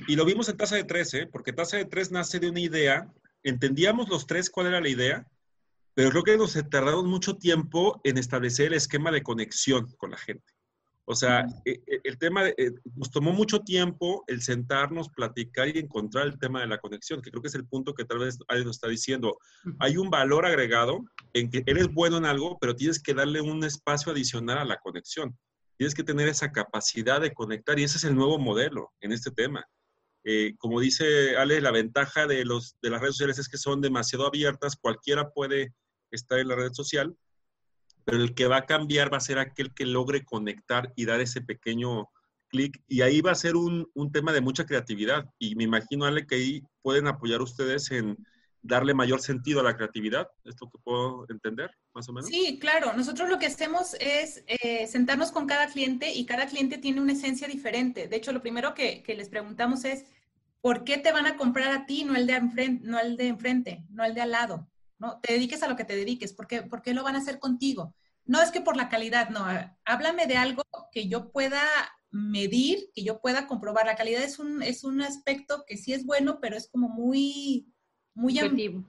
y 0.09 0.17
lo 0.17 0.25
vimos 0.25 0.49
en 0.49 0.57
Tasa 0.57 0.77
de 0.77 0.85
13, 0.85 1.19
¿eh? 1.19 1.27
porque 1.27 1.53
Tasa 1.53 1.77
de 1.77 1.85
3 1.85 2.11
nace 2.11 2.41
de 2.41 2.51
una 2.51 2.61
idea 2.61 3.11
entendíamos 3.47 4.09
los 4.09 4.27
tres 4.27 4.51
cuál 4.51 4.67
era 4.67 4.81
la 4.81 4.89
idea, 4.89 5.27
pero 5.95 6.11
creo 6.11 6.25
que 6.25 6.37
nos 6.37 6.55
tardamos 6.69 7.05
mucho 7.05 7.37
tiempo 7.37 8.01
en 8.05 8.19
establecer 8.19 8.67
el 8.67 8.75
esquema 8.75 9.11
de 9.11 9.23
conexión 9.23 9.87
con 9.97 10.11
la 10.11 10.19
gente. 10.19 10.53
O 11.09 11.15
sea, 11.15 11.47
e, 11.65 11.81
e, 11.87 12.01
el 12.03 12.19
tema, 12.19 12.49
eh, 12.49 12.73
nos 12.97 13.11
tomó 13.13 13.33
mucho 13.33 13.61
tiempo 13.61 14.25
el 14.27 14.43
sentarnos, 14.43 15.09
platicar 15.09 15.69
y 15.69 15.79
encontrar 15.79 16.27
el 16.27 16.39
tema 16.39 16.61
de 16.61 16.67
la 16.67 16.79
conexión, 16.79 17.23
que 17.23 17.31
creo 17.31 17.41
que 17.41 17.49
es 17.49 17.55
el 17.55 17.67
punto 17.67 17.95
que 17.95 18.05
tal 18.05 18.19
vez 18.19 18.39
alguien 18.49 18.67
nos 18.67 18.77
está 18.77 18.89
diciendo. 18.89 19.39
Hay 19.79 19.97
un 19.97 20.11
valor 20.11 20.45
agregado 20.45 21.05
en 21.33 21.49
que 21.49 21.63
eres 21.67 21.87
bueno 21.89 22.17
en 22.17 22.25
algo, 22.25 22.59
pero 22.61 22.75
tienes 22.75 23.01
que 23.01 23.15
darle 23.15 23.41
un 23.41 23.63
espacio 23.63 24.11
adicional 24.11 24.59
a 24.59 24.65
la 24.65 24.79
conexión. 24.79 25.39
Tienes 25.79 25.95
que 25.95 26.03
tener 26.03 26.29
esa 26.29 26.51
capacidad 26.51 27.21
de 27.21 27.33
conectar 27.33 27.79
y 27.79 27.85
ese 27.85 27.99
es 27.99 28.05
el 28.05 28.17
nuevo 28.17 28.39
modelo 28.39 28.93
en 29.01 29.13
este 29.13 29.31
tema. 29.31 29.65
Eh, 30.25 30.55
como 30.59 30.81
dice 30.81 31.37
Ale, 31.37 31.61
la 31.61 31.71
ventaja 31.71 32.27
de, 32.27 32.45
los, 32.45 32.77
de 32.83 32.91
las 32.91 33.01
redes 33.01 33.15
sociales 33.15 33.39
es 33.39 33.49
que 33.49 33.59
son 33.59 33.81
demasiado 33.81 34.27
abiertas, 34.27 34.75
cualquiera 34.75 35.31
puede 35.31 35.73
estar 36.11 36.41
en 36.41 36.49
la 36.49 36.57
red 36.57 36.73
social, 36.73 37.17
pero 38.07 38.23
el 38.23 38.35
que 38.35 38.47
va 38.47 38.59
a 38.59 38.67
cambiar 38.67 39.13
va 39.13 39.17
a 39.17 39.21
ser 39.21 39.41
aquel 39.41 39.75
que 39.75 39.85
logre 39.85 40.25
conectar 40.25 40.93
y 40.95 41.07
dar 41.07 41.21
ese 41.21 41.41
pequeño 41.41 42.09
clic 42.47 42.81
y 42.87 43.01
ahí 43.03 43.21
va 43.21 43.33
a 43.33 43.35
ser 43.35 43.57
un, 43.57 43.91
un, 43.95 44.13
tema 44.13 44.33
de 44.33 44.41
mucha 44.41 44.65
creatividad. 44.65 45.29
Y 45.41 45.57
me 45.57 45.65
imagino, 45.65 46.05
Ale, 46.05 46.25
que 46.25 46.37
ahí 46.37 46.63
pueden 46.83 47.09
apoyar 47.09 47.43
ustedes 47.43 47.91
en 47.91 48.17
darle 48.63 48.95
mayor 48.95 49.21
sentido 49.21 49.59
a 49.59 49.65
la 49.65 49.77
creatividad. 49.77 50.31
¿Esto 50.45 50.71
que 50.71 50.79
puedo 50.79 51.27
entender, 51.29 51.73
más 51.95 52.09
o 52.09 52.13
menos? 52.13 52.31
Sí, 52.31 52.61
claro. 52.61 52.93
Nosotros 52.93 53.29
lo 53.29 53.41
que 53.41 53.47
hacemos 53.47 53.95
es 53.99 54.45
eh, 54.47 54.87
sentarnos 54.87 55.33
con 55.33 55.49
cada 55.49 55.67
cliente 55.67 56.13
y 56.13 56.27
cada 56.27 56.47
cliente 56.47 56.79
tiene 56.79 57.01
una 57.01 57.13
esencia 57.13 57.49
diferente. 57.49 58.07
De 58.07 58.15
hecho, 58.15 58.31
lo 58.31 58.41
primero 58.41 58.73
que, 58.73 59.03
que 59.03 59.17
les 59.17 59.29
preguntamos 59.29 59.85
es, 59.85 60.05
¿por 60.61 60.85
qué 60.85 60.99
te 60.99 61.11
van 61.11 61.27
a 61.27 61.37
comprar 61.37 61.73
a 61.73 61.87
ti, 61.87 62.05
no 62.05 62.15
el 62.15 62.29
de 62.29 62.35
enfrente, 62.35 62.87
no 62.87 63.01
el 63.01 63.17
de 63.17 63.27
enfrente, 63.27 63.85
no 63.91 64.05
el 64.05 64.15
de 64.15 64.21
al 64.21 64.31
lado? 64.31 64.69
¿No? 64.99 65.21
Te 65.21 65.35
dediques 65.35 65.63
a 65.63 65.69
lo 65.69 65.77
que 65.77 65.85
te 65.85 65.97
dediques, 65.97 66.33
¿por 66.33 66.47
qué, 66.47 66.63
¿por 66.63 66.83
qué 66.83 66.95
lo 66.95 67.05
van 67.05 67.17
a 67.17 67.19
hacer 67.19 67.39
contigo? 67.39 67.95
No 68.25 68.43
es 68.43 68.51
que 68.51 68.61
por 68.61 68.77
la 68.77 68.89
calidad, 68.89 69.31
no. 69.31 69.45
Háblame 69.85 70.27
de 70.27 70.37
algo 70.37 70.63
que 70.91 71.09
yo 71.09 71.31
pueda 71.31 71.63
medir, 72.11 72.91
que 72.95 73.05
yo 73.05 73.21
pueda 73.21 73.47
comprobar. 73.47 73.87
La 73.87 73.97
calidad 73.97 74.23
es 74.23 74.39
un, 74.39 74.63
es 74.63 74.85
un 74.85 75.01
aspecto 75.01 75.65
que 75.67 75.77
sí 75.77 75.93
es 75.93 76.05
bueno, 76.05 76.41
pero 76.41 76.57
es 76.57 76.69
como 76.69 76.89
muy, 76.89 77.73
muy, 78.15 78.39
ambiguo, 78.39 78.85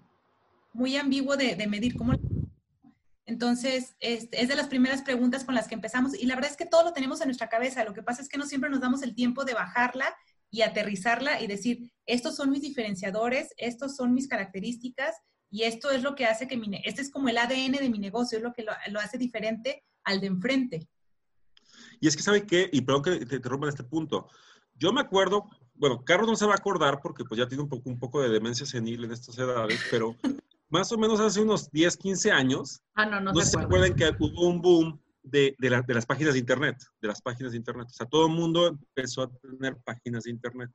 muy 0.74 0.98
ambiguo 0.98 1.38
de, 1.38 1.56
de 1.56 1.68
medir. 1.68 1.96
¿Cómo? 1.96 2.14
Entonces, 3.26 3.96
es, 4.00 4.30
es, 4.32 4.48
de 4.48 4.56
las 4.56 4.68
primeras 4.68 5.02
preguntas 5.04 5.44
con 5.44 5.54
las 5.54 5.68
que 5.68 5.76
empezamos. 5.76 6.16
Y 6.20 6.26
la 6.26 6.36
verdad 6.36 6.52
es 6.52 6.58
que 6.58 6.66
todo 6.66 6.84
lo 6.84 6.94
tenemos 6.94 7.22
en 7.22 7.28
nuestra 7.28 7.50
cabeza. 7.50 7.84
Lo 7.84 7.94
que 7.94 8.04
pasa 8.04 8.22
es 8.22 8.30
que 8.30 8.38
no 8.38 8.46
siempre 8.46 8.70
nos 8.70 8.80
damos 8.80 9.04
el 9.04 9.14
tiempo 9.14 9.46
de 9.46 9.54
bajarla 9.54 10.16
y 10.50 10.62
aterrizarla 10.62 11.42
y 11.42 11.48
decir, 11.48 11.92
estos 12.06 12.38
son 12.38 12.50
mis 12.50 12.62
diferenciadores, 12.62 13.54
estos 13.58 13.98
son 13.98 14.14
mis 14.14 14.30
características 14.30 15.14
y 15.50 15.64
esto 15.64 15.90
es 15.92 16.04
lo 16.04 16.16
que 16.16 16.26
hace 16.26 16.48
que 16.48 16.58
mi, 16.58 16.82
este 16.84 17.02
es 17.02 17.10
como 17.10 17.30
el 17.30 17.38
ADN 17.38 17.74
de 17.74 17.90
mi 17.90 18.00
negocio, 18.00 18.38
es 18.38 18.44
lo 18.44 18.54
que 18.54 18.64
lo, 18.64 18.72
lo 18.90 19.00
hace 19.00 19.18
diferente 19.18 19.84
al 20.04 20.20
de 20.20 20.28
enfrente. 20.28 20.90
Y 22.00 22.08
es 22.08 22.16
que, 22.16 22.24
¿sabe 22.24 22.46
qué? 22.46 22.70
Y 22.72 22.82
perdón 22.82 23.04
que 23.04 23.26
te 23.26 23.36
interrumpa 23.36 23.68
en 23.68 23.70
este 23.70 23.84
punto. 23.84 24.28
Yo 24.76 24.94
me 24.94 25.02
acuerdo, 25.02 25.50
bueno, 25.74 26.04
Carlos 26.04 26.30
no 26.30 26.36
se 26.36 26.46
va 26.46 26.54
a 26.54 26.58
acordar 26.58 27.00
porque 27.02 27.24
pues 27.24 27.40
ya 27.40 27.48
tiene 27.48 27.64
un 27.64 27.70
poco, 27.70 27.90
un 27.90 28.00
poco 28.00 28.22
de 28.22 28.30
demencia 28.30 28.66
senil 28.66 29.04
en 29.06 29.12
estas 29.12 29.38
edades, 29.38 29.80
pero 29.90 30.16
más 30.70 30.92
o 30.92 30.98
menos 30.98 31.20
hace 31.20 31.42
unos 31.42 31.72
10, 31.72 31.98
15 31.98 32.32
años, 32.32 32.82
ah, 32.96 33.06
no, 33.06 33.20
no, 33.20 33.34
no 33.34 33.42
se, 33.42 33.60
acuerdan 33.60 33.96
que 33.96 34.12
hubo 34.20 34.48
un 34.48 34.62
boom 34.62 35.02
de, 35.24 35.56
de, 35.58 35.70
la, 35.70 35.82
de, 35.82 35.94
las 35.94 36.06
páginas 36.06 36.34
de 36.34 36.40
Internet, 36.40 36.78
de 37.02 37.08
las 37.08 37.22
páginas 37.22 37.52
de 37.52 37.58
Internet. 37.58 37.88
O 37.90 37.94
sea, 37.94 38.06
todo 38.06 38.28
el 38.28 38.34
mundo 38.34 38.68
empezó 38.68 39.24
a 39.24 39.30
tener 39.30 39.78
páginas 39.84 40.24
de 40.24 40.32
Internet, 40.32 40.70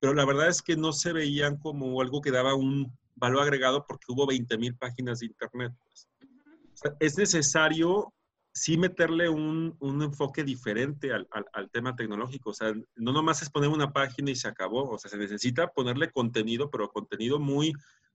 pero 0.00 0.14
la 0.14 0.24
verdad 0.24 0.48
es 0.48 0.62
que 0.62 0.76
no 0.76 0.92
se 0.92 1.12
veían 1.12 1.56
como 1.56 2.00
algo 2.00 2.20
que 2.20 2.30
daba 2.30 2.54
un 2.54 2.96
valor 3.16 3.42
agregado 3.42 3.84
porque 3.86 4.06
hubo 4.08 4.26
20 4.26 4.56
mil 4.58 4.76
páginas 4.76 5.20
de 5.20 5.26
Internet. 5.26 5.72
Pues. 5.82 6.08
O 6.20 6.76
sea, 6.76 6.96
es 7.00 7.18
necesario 7.18 8.12
sí 8.52 8.76
meterle 8.76 9.28
un, 9.28 9.76
un 9.78 10.02
enfoque 10.02 10.44
diferente 10.44 11.12
al, 11.12 11.28
al, 11.30 11.46
al, 11.52 11.70
tema 11.70 11.94
tecnológico. 11.94 12.50
O 12.50 12.54
sea, 12.54 12.72
no 12.96 13.12
nomás 13.12 13.42
es 13.42 13.50
poner 13.50 13.70
una 13.70 13.92
página 13.92 14.30
y 14.30 14.36
se 14.36 14.48
acabó. 14.48 14.90
O 14.90 14.98
sea, 14.98 15.10
se 15.10 15.16
necesita 15.16 15.68
ponerle 15.68 16.10
contenido, 16.10 16.70
pero 16.70 16.90
contenido 16.90 17.38
muy 17.38 17.72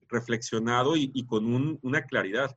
reflexionado 0.08 0.96
y, 0.96 1.10
y 1.14 1.26
con 1.26 1.46
un, 1.52 1.78
una 1.82 2.02
claridad. 2.02 2.56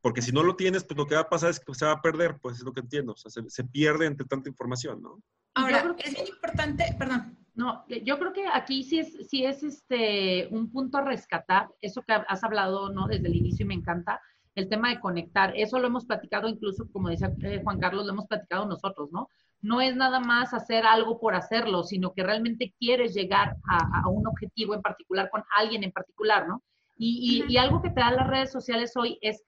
Porque 0.00 0.22
si 0.22 0.32
no 0.32 0.42
lo 0.42 0.56
tienes, 0.56 0.84
pues 0.84 0.96
lo 0.96 1.06
que 1.06 1.14
va 1.14 1.22
a 1.22 1.28
pasar 1.28 1.50
es 1.50 1.60
que 1.60 1.74
se 1.74 1.84
va 1.84 1.92
a 1.92 2.00
perder, 2.00 2.38
pues 2.40 2.56
es 2.56 2.62
lo 2.62 2.72
que 2.72 2.80
entiendo. 2.80 3.12
O 3.12 3.16
sea, 3.16 3.30
se, 3.30 3.48
se 3.50 3.64
pierde 3.64 4.06
entre 4.06 4.26
tanta 4.26 4.48
información, 4.48 5.02
¿no? 5.02 5.22
Ahora, 5.54 5.94
es 5.98 6.14
bien 6.14 6.26
importante, 6.26 6.96
perdón. 6.98 7.39
No, 7.60 7.84
yo 7.86 8.18
creo 8.18 8.32
que 8.32 8.46
aquí 8.50 8.82
sí 8.84 9.00
es, 9.00 9.28
sí 9.28 9.44
es 9.44 9.62
este, 9.62 10.48
un 10.50 10.72
punto 10.72 10.96
a 10.96 11.02
rescatar, 11.02 11.68
eso 11.82 12.00
que 12.00 12.14
has 12.14 12.42
hablado, 12.42 12.88
¿no? 12.88 13.06
Desde 13.06 13.28
el 13.28 13.36
inicio 13.36 13.64
y 13.64 13.68
me 13.68 13.74
encanta, 13.74 14.18
el 14.54 14.70
tema 14.70 14.88
de 14.88 14.98
conectar. 14.98 15.52
Eso 15.54 15.78
lo 15.78 15.88
hemos 15.88 16.06
platicado 16.06 16.48
incluso, 16.48 16.90
como 16.90 17.10
decía 17.10 17.30
eh, 17.42 17.60
Juan 17.62 17.78
Carlos, 17.78 18.06
lo 18.06 18.12
hemos 18.12 18.28
platicado 18.28 18.64
nosotros, 18.64 19.10
¿no? 19.12 19.28
No 19.60 19.82
es 19.82 19.94
nada 19.94 20.20
más 20.20 20.54
hacer 20.54 20.86
algo 20.86 21.20
por 21.20 21.34
hacerlo, 21.34 21.82
sino 21.82 22.14
que 22.14 22.22
realmente 22.22 22.72
quieres 22.78 23.12
llegar 23.12 23.58
a, 23.68 24.04
a 24.04 24.08
un 24.08 24.26
objetivo 24.26 24.74
en 24.74 24.80
particular 24.80 25.28
con 25.28 25.44
alguien 25.54 25.84
en 25.84 25.92
particular, 25.92 26.48
¿no? 26.48 26.62
Y, 26.96 27.44
y, 27.46 27.52
y 27.52 27.58
algo 27.58 27.82
que 27.82 27.90
te 27.90 28.00
dan 28.00 28.16
las 28.16 28.26
redes 28.26 28.50
sociales 28.50 28.96
hoy 28.96 29.18
es 29.20 29.44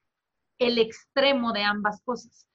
el 0.59 0.77
extremo 0.77 1.55
de 1.55 1.63
ambas 1.63 2.03
cosas, 2.05 2.47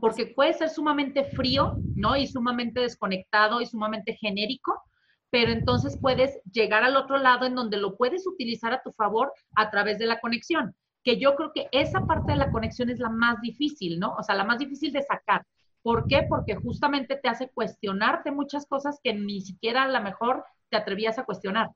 porque 0.00 0.26
puede 0.26 0.54
ser 0.54 0.68
sumamente 0.68 1.24
frío, 1.24 1.76
¿no? 1.94 2.16
Y 2.16 2.26
sumamente 2.26 2.80
desconectado 2.80 3.60
y 3.60 3.66
sumamente 3.66 4.14
genérico, 4.14 4.82
pero 5.30 5.52
entonces 5.52 5.98
puedes 6.00 6.40
llegar 6.52 6.82
al 6.82 6.96
otro 6.96 7.18
lado 7.18 7.46
en 7.46 7.54
donde 7.54 7.78
lo 7.78 7.96
puedes 7.96 8.26
utilizar 8.26 8.72
a 8.72 8.82
tu 8.82 8.90
favor 8.92 9.32
a 9.54 9.70
través 9.70 9.98
de 9.98 10.06
la 10.06 10.20
conexión, 10.20 10.74
que 11.04 11.18
yo 11.18 11.36
creo 11.36 11.52
que 11.54 11.68
esa 11.72 12.06
parte 12.06 12.32
de 12.32 12.38
la 12.38 12.50
conexión 12.50 12.90
es 12.90 12.98
la 12.98 13.08
más 13.08 13.40
difícil, 13.40 13.98
¿no? 13.98 14.14
O 14.18 14.22
sea, 14.22 14.34
la 14.34 14.44
más 14.44 14.58
difícil 14.58 14.92
de 14.92 15.02
sacar. 15.02 15.46
¿Por 15.82 16.06
qué? 16.06 16.26
Porque 16.28 16.54
justamente 16.56 17.16
te 17.16 17.28
hace 17.28 17.48
cuestionarte 17.48 18.30
muchas 18.30 18.66
cosas 18.66 19.00
que 19.02 19.14
ni 19.14 19.40
siquiera 19.40 19.84
a 19.84 19.88
lo 19.88 20.00
mejor 20.02 20.44
te 20.70 20.76
atrevías 20.76 21.18
a 21.18 21.24
cuestionar. 21.24 21.70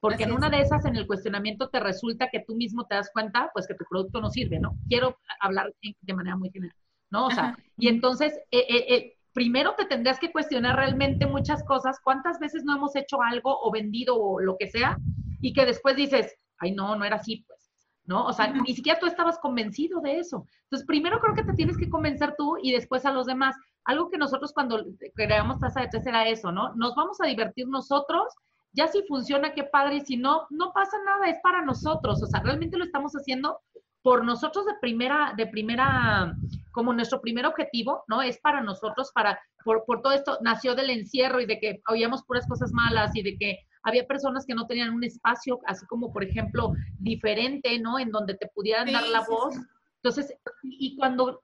Porque 0.00 0.24
en 0.24 0.32
una 0.32 0.48
de 0.48 0.60
esas, 0.60 0.86
en 0.86 0.96
el 0.96 1.06
cuestionamiento, 1.06 1.68
te 1.68 1.78
resulta 1.78 2.30
que 2.30 2.40
tú 2.46 2.54
mismo 2.54 2.86
te 2.86 2.94
das 2.94 3.10
cuenta, 3.12 3.50
pues 3.52 3.66
que 3.66 3.74
tu 3.74 3.84
producto 3.84 4.20
no 4.20 4.30
sirve, 4.30 4.58
¿no? 4.58 4.76
Quiero 4.88 5.18
hablar 5.40 5.74
de 5.82 6.14
manera 6.14 6.36
muy 6.36 6.50
general, 6.50 6.76
¿no? 7.10 7.26
O 7.26 7.30
sea, 7.30 7.50
Ajá. 7.50 7.58
y 7.76 7.88
entonces, 7.88 8.32
eh, 8.50 8.66
eh, 8.68 8.94
eh, 8.94 9.16
primero 9.32 9.74
te 9.76 9.86
tendrías 9.86 10.18
que 10.18 10.32
cuestionar 10.32 10.76
realmente 10.76 11.26
muchas 11.26 11.64
cosas. 11.64 11.98
¿Cuántas 12.02 12.38
veces 12.38 12.64
no 12.64 12.76
hemos 12.76 12.96
hecho 12.96 13.22
algo 13.22 13.58
o 13.60 13.70
vendido 13.70 14.16
o 14.16 14.40
lo 14.40 14.56
que 14.58 14.68
sea? 14.68 14.96
Y 15.40 15.52
que 15.52 15.66
después 15.66 15.96
dices, 15.96 16.34
ay, 16.58 16.72
no, 16.72 16.96
no 16.96 17.04
era 17.04 17.16
así, 17.16 17.44
pues. 17.46 17.58
¿No? 18.04 18.26
O 18.26 18.32
sea, 18.32 18.46
Ajá. 18.46 18.62
ni 18.66 18.74
siquiera 18.74 18.98
tú 18.98 19.06
estabas 19.06 19.38
convencido 19.38 20.00
de 20.00 20.18
eso. 20.18 20.46
Entonces, 20.64 20.86
primero 20.86 21.20
creo 21.20 21.34
que 21.34 21.44
te 21.44 21.52
tienes 21.52 21.76
que 21.76 21.88
convencer 21.88 22.34
tú 22.36 22.56
y 22.60 22.72
después 22.72 23.04
a 23.04 23.12
los 23.12 23.26
demás. 23.26 23.54
Algo 23.84 24.10
que 24.10 24.18
nosotros 24.18 24.52
cuando 24.52 24.84
creamos 25.14 25.60
tasa 25.60 25.82
de 25.82 25.88
tres 25.88 26.06
era 26.06 26.26
eso, 26.26 26.50
¿no? 26.50 26.74
Nos 26.74 26.94
vamos 26.96 27.20
a 27.20 27.26
divertir 27.26 27.68
nosotros 27.68 28.34
ya 28.72 28.88
si 28.88 29.02
funciona, 29.02 29.52
qué 29.52 29.64
padre, 29.64 29.96
y 29.96 30.00
si 30.00 30.16
no, 30.16 30.46
no 30.50 30.72
pasa 30.72 30.96
nada, 31.04 31.28
es 31.28 31.38
para 31.42 31.62
nosotros, 31.62 32.22
o 32.22 32.26
sea, 32.26 32.40
realmente 32.40 32.78
lo 32.78 32.84
estamos 32.84 33.12
haciendo 33.12 33.60
por 34.02 34.24
nosotros 34.24 34.64
de 34.66 34.74
primera, 34.80 35.34
de 35.36 35.46
primera, 35.46 36.34
como 36.72 36.92
nuestro 36.92 37.20
primer 37.20 37.46
objetivo, 37.46 38.04
¿no? 38.08 38.22
Es 38.22 38.38
para 38.38 38.62
nosotros, 38.62 39.10
para, 39.14 39.38
por, 39.64 39.84
por 39.84 40.00
todo 40.02 40.12
esto, 40.12 40.38
nació 40.40 40.74
del 40.74 40.90
encierro 40.90 41.40
y 41.40 41.46
de 41.46 41.58
que 41.58 41.82
oíamos 41.88 42.24
puras 42.24 42.46
cosas 42.48 42.72
malas 42.72 43.14
y 43.14 43.22
de 43.22 43.36
que 43.36 43.58
había 43.82 44.06
personas 44.06 44.46
que 44.46 44.54
no 44.54 44.66
tenían 44.66 44.90
un 44.90 45.04
espacio, 45.04 45.60
así 45.66 45.86
como, 45.86 46.12
por 46.12 46.24
ejemplo, 46.24 46.72
diferente, 46.98 47.78
¿no? 47.78 47.98
En 47.98 48.10
donde 48.10 48.34
te 48.34 48.48
pudieran 48.48 48.86
sí, 48.86 48.92
dar 48.92 49.06
la 49.08 49.22
sí, 49.22 49.30
voz. 49.30 49.54
Sí. 49.54 49.60
Entonces, 50.02 50.34
y 50.62 50.96
cuando 50.96 51.42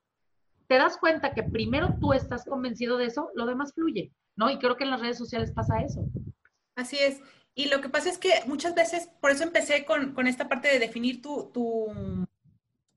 te 0.67 0.77
das 0.77 0.97
cuenta 0.97 1.33
que 1.33 1.43
primero 1.43 1.97
tú 2.01 2.13
estás 2.13 2.45
convencido 2.45 2.97
de 2.97 3.07
eso, 3.07 3.31
lo 3.35 3.47
demás 3.47 3.73
fluye, 3.75 4.13
¿no? 4.35 4.51
Y 4.51 4.59
creo 4.59 4.77
que 4.77 4.85
en 4.85 4.91
las 4.91 5.01
redes 5.01 5.19
sociales 5.19 5.53
pasa 5.53 5.83
eso. 5.83 6.07
Así 6.75 6.97
es. 6.99 7.21
Y 7.55 7.69
lo 7.69 7.81
que 7.81 7.89
pasa 7.89 8.11
es 8.11 8.19
que 8.19 8.31
muchas 8.47 8.75
veces, 8.75 9.09
por 9.21 9.31
eso 9.31 9.45
empecé 9.45 9.85
con, 9.87 10.13
con 10.13 10.27
esta 10.27 10.49
parte 10.49 10.69
de 10.69 10.79
definir 10.79 11.23
tu, 11.23 11.51
tu, 11.53 11.87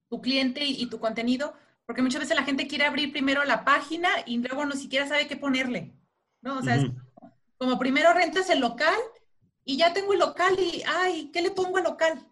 tu 0.10 0.22
cliente 0.22 0.66
y, 0.66 0.82
y, 0.82 0.88
tu 0.88 1.00
contenido, 1.00 1.54
porque 1.86 2.02
muchas 2.02 2.22
veces 2.22 2.36
la 2.36 2.44
gente 2.44 2.68
quiere 2.68 2.86
abrir 2.86 3.12
primero 3.12 3.44
la 3.46 3.64
página 3.64 4.10
y 4.26 4.38
luego 4.38 4.66
no 4.66 4.76
siquiera 4.76 5.08
sabe 5.08 5.28
qué 5.28 5.38
ponerle, 5.38 5.96
¿no? 6.42 6.60
O 6.60 6.62
sea, 6.62 6.78
uh 6.78 6.80
-huh. 6.80 6.96
es 6.96 7.32
como 7.58 7.78
primero 7.78 8.14
rentas 8.14 8.50
el 8.50 8.60
local 8.60 8.98
y 9.64 9.78
ya 9.78 9.94
tengo 9.94 10.14
el 10.14 10.20
local 10.20 10.58
y, 10.60 10.84
ay, 10.88 11.30
¿qué 11.32 11.42
le 11.42 11.52
pongo 11.52 11.78
al 11.78 11.84
local? 11.84 12.28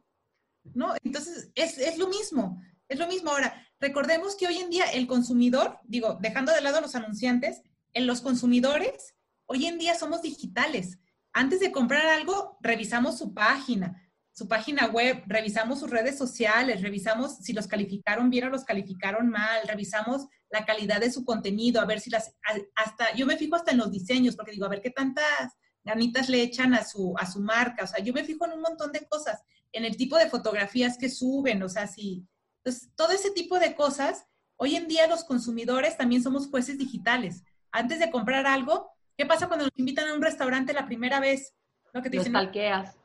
¿No? 0.74 0.96
Entonces, 1.04 1.52
es, 1.56 1.78
es 1.78 1.98
lo 1.98 2.08
mismo, 2.08 2.62
es 2.88 3.00
lo 3.00 3.08
mismo. 3.08 3.32
Ahora, 3.32 3.68
recordemos 3.80 4.36
que 4.36 4.48
hoy 4.48 4.58
en 4.58 4.70
día 4.70 4.86
el 4.86 5.08
consumidor, 5.08 5.80
digo, 5.84 6.18
dejando 6.20 6.52
de 6.52 6.62
lado 6.62 6.78
a 6.78 6.82
los 6.82 6.96
anunciantes, 6.96 7.62
en 7.94 8.08
los 8.08 8.22
consumidores, 8.22 9.16
hoy 9.46 9.66
en 9.68 9.78
día 9.78 9.96
somos 9.96 10.22
digitales 10.22 11.00
antes 11.38 11.60
de 11.60 11.72
comprar 11.72 12.08
algo, 12.08 12.58
revisamos 12.62 13.20
su 13.20 13.32
página, 13.32 14.07
su 14.38 14.47
página 14.47 14.86
web, 14.86 15.23
revisamos 15.26 15.80
sus 15.80 15.89
redes 15.89 16.15
sociales, 16.15 16.84
revisamos 16.84 17.38
si 17.38 17.54
los 17.54 17.65
calificaron 17.65 18.30
bien 18.30 18.45
o 18.45 18.50
los 18.50 18.65
calificaron 18.65 19.30
mal, 19.30 19.67
revisamos 19.67 20.28
la 20.52 20.63
calidad 20.63 21.00
de 21.00 21.12
su 21.12 21.26
contenido, 21.26 21.82
a 21.82 21.86
ver 21.86 22.00
si 22.00 22.12
las, 22.12 22.36
hasta, 22.76 23.15
yo 23.15 23.26
me 23.26 23.36
fijo 23.36 23.56
hasta 23.56 23.72
en 23.72 23.80
los 23.80 23.91
diseños, 23.91 24.36
porque 24.36 24.51
digo, 24.51 24.68
a 24.68 24.70
ver 24.70 24.82
qué 24.82 24.91
tantas 24.91 25.57
ganitas 25.84 26.30
le 26.30 26.43
echan 26.43 26.76
a 26.76 26.86
su, 26.86 27.16
a 27.18 27.26
su 27.26 27.39
marca, 27.39 27.84
o 27.84 27.88
sea, 27.88 28.03
yo 28.03 28.14
me 28.14 28.24
fijo 28.24 28.45
en 28.45 28.51
un 28.51 28.62
montón 28.62 28.91
de 28.91 29.07
cosas, 29.07 29.41
en 29.72 29.86
el 29.86 29.97
tipo 29.97 30.18
de 30.18 30.30
fotografías 30.30 30.99
que 30.99 31.09
suben, 31.09 31.64
o 31.64 31.70
sea, 31.70 31.88
si, 31.88 32.28
pues 32.62 32.91
todo 32.95 33.14
ese 33.14 33.32
tipo 33.32 33.57
de 33.57 33.74
cosas, 33.74 34.28
hoy 34.55 34.76
en 34.76 34.88
día 34.88 35.07
los 35.07 35.24
consumidores 35.24 35.97
también 35.97 36.22
somos 36.22 36.47
jueces 36.47 36.78
digitales. 36.78 37.43
Antes 37.72 37.97
de 37.97 38.12
comprar 38.12 38.45
algo, 38.45 38.91
¿Qué 39.18 39.26
pasa 39.26 39.47
cuando 39.47 39.66
nos 39.66 39.74
invitan 39.78 40.07
a 40.07 40.14
un 40.14 40.22
restaurante 40.22 40.74
la 40.74 40.86
primera 40.86 41.20
vez? 41.20 41.55
Lo 41.91 42.03
que 42.03 42.12
te 42.12 42.18
dicen. 42.18 42.34
Talqueas. 42.34 42.95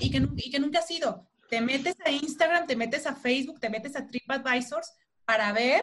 Y 0.00 0.10
que, 0.10 0.28
y 0.36 0.50
que 0.50 0.58
nunca 0.58 0.78
has 0.80 0.90
ido. 0.90 1.28
Te 1.48 1.60
metes 1.60 1.94
a 2.04 2.10
Instagram, 2.10 2.66
te 2.66 2.76
metes 2.76 3.06
a 3.06 3.14
Facebook, 3.14 3.60
te 3.60 3.70
metes 3.70 3.96
a 3.96 4.06
TripAdvisors 4.06 4.92
para 5.24 5.52
ver 5.52 5.82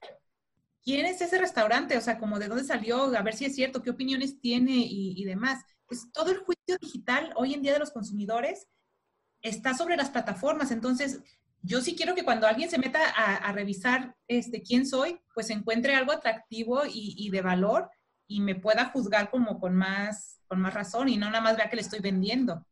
quién 0.84 1.06
es 1.06 1.22
ese 1.22 1.38
restaurante, 1.38 1.98
o 1.98 2.02
sea, 2.02 2.18
como 2.18 2.40
de 2.40 2.48
dónde 2.48 2.64
salió, 2.64 3.06
a 3.16 3.22
ver 3.22 3.36
si 3.36 3.46
es 3.46 3.56
cierto, 3.56 3.82
qué 3.82 3.90
opiniones 3.90 4.40
tiene 4.40 4.74
y, 4.76 5.14
y 5.16 5.24
demás. 5.26 5.64
Pues 5.86 6.12
todo 6.12 6.32
el 6.32 6.40
juicio 6.40 6.78
digital 6.82 7.32
hoy 7.36 7.54
en 7.54 7.62
día 7.62 7.74
de 7.74 7.80
los 7.80 7.92
consumidores 7.92 8.68
está 9.42 9.74
sobre 9.74 9.96
las 9.96 10.10
plataformas. 10.10 10.72
Entonces, 10.72 11.20
yo 11.62 11.82
sí 11.82 11.96
quiero 11.96 12.16
que 12.16 12.26
cuando 12.26 12.48
alguien 12.48 12.70
se 12.70 12.78
meta 12.78 13.00
a, 13.16 13.36
a 13.36 13.52
revisar 13.54 14.16
este, 14.28 14.62
quién 14.62 14.86
soy, 14.86 15.20
pues 15.34 15.50
encuentre 15.50 15.96
algo 15.96 16.12
atractivo 16.12 16.86
y, 16.86 17.16
y 17.18 17.30
de 17.30 17.42
valor 17.42 17.90
y 18.28 18.42
me 18.42 18.56
pueda 18.56 18.86
juzgar 18.86 19.30
como 19.30 19.60
con 19.60 19.76
más, 19.76 20.42
con 20.48 20.60
más 20.60 20.74
razón 20.74 21.08
y 21.10 21.18
no 21.18 21.28
nada 21.28 21.42
más 21.42 21.56
vea 21.56 21.70
que 21.70 21.78
le 21.78 21.82
estoy 21.82 22.00
vendiendo. 22.00 22.66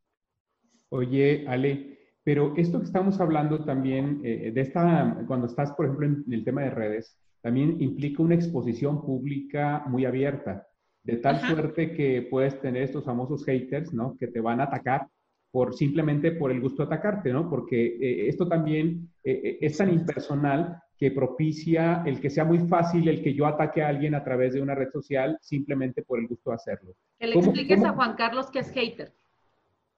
Oye, 0.94 1.46
Ale, 1.48 1.98
pero 2.24 2.54
esto 2.58 2.80
que 2.80 2.86
estamos 2.86 3.20
hablando 3.22 3.64
también, 3.64 4.20
eh, 4.26 4.52
de 4.54 4.62
esta, 4.62 5.24
cuando 5.26 5.48
estás, 5.48 5.72
por 5.72 5.86
ejemplo, 5.86 6.06
en 6.06 6.34
el 6.34 6.44
tema 6.44 6.64
de 6.64 6.70
redes, 6.70 7.18
también 7.42 7.82
implica 7.82 8.22
una 8.22 8.36
exposición 8.36 9.02
pública 9.02 9.86
muy 9.88 10.04
abierta, 10.06 10.68
de 11.04 11.18
tal 11.18 11.40
suerte 11.40 11.94
que 11.94 12.28
puedes 12.30 12.60
tener 12.60 12.84
estos 12.84 13.06
famosos 13.06 13.46
haters, 13.46 13.94
¿no? 13.94 14.18
Que 14.18 14.28
te 14.28 14.42
van 14.42 14.60
a 14.60 14.66
atacar 14.66 15.08
por 15.50 15.74
simplemente 15.74 16.34
por 16.34 16.52
el 16.52 16.60
gusto 16.60 16.84
de 16.86 16.88
atacarte, 16.88 17.32
¿no? 17.32 17.50
Porque 17.50 17.86
eh, 17.86 18.28
esto 18.28 18.48
también 18.48 19.10
eh, 19.24 19.60
es 19.62 19.78
tan 19.78 19.94
impersonal 19.94 20.78
que 20.98 21.12
propicia 21.12 22.04
el 22.06 22.20
que 22.20 22.30
sea 22.30 22.44
muy 22.44 22.60
fácil 22.60 23.08
el 23.08 23.24
que 23.24 23.34
yo 23.34 23.46
ataque 23.48 23.82
a 23.82 23.88
alguien 23.88 24.14
a 24.14 24.24
través 24.24 24.54
de 24.54 24.62
una 24.62 24.76
red 24.76 24.90
social 24.92 25.38
simplemente 25.42 26.04
por 26.04 26.20
el 26.20 26.28
gusto 26.28 26.52
de 26.52 26.58
hacerlo. 26.58 26.94
Que 27.18 27.28
le 27.28 27.36
expliques 27.36 27.84
a 27.84 27.94
Juan 27.94 28.16
Carlos 28.16 28.52
que 28.52 28.60
es 28.60 28.72
hater. 28.72 29.14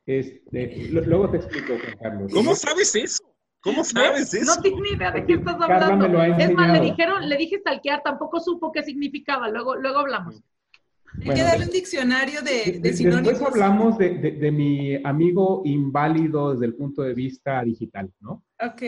Este, 0.06 0.90
luego 0.90 1.30
te 1.30 1.38
explico, 1.38 1.74
Juan 1.78 1.98
Carlos. 2.02 2.32
¿Cómo 2.34 2.56
sabes 2.56 2.96
eso? 2.96 3.24
¿Cómo 3.62 3.84
sabes 3.86 4.34
eso? 4.34 4.62
No 4.62 4.82
ni 4.82 4.90
idea 4.90 5.12
de 5.12 5.26
qué 5.26 5.34
estás 5.34 5.56
hablando. 5.60 6.22
es 6.22 6.54
más, 6.54 6.74
le 6.74 6.82
dijeron, 6.82 7.30
le 7.30 7.38
dije 7.38 7.60
stalkear, 7.60 8.04
tampoco 8.04 8.42
supo 8.42 8.72
qué 8.74 8.84
significaba. 8.84 9.48
Luego, 9.50 9.76
luego 9.76 10.00
hablamos. 10.00 10.44
Hay 11.22 11.36
que 11.36 11.44
darle 11.44 11.66
un 11.66 11.72
diccionario 11.72 12.42
de, 12.42 12.80
de, 12.80 12.94
sinónimos. 12.94 13.30
Después 13.30 13.54
hablamos 13.54 13.98
de, 13.98 14.10
de, 14.32 14.52
mi 14.52 14.96
amigo 15.06 15.62
inválido 15.64 16.54
desde 16.54 16.66
el 16.66 16.76
punto 16.76 17.04
de 17.04 17.14
vista 17.14 17.64
digital, 17.64 18.12
¿no? 18.20 18.44
Ok. 18.60 18.82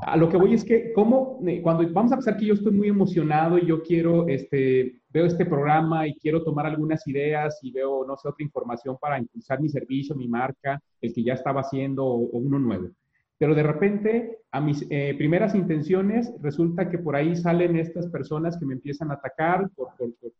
A 0.00 0.16
lo 0.16 0.28
que 0.28 0.36
voy 0.36 0.54
es 0.54 0.64
que, 0.64 0.92
¿cómo, 0.92 1.40
cuando 1.62 1.88
vamos 1.92 2.12
a 2.12 2.16
pensar 2.16 2.36
que 2.36 2.46
yo 2.46 2.54
estoy 2.54 2.72
muy 2.72 2.88
emocionado 2.88 3.58
y 3.58 3.66
yo 3.66 3.82
quiero, 3.82 4.28
este, 4.28 5.00
veo 5.10 5.26
este 5.26 5.44
programa 5.44 6.06
y 6.06 6.14
quiero 6.14 6.44
tomar 6.44 6.66
algunas 6.66 7.06
ideas 7.08 7.58
y 7.62 7.72
veo, 7.72 8.04
no 8.06 8.16
sé, 8.16 8.28
otra 8.28 8.44
información 8.44 8.96
para 9.00 9.18
impulsar 9.18 9.60
mi 9.60 9.68
servicio, 9.68 10.14
mi 10.14 10.28
marca, 10.28 10.80
el 11.00 11.12
que 11.12 11.24
ya 11.24 11.34
estaba 11.34 11.62
haciendo 11.62 12.04
o, 12.06 12.38
uno 12.38 12.58
nuevo. 12.58 12.90
Pero 13.38 13.54
de 13.54 13.62
repente, 13.62 14.38
a 14.52 14.60
mis 14.60 14.86
eh, 14.90 15.14
primeras 15.16 15.54
intenciones, 15.54 16.32
resulta 16.42 16.88
que 16.90 16.98
por 16.98 17.16
ahí 17.16 17.34
salen 17.36 17.76
estas 17.76 18.06
personas 18.08 18.56
que 18.56 18.66
me 18.66 18.74
empiezan 18.74 19.10
a 19.10 19.14
atacar 19.14 19.68
por, 19.74 19.88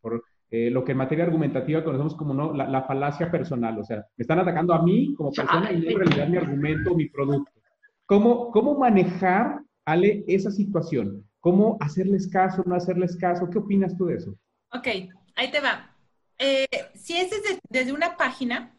por, 0.01 0.25
eh, 0.51 0.71
lo 0.71 0.85
que 0.85 0.93
en 0.93 0.99
materia 0.99 1.25
argumentativa 1.25 1.85
conocemos 1.85 2.15
como 2.15 2.33
¿no? 2.33 2.53
la, 2.53 2.69
la, 2.69 2.83
falacia 2.83 3.31
personal. 3.31 3.79
O 3.79 3.85
sea, 3.85 3.99
me 4.17 4.23
están 4.23 4.39
atacando 4.39 4.73
a 4.73 4.83
mí 4.83 5.15
como 5.15 5.33
persona 5.33 5.73
y 5.73 5.81
no 5.81 5.91
en 5.91 5.99
realidad 5.99 6.29
mi 6.29 6.37
argumento, 6.39 6.95
mi 6.95 7.09
producto. 7.09 7.58
¿Cómo, 8.09 8.51
cómo 8.53 8.75
manejar, 8.75 9.61
Ale, 9.85 10.25
esa 10.27 10.51
situación? 10.51 11.29
¿Cómo 11.41 11.77
hacerles 11.79 12.27
caso, 12.27 12.63
no 12.65 12.75
hacerles 12.75 13.15
caso? 13.15 13.51
¿Qué 13.51 13.59
opinas 13.59 13.95
tú 13.99 14.07
de 14.07 14.15
eso? 14.15 14.35
Ok, 14.73 14.89
ahí 15.37 15.51
te 15.51 15.61
va. 15.61 15.95
Eh, 16.39 16.67
si 16.95 17.19
es 17.19 17.31
desde, 17.69 17.93
una 17.93 18.17
página 18.17 18.75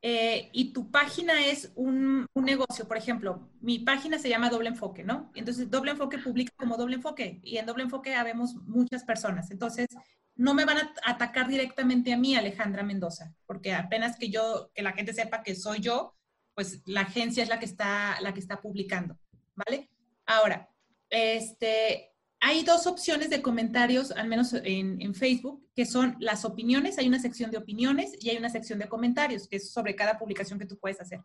eh, 0.00 0.48
y 0.54 0.72
tu 0.72 0.90
página 0.90 1.44
es 1.44 1.70
un, 1.74 2.26
un, 2.32 2.44
negocio, 2.46 2.88
por 2.88 2.96
ejemplo, 2.96 3.50
mi 3.60 3.78
página 3.78 4.18
se 4.18 4.30
llama 4.30 4.48
Doble 4.48 4.70
Enfoque, 4.70 5.04
¿no? 5.04 5.30
Entonces, 5.34 5.70
Doble 5.70 5.90
Enfoque 5.90 6.16
publica 6.16 6.54
como 6.56 6.78
Doble 6.78 6.96
Enfoque 6.96 7.40
y 7.42 7.58
en 7.58 7.66
Doble 7.66 7.82
Enfoque 7.82 8.14
habemos 8.14 8.54
muchas 8.54 9.04
personas. 9.04 9.50
Entonces, 9.50 9.86
no 10.34 10.54
me 10.54 10.64
van 10.64 10.78
a 10.78 10.94
atacar 11.04 11.46
directamente 11.46 12.10
a 12.14 12.16
mí, 12.16 12.36
Alejandra 12.36 12.82
Mendoza, 12.82 13.34
porque 13.44 13.74
apenas 13.74 14.16
que 14.16 14.30
yo, 14.30 14.70
que 14.74 14.82
la 14.82 14.92
gente 14.92 15.12
sepa 15.12 15.42
que 15.42 15.54
soy 15.54 15.80
yo, 15.80 16.14
pues 16.54 16.82
la 16.86 17.02
agencia 17.02 17.42
es 17.42 17.48
la 17.48 17.58
que 17.58 17.64
está, 17.64 18.20
la 18.20 18.34
que 18.34 18.40
está 18.40 18.60
publicando, 18.60 19.18
¿vale? 19.54 19.90
Ahora, 20.26 20.68
este, 21.10 22.12
hay 22.44 22.64
dos 22.64 22.88
opciones 22.88 23.30
de 23.30 23.40
comentarios, 23.40 24.10
al 24.10 24.26
menos 24.26 24.52
en, 24.52 25.14
Facebook, 25.14 25.64
que 25.76 25.86
son 25.86 26.16
las 26.18 26.44
opiniones. 26.44 26.98
Hay 26.98 27.06
una 27.06 27.20
sección 27.20 27.52
de 27.52 27.58
opiniones 27.58 28.16
y 28.20 28.30
hay 28.30 28.36
una 28.36 28.50
sección 28.50 28.80
de 28.80 28.88
comentarios, 28.88 29.46
que 29.46 29.56
es 29.56 29.72
sobre 29.72 29.94
cada 29.94 30.18
publicación 30.18 30.58
que 30.58 30.66
tú 30.66 30.76
puedes 30.76 31.00
hacer. 31.00 31.20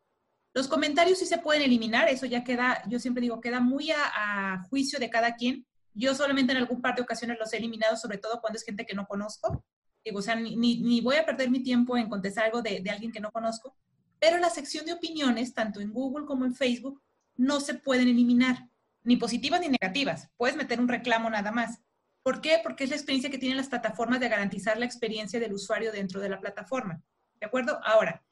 Los 0.54 0.68
comentarios 0.68 1.18
sí 1.18 1.26
se 1.26 1.40
pueden 1.40 1.64
eliminar, 1.64 2.08
eso 2.08 2.28
ya 2.28 2.44
queda, 2.44 2.84
yo 2.88 3.00
siempre 3.00 3.22
digo, 3.22 3.42
queda 3.42 3.60
muy 3.60 3.90
a, 3.92 4.64
juicio 4.70 5.00
de 5.00 5.10
cada 5.10 5.36
quien. 5.36 5.66
Yo 5.96 6.14
solamente 6.14 6.52
en 6.52 6.60
algún 6.60 6.84
par 6.84 6.96
de 6.96 7.02
ocasiones 7.02 7.40
los 7.40 7.52
he 7.52 7.58
eliminado, 7.58 7.98
sobre 7.98 8.20
todo 8.20 8.40
cuando 8.40 8.58
es 8.58 8.64
gente 8.64 8.86
que 8.86 8.94
no 8.94 9.08
conozco. 9.08 9.66
Digo, 10.06 10.20
o 10.20 10.22
sea, 10.22 10.36
ni, 10.36 10.56
ni 10.56 11.02
voy 11.02 11.16
a 11.16 11.26
perder 11.26 11.50
mi 11.50 11.64
tiempo 11.64 11.98
en 11.98 12.10
contestar 12.10 12.46
algo 12.46 12.62
de, 12.62 12.82
de 12.82 12.90
alguien 12.92 13.12
que 13.12 13.20
no 13.20 13.32
conozco. 13.32 13.76
Pero 14.20 14.38
la 14.38 14.50
sección 14.50 14.86
de 14.86 14.94
opiniones, 14.94 15.54
tanto 15.54 15.80
en 15.80 15.92
Google 15.92 16.26
como 16.26 16.46
en 16.46 16.56
Facebook, 16.56 17.02
no 17.36 17.60
se 17.60 17.76
pueden 17.76 18.08
eliminar, 18.08 18.68
ni 19.04 19.16
positivas 19.18 19.62
ni 19.62 19.70
negativas. 19.70 20.30
Puedes 20.38 20.56
meter 20.56 20.80
un 20.80 20.88
reclamo 20.88 21.30
nada 21.30 21.52
más. 21.52 21.80
¿Por 22.24 22.42
qué? 22.42 22.60
Porque 22.62 22.84
es 22.84 22.90
la 22.90 22.96
experiencia 22.96 23.30
que 23.30 23.38
tienen 23.38 23.58
las 23.58 23.70
plataformas 23.70 24.20
de 24.20 24.28
garantizar 24.28 24.78
la 24.78 24.86
experiencia 24.86 25.40
del 25.40 25.54
usuario 25.54 25.92
dentro 25.92 26.20
de 26.20 26.30
la 26.30 26.40
plataforma. 26.40 27.02
¿De 27.40 27.46
acuerdo? 27.46 27.80
Ahora, 27.86 28.24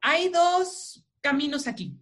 hay 0.00 0.28
dos 0.28 1.04
caminos 1.20 1.66
aquí. 1.66 1.98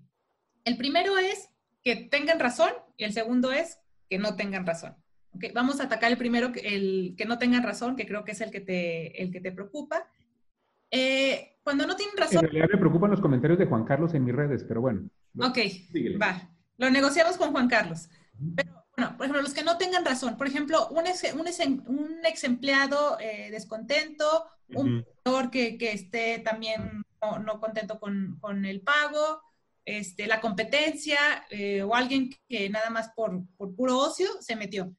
El 0.64 0.76
primero 0.76 1.16
es 1.16 1.48
que 1.82 1.96
tengan 1.96 2.38
razón 2.38 2.72
y 2.96 3.04
el 3.04 3.12
segundo 3.12 3.52
es 3.52 3.78
que 4.10 4.18
no 4.18 4.36
tengan 4.36 4.66
razón. 4.66 4.96
¿Okay? 5.34 5.52
Vamos 5.52 5.80
a 5.80 5.84
atacar 5.84 6.10
el 6.10 6.18
primero, 6.18 6.52
el 6.62 7.14
que 7.16 7.24
no 7.24 7.38
tengan 7.38 7.62
razón, 7.62 7.96
que 7.96 8.06
creo 8.06 8.24
que 8.24 8.32
es 8.32 8.40
el 8.40 8.50
que 8.50 8.60
te, 8.60 9.22
el 9.22 9.32
que 9.32 9.40
te 9.40 9.52
preocupa. 9.52 10.06
Eh, 10.92 11.58
cuando 11.64 11.86
no 11.86 11.96
tienen 11.96 12.16
razón. 12.16 12.44
En 12.44 12.50
realidad 12.50 12.68
me 12.72 12.78
preocupan 12.78 13.10
los 13.10 13.20
comentarios 13.20 13.58
de 13.58 13.66
Juan 13.66 13.84
Carlos 13.84 14.14
en 14.14 14.24
mis 14.24 14.34
redes, 14.34 14.64
pero 14.64 14.82
bueno. 14.82 15.08
Ok, 15.38 15.58
va. 16.20 16.48
Lo 16.76 16.90
negociamos 16.90 17.36
con 17.36 17.50
Juan 17.50 17.68
Carlos. 17.68 18.08
Pero, 18.54 18.84
bueno, 18.96 19.16
por 19.16 19.24
ejemplo, 19.24 19.42
los 19.42 19.54
que 19.54 19.64
no 19.64 19.78
tengan 19.78 20.04
razón. 20.04 20.36
Por 20.36 20.46
ejemplo, 20.46 20.88
un 20.88 21.06
ex, 21.06 21.32
un 21.32 21.40
un 21.86 22.18
ex 22.24 22.44
empleado 22.44 23.18
eh, 23.18 23.50
descontento, 23.50 24.46
un 24.74 24.98
uh 24.98 25.50
que, 25.50 25.78
que, 25.78 25.92
esté 25.92 26.40
también 26.40 27.04
no, 27.44 27.60
contento 27.60 27.98
con, 27.98 28.38
con, 28.40 28.64
el 28.64 28.82
pago, 28.82 29.40
este, 29.84 30.26
la 30.26 30.40
competencia 30.40 31.18
eh, 31.50 31.82
o 31.82 31.94
alguien 31.94 32.30
que 32.48 32.68
nada 32.68 32.90
más 32.90 33.10
por, 33.14 33.42
por 33.56 33.74
puro 33.74 33.98
ocio 33.98 34.28
se 34.40 34.56
metió. 34.56 34.94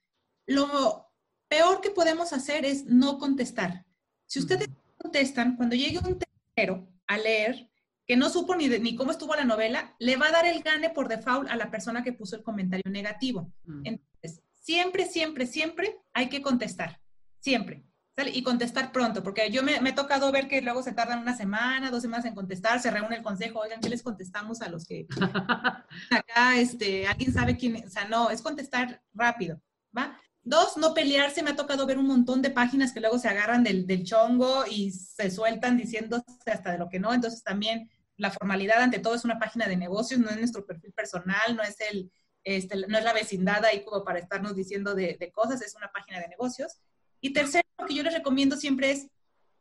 Lo 0.47 1.07
peor 1.47 1.81
que 1.81 1.89
podemos 1.89 2.33
hacer 2.33 2.65
es 2.65 2.85
no 2.85 3.17
contestar. 3.17 3.85
Si 4.25 4.39
ustedes 4.39 4.69
contestan, 5.03 5.55
cuando 5.55 5.75
llegue 5.75 5.99
un 5.99 6.17
tercero 6.17 6.87
a 7.07 7.17
leer, 7.17 7.69
que 8.07 8.17
no 8.17 8.29
supo 8.29 8.55
ni, 8.55 8.67
ni 8.67 8.95
cómo 8.95 9.11
estuvo 9.11 9.35
la 9.35 9.45
novela, 9.45 9.95
le 9.99 10.17
va 10.17 10.27
a 10.27 10.31
dar 10.31 10.45
el 10.45 10.63
gane 10.63 10.89
por 10.89 11.07
default 11.07 11.49
a 11.49 11.55
la 11.55 11.69
persona 11.69 12.03
que 12.03 12.13
puso 12.13 12.35
el 12.35 12.43
comentario 12.43 12.89
negativo. 12.91 13.53
Mm. 13.65 13.81
Entonces, 13.85 14.41
siempre, 14.53 15.05
siempre, 15.05 15.45
siempre 15.45 15.97
hay 16.13 16.27
que 16.29 16.41
contestar. 16.41 16.99
Siempre. 17.39 17.85
Y 18.31 18.43
contestar 18.43 18.91
pronto, 18.91 19.23
porque 19.23 19.49
yo 19.49 19.63
me, 19.63 19.81
me, 19.81 19.89
he 19.89 19.93
tocado 19.93 20.31
ver 20.31 20.47
que 20.47 20.61
luego 20.61 20.83
se 20.83 20.91
tardan 20.91 21.19
una 21.19 21.35
semana, 21.35 21.89
dos 21.89 22.03
semanas 22.03 22.25
en 22.25 22.35
contestar, 22.35 22.79
se 22.79 22.91
reúne 22.91 23.15
el 23.15 23.23
consejo, 23.23 23.59
oigan, 23.59 23.81
¿qué 23.81 23.89
les 23.89 24.03
contestamos 24.03 24.61
a 24.61 24.69
los 24.69 24.85
que 24.85 25.07
acá, 26.11 26.55
este, 26.57 27.07
alguien 27.07 27.33
sabe 27.33 27.57
quién, 27.57 27.83
o 27.83 27.89
sea, 27.89 28.07
no, 28.07 28.29
es 28.29 28.43
contestar 28.43 29.01
rápido, 29.13 29.59
¿va? 29.97 30.19
Dos, 30.43 30.75
no 30.75 30.93
pelearse. 30.93 31.41
Me 31.41 31.51
ha 31.51 31.55
tocado 31.55 31.85
ver 31.85 31.97
un 31.97 32.07
montón 32.07 32.41
de 32.41 32.49
páginas 32.49 32.91
que 32.91 32.99
luego 32.99 33.17
se 33.17 33.29
agarran 33.29 33.63
del, 33.63 34.03
chongo 34.03 34.65
y 34.69 34.91
se 34.91 35.31
sueltan 35.31 35.77
diciéndose 35.77 36.25
hasta 36.45 36.73
de 36.73 36.77
lo 36.77 36.89
que 36.89 36.99
no. 36.99 37.13
Entonces 37.13 37.43
también 37.43 37.89
la 38.17 38.29
formalidad 38.29 38.81
ante 38.81 38.99
todo 38.99 39.15
es 39.15 39.25
una 39.25 39.39
página 39.39 39.67
de 39.67 39.77
negocios, 39.77 40.19
no 40.19 40.29
es 40.29 40.37
nuestro 40.37 40.65
perfil 40.65 40.91
personal, 40.93 41.55
no 41.55 41.63
es 41.63 41.77
el, 41.91 42.11
este, 42.43 42.75
no 42.87 42.97
es 42.97 43.03
la 43.03 43.13
vecindad 43.13 43.63
ahí 43.65 43.83
como 43.85 44.03
para 44.03 44.19
estarnos 44.19 44.55
diciendo 44.55 44.93
de, 44.93 45.31
cosas, 45.33 45.61
es 45.61 45.75
una 45.75 45.91
página 45.91 46.19
de 46.19 46.27
negocios. 46.27 46.73
Y 47.21 47.31
tercero, 47.31 47.63
lo 47.79 47.87
que 47.87 47.95
yo 47.95 48.03
les 48.03 48.13
recomiendo 48.13 48.57
siempre 48.57 48.91
es 48.91 49.07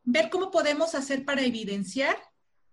ver 0.03 0.29
cómo 0.29 0.51
podemos 0.51 0.95
hacer 0.95 1.23
para 1.23 1.43
evidenciar 1.43 2.17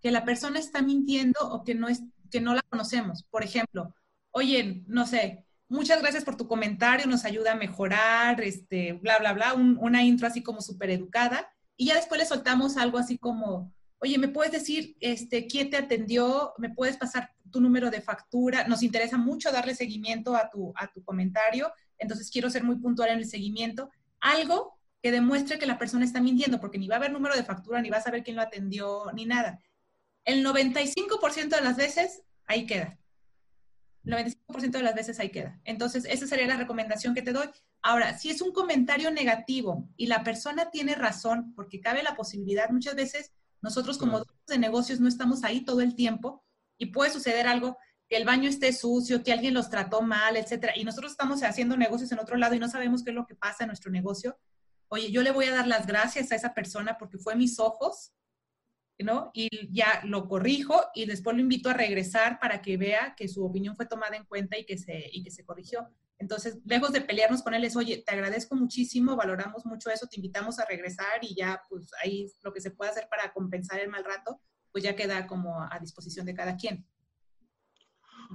que 0.01 0.11
la 0.11 0.25
persona 0.25 0.59
está 0.59 0.81
mintiendo 0.81 1.39
o 1.41 1.63
que 1.63 1.75
no, 1.75 1.87
es, 1.87 2.01
que 2.29 2.41
no 2.41 2.53
la 2.53 2.61
conocemos. 2.63 3.23
Por 3.23 3.43
ejemplo, 3.43 3.95
oye, 4.31 4.83
no 4.87 5.07
sé, 5.07 5.45
muchas 5.71 6.01
gracias 6.01 6.25
por 6.25 6.35
tu 6.35 6.47
comentario, 6.47 7.07
nos 7.07 7.23
ayuda 7.23 7.53
a 7.53 7.55
mejorar, 7.55 8.41
este, 8.41 8.93
bla, 8.93 9.17
bla, 9.19 9.31
bla, 9.33 9.53
una 9.53 10.03
intro 10.03 10.27
así 10.27 10.43
como 10.43 10.61
súper 10.61 10.89
educada. 10.89 11.49
Y 11.77 11.87
ya 11.87 11.95
después 11.95 12.19
le 12.19 12.27
soltamos 12.27 12.75
algo 12.75 12.97
así 12.97 13.17
como, 13.17 13.73
oye, 13.99 14.17
¿me 14.17 14.27
puedes 14.27 14.51
decir 14.51 14.97
este, 14.99 15.47
quién 15.47 15.69
te 15.69 15.77
atendió? 15.77 16.53
¿Me 16.57 16.69
puedes 16.69 16.97
pasar 16.97 17.31
tu 17.49 17.61
número 17.61 17.89
de 17.89 18.01
factura? 18.01 18.67
Nos 18.67 18.83
interesa 18.83 19.17
mucho 19.17 19.51
darle 19.51 19.73
seguimiento 19.73 20.35
a 20.35 20.49
tu, 20.49 20.73
a 20.75 20.91
tu 20.91 21.03
comentario, 21.03 21.71
entonces 21.97 22.29
quiero 22.29 22.49
ser 22.49 22.63
muy 22.65 22.75
puntual 22.75 23.09
en 23.09 23.19
el 23.19 23.25
seguimiento. 23.25 23.89
Algo 24.19 24.77
que 25.01 25.11
demuestre 25.11 25.57
que 25.57 25.65
la 25.65 25.79
persona 25.79 26.03
está 26.03 26.19
mintiendo, 26.19 26.59
porque 26.59 26.77
ni 26.77 26.89
va 26.89 26.95
a 26.95 26.97
haber 26.97 27.13
número 27.13 27.35
de 27.35 27.43
factura, 27.43 27.81
ni 27.81 27.89
va 27.89 27.97
a 27.97 28.03
saber 28.03 28.23
quién 28.23 28.35
lo 28.35 28.41
atendió, 28.41 29.05
ni 29.13 29.25
nada. 29.25 29.59
El 30.25 30.45
95% 30.45 31.55
de 31.55 31.61
las 31.61 31.77
veces 31.77 32.21
ahí 32.45 32.65
queda. 32.65 32.99
95% 34.03 34.71
de 34.71 34.83
las 34.83 34.95
veces 34.95 35.19
ahí 35.19 35.29
queda. 35.29 35.59
Entonces, 35.63 36.05
esa 36.05 36.27
sería 36.27 36.47
la 36.47 36.57
recomendación 36.57 37.13
que 37.13 37.21
te 37.21 37.33
doy. 37.33 37.47
Ahora, 37.81 38.17
si 38.17 38.29
es 38.29 38.41
un 38.41 38.51
comentario 38.51 39.11
negativo 39.11 39.87
y 39.95 40.07
la 40.07 40.23
persona 40.23 40.71
tiene 40.71 40.95
razón, 40.95 41.53
porque 41.55 41.81
cabe 41.81 42.03
la 42.03 42.15
posibilidad, 42.15 42.69
muchas 42.69 42.95
veces 42.95 43.31
nosotros 43.61 43.97
como 43.97 44.23
de 44.47 44.57
negocios 44.57 44.99
no 44.99 45.07
estamos 45.07 45.43
ahí 45.43 45.63
todo 45.63 45.81
el 45.81 45.95
tiempo 45.95 46.43
y 46.77 46.87
puede 46.87 47.11
suceder 47.11 47.47
algo, 47.47 47.77
que 48.09 48.17
el 48.17 48.25
baño 48.25 48.49
esté 48.49 48.73
sucio, 48.73 49.23
que 49.23 49.31
alguien 49.31 49.53
los 49.53 49.69
trató 49.69 50.01
mal, 50.01 50.35
etcétera, 50.35 50.73
y 50.75 50.83
nosotros 50.83 51.13
estamos 51.13 51.43
haciendo 51.43 51.77
negocios 51.77 52.11
en 52.11 52.19
otro 52.19 52.35
lado 52.35 52.55
y 52.55 52.59
no 52.59 52.67
sabemos 52.67 53.03
qué 53.03 53.11
es 53.11 53.15
lo 53.15 53.25
que 53.25 53.35
pasa 53.35 53.63
en 53.63 53.67
nuestro 53.67 53.91
negocio. 53.91 54.37
oye, 54.89 55.11
yo 55.11 55.21
le 55.21 55.31
voy 55.31 55.45
a 55.45 55.53
dar 55.53 55.67
las 55.67 55.87
gracias 55.87 56.31
a 56.31 56.35
esa 56.35 56.53
persona 56.53 56.97
porque 56.97 57.17
fue 57.17 57.35
mis 57.35 57.59
ojos, 57.59 58.11
¿no? 59.03 59.31
Y 59.33 59.49
ya 59.71 60.01
lo 60.03 60.27
corrijo 60.27 60.81
y 60.93 61.05
después 61.05 61.35
lo 61.35 61.41
invito 61.41 61.69
a 61.69 61.73
regresar 61.73 62.39
para 62.39 62.61
que 62.61 62.77
vea 62.77 63.15
que 63.15 63.27
su 63.27 63.45
opinión 63.45 63.75
fue 63.75 63.85
tomada 63.85 64.15
en 64.15 64.25
cuenta 64.25 64.57
y 64.57 64.65
que 64.65 64.77
se, 64.77 65.09
y 65.11 65.23
que 65.23 65.31
se 65.31 65.43
corrigió. 65.45 65.87
Entonces, 66.17 66.59
lejos 66.65 66.91
de 66.91 67.01
pelearnos 67.01 67.41
con 67.41 67.55
él, 67.55 67.63
es, 67.63 67.75
oye, 67.75 68.03
te 68.05 68.13
agradezco 68.13 68.55
muchísimo, 68.55 69.15
valoramos 69.15 69.65
mucho 69.65 69.89
eso, 69.89 70.07
te 70.07 70.17
invitamos 70.17 70.59
a 70.59 70.65
regresar 70.65 71.19
y 71.21 71.33
ya, 71.33 71.63
pues 71.67 71.89
ahí 72.03 72.31
lo 72.43 72.53
que 72.53 72.61
se 72.61 72.69
puede 72.69 72.91
hacer 72.91 73.07
para 73.09 73.33
compensar 73.33 73.79
el 73.79 73.89
mal 73.89 74.03
rato, 74.03 74.39
pues 74.71 74.83
ya 74.83 74.95
queda 74.95 75.25
como 75.25 75.61
a 75.61 75.79
disposición 75.79 76.27
de 76.27 76.35
cada 76.35 76.55
quien. 76.55 76.85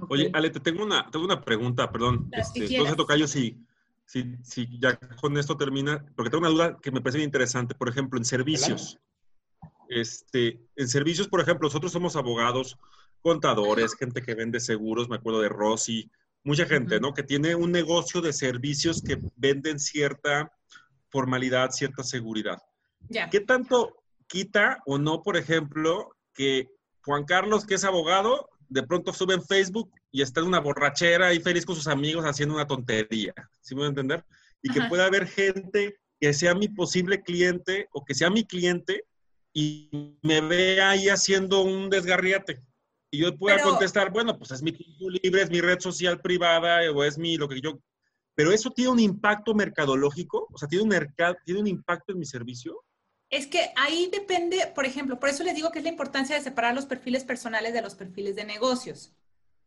Oye, 0.09 0.29
Ale, 0.33 0.49
te 0.49 0.59
tengo 0.59 0.83
una, 0.83 1.09
tengo 1.09 1.25
una 1.25 1.43
pregunta, 1.43 1.91
perdón. 1.91 2.29
Este, 2.31 2.77
no 2.77 2.85
sé, 2.85 2.95
Tocayo, 2.95 3.27
si, 3.27 3.65
si, 4.05 4.35
si 4.43 4.79
ya 4.79 4.97
con 4.97 5.37
esto 5.37 5.57
termina, 5.57 6.05
porque 6.15 6.29
tengo 6.29 6.41
una 6.41 6.49
duda 6.49 6.77
que 6.81 6.91
me 6.91 7.01
parece 7.01 7.17
bien 7.19 7.29
interesante. 7.29 7.73
Por 7.73 7.89
ejemplo, 7.89 8.19
en 8.19 8.25
servicios. 8.25 8.99
Este, 9.89 10.59
en 10.75 10.87
servicios, 10.87 11.27
por 11.27 11.41
ejemplo, 11.41 11.67
nosotros 11.67 11.91
somos 11.91 12.15
abogados, 12.15 12.77
contadores, 13.21 13.95
gente 13.95 14.21
que 14.21 14.35
vende 14.35 14.59
seguros, 14.59 15.09
me 15.09 15.15
acuerdo 15.15 15.41
de 15.41 15.49
Rosy, 15.49 16.09
mucha 16.43 16.65
gente, 16.65 16.99
¿no? 16.99 17.13
Que 17.13 17.23
tiene 17.23 17.55
un 17.55 17.71
negocio 17.71 18.21
de 18.21 18.33
servicios 18.33 19.01
que 19.01 19.19
venden 19.35 19.79
cierta 19.79 20.51
formalidad, 21.09 21.71
cierta 21.71 22.03
seguridad. 22.03 22.57
¿Qué 23.31 23.39
tanto 23.41 24.03
quita 24.27 24.81
o 24.85 24.97
no, 24.97 25.21
por 25.23 25.37
ejemplo, 25.37 26.15
que 26.33 26.69
Juan 27.03 27.25
Carlos, 27.25 27.65
que 27.65 27.75
es 27.75 27.83
abogado, 27.83 28.49
de 28.69 28.83
pronto 28.83 29.13
sube 29.13 29.33
en 29.33 29.43
Facebook 29.43 29.91
y 30.11 30.21
está 30.21 30.41
en 30.41 30.47
una 30.47 30.59
borrachera 30.59 31.33
y 31.33 31.39
feliz 31.39 31.65
con 31.65 31.75
sus 31.75 31.87
amigos 31.87 32.25
haciendo 32.25 32.55
una 32.55 32.67
tontería? 32.67 33.33
¿Sí 33.61 33.75
me 33.75 33.79
voy 33.79 33.87
a 33.87 33.89
entender? 33.89 34.25
Y 34.61 34.69
que 34.69 34.81
pueda 34.83 35.05
haber 35.05 35.27
gente 35.27 35.97
que 36.19 36.33
sea 36.33 36.55
mi 36.55 36.67
posible 36.67 37.21
cliente 37.21 37.87
o 37.91 38.03
que 38.03 38.15
sea 38.15 38.29
mi 38.29 38.43
cliente 38.45 39.05
y 39.53 40.17
me 40.21 40.41
vea 40.41 40.91
ahí 40.91 41.09
haciendo 41.09 41.61
un 41.61 41.89
desgarriate. 41.89 42.61
Y 43.09 43.19
yo 43.19 43.37
pueda 43.37 43.61
contestar, 43.61 44.11
bueno, 44.11 44.37
pues 44.37 44.51
es 44.51 44.61
mi 44.61 44.71
tiempo 44.71 45.09
libre, 45.09 45.41
es 45.41 45.49
mi 45.49 45.61
red 45.61 45.79
social 45.79 46.19
privada 46.21 46.79
o 46.91 47.03
es 47.03 47.17
mi 47.17 47.37
lo 47.37 47.47
que 47.47 47.61
yo... 47.61 47.79
Pero 48.35 48.51
eso 48.51 48.69
tiene 48.69 48.91
un 48.91 48.99
impacto 48.99 49.55
mercadológico, 49.55 50.47
o 50.51 50.57
sea, 50.57 50.67
tiene 50.67 50.83
un, 50.83 51.07
tiene 51.43 51.59
un 51.59 51.67
impacto 51.67 52.11
en 52.11 52.19
mi 52.19 52.25
servicio. 52.25 52.83
Es 53.29 53.47
que 53.47 53.71
ahí 53.75 54.09
depende, 54.11 54.71
por 54.75 54.85
ejemplo, 54.85 55.19
por 55.19 55.29
eso 55.29 55.43
les 55.43 55.55
digo 55.55 55.71
que 55.71 55.79
es 55.79 55.83
la 55.83 55.89
importancia 55.89 56.35
de 56.35 56.43
separar 56.43 56.75
los 56.75 56.85
perfiles 56.85 57.23
personales 57.23 57.73
de 57.73 57.81
los 57.81 57.95
perfiles 57.95 58.35
de 58.35 58.45
negocios, 58.45 59.13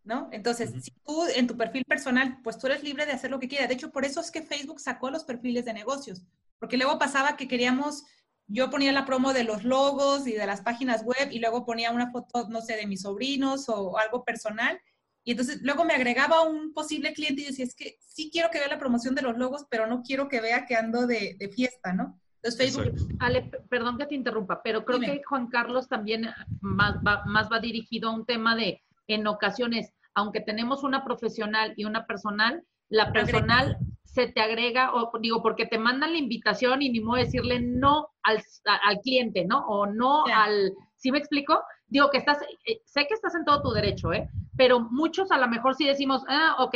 ¿no? 0.04 0.28
Entonces, 0.32 0.70
si 0.82 0.92
tú 1.04 1.24
en 1.34 1.46
tu 1.46 1.56
perfil 1.56 1.84
personal, 1.84 2.38
pues 2.44 2.58
tú 2.58 2.68
eres 2.68 2.82
libre 2.82 3.06
de 3.06 3.12
hacer 3.12 3.30
lo 3.30 3.40
que 3.40 3.48
quieras. 3.48 3.68
De 3.68 3.74
hecho, 3.74 3.90
por 3.90 4.04
eso 4.04 4.20
es 4.20 4.30
que 4.30 4.42
Facebook 4.42 4.80
sacó 4.80 5.10
los 5.10 5.24
perfiles 5.24 5.64
de 5.64 5.74
negocios, 5.74 6.22
porque 6.58 6.76
luego 6.76 6.98
pasaba 6.98 7.36
que 7.36 7.48
queríamos 7.48 8.04
yo 8.52 8.68
ponía 8.68 8.92
la 8.92 9.06
promo 9.06 9.32
de 9.32 9.44
los 9.44 9.64
logos 9.64 10.26
y 10.26 10.32
de 10.32 10.46
las 10.46 10.60
páginas 10.60 11.04
web 11.04 11.28
y 11.30 11.38
luego 11.38 11.64
ponía 11.64 11.92
una 11.92 12.10
foto, 12.10 12.48
no 12.48 12.60
sé, 12.60 12.76
de 12.76 12.86
mis 12.86 13.02
sobrinos 13.02 13.68
o, 13.68 13.96
algo 13.96 14.24
personal. 14.24 14.80
Y 15.22 15.32
entonces 15.32 15.60
luego 15.62 15.84
me 15.84 15.94
agregaba 15.94 16.42
un 16.42 16.72
posible 16.72 17.12
cliente 17.12 17.42
y 17.42 17.46
decía, 17.46 17.64
es 17.64 17.76
que 17.76 17.96
sí 18.00 18.28
quiero 18.32 18.50
que 18.50 18.58
vea 18.58 18.68
la 18.68 18.78
promoción 18.78 19.14
de 19.14 19.22
los 19.22 19.38
logos, 19.38 19.66
pero 19.70 19.86
no 19.86 20.02
quiero 20.02 20.28
que 20.28 20.40
vea 20.40 20.66
que 20.66 20.74
ando 20.74 21.06
de, 21.06 21.36
fiesta, 21.54 21.92
¿no? 21.92 22.18
Entonces 22.42 22.74
Facebook... 22.74 23.16
Ale, 23.20 23.50
perdón 23.68 23.98
que 23.98 24.06
te 24.06 24.14
interrumpa, 24.16 24.62
pero 24.64 24.84
creo 24.84 24.98
que 24.98 25.22
Juan 25.24 25.46
Carlos 25.46 25.88
también 25.88 26.26
más 26.60 26.96
va, 27.06 27.22
más 27.26 27.48
va 27.52 27.60
dirigido 27.60 28.08
a 28.08 28.14
un 28.14 28.26
tema 28.26 28.56
de, 28.56 28.82
en 29.06 29.26
ocasiones, 29.28 29.92
aunque 30.14 30.40
tenemos 30.40 30.82
una 30.82 31.04
profesional 31.04 31.74
y 31.76 31.84
una 31.84 32.06
personal, 32.06 32.64
la 32.88 33.12
personal 33.12 33.78
se 34.12 34.26
te 34.26 34.40
agrega, 34.40 34.92
o 34.94 35.10
digo, 35.20 35.40
porque 35.42 35.66
te 35.66 35.78
mandan 35.78 36.12
la 36.12 36.18
invitación 36.18 36.82
y 36.82 36.90
ni 36.90 37.00
modo 37.00 37.18
decirle 37.18 37.60
no 37.60 38.08
al, 38.22 38.42
al 38.64 38.98
cliente, 39.00 39.44
¿no? 39.44 39.64
O 39.68 39.86
no 39.86 40.24
al, 40.26 40.72
¿sí 40.96 41.12
me 41.12 41.18
explico? 41.18 41.62
Digo 41.86 42.10
que 42.10 42.18
estás, 42.18 42.38
eh, 42.66 42.80
sé 42.84 43.06
que 43.06 43.14
estás 43.14 43.34
en 43.36 43.44
todo 43.44 43.62
tu 43.62 43.70
derecho, 43.70 44.12
¿eh? 44.12 44.28
Pero 44.56 44.80
muchos 44.80 45.30
a 45.30 45.38
lo 45.38 45.46
mejor 45.46 45.76
sí 45.76 45.86
decimos, 45.86 46.24
ah, 46.28 46.56
ok, 46.58 46.74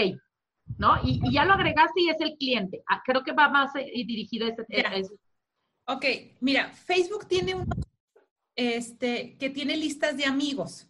¿no? 0.78 0.96
Y, 1.02 1.20
ya 1.32 1.44
lo 1.44 1.54
agregaste 1.54 2.02
y 2.02 2.08
es 2.08 2.20
el 2.20 2.36
cliente. 2.38 2.82
Ah, 2.88 3.02
creo 3.04 3.24
que 3.24 3.32
va 3.32 3.48
más 3.48 3.74
eh, 3.74 3.90
dirigido 4.06 4.46
a 4.46 4.50
ese, 4.50 5.14
Ok, 5.86 6.04
mira, 6.40 6.70
Facebook 6.70 7.26
tiene 7.26 7.56
un, 7.56 7.66
este, 8.54 9.36
que 9.38 9.50
tiene 9.50 9.76
listas 9.76 10.16
de 10.16 10.24
amigos. 10.24 10.88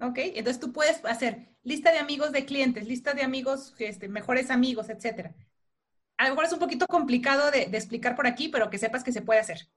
¿Ok? 0.00 0.18
Entonces 0.18 0.60
tú 0.60 0.72
puedes 0.72 1.04
hacer 1.04 1.56
lista 1.62 1.92
de 1.92 1.98
amigos 1.98 2.32
de 2.32 2.46
clientes, 2.46 2.86
lista 2.86 3.14
de 3.14 3.22
amigos, 3.22 3.74
este, 3.78 4.08
mejores 4.08 4.50
amigos, 4.50 4.88
etcétera 4.88 5.34
a 6.18 6.24
lo 6.24 6.30
mejor 6.30 6.44
es 6.44 6.52
un 6.52 6.58
poquito 6.58 6.86
complicado 6.86 7.50
de, 7.50 7.62
explicar 7.62 8.16
por 8.16 8.26
aquí, 8.26 8.48
pero 8.48 8.70
que 8.70 8.78
sepas 8.78 9.04
que 9.04 9.12
se 9.12 9.22
puede 9.22 9.40
hacer. 9.40 9.68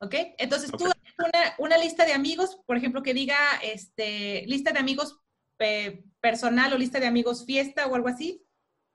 ¿Ok? 0.00 0.14
Entonces 0.38 0.70
tú 0.70 0.84
una, 0.84 1.54
una, 1.58 1.76
lista 1.76 2.06
de 2.06 2.14
amigos, 2.14 2.58
por 2.66 2.78
ejemplo, 2.78 3.02
que 3.02 3.12
diga 3.12 3.36
este, 3.62 4.44
lista 4.46 4.72
de 4.72 4.78
amigos 4.78 5.20
eh, 5.58 6.02
personal 6.22 6.72
o 6.72 6.78
lista 6.78 7.00
de 7.00 7.06
amigos 7.06 7.44
fiesta 7.44 7.86
o 7.86 7.94
algo 7.94 8.08
así. 8.08 8.42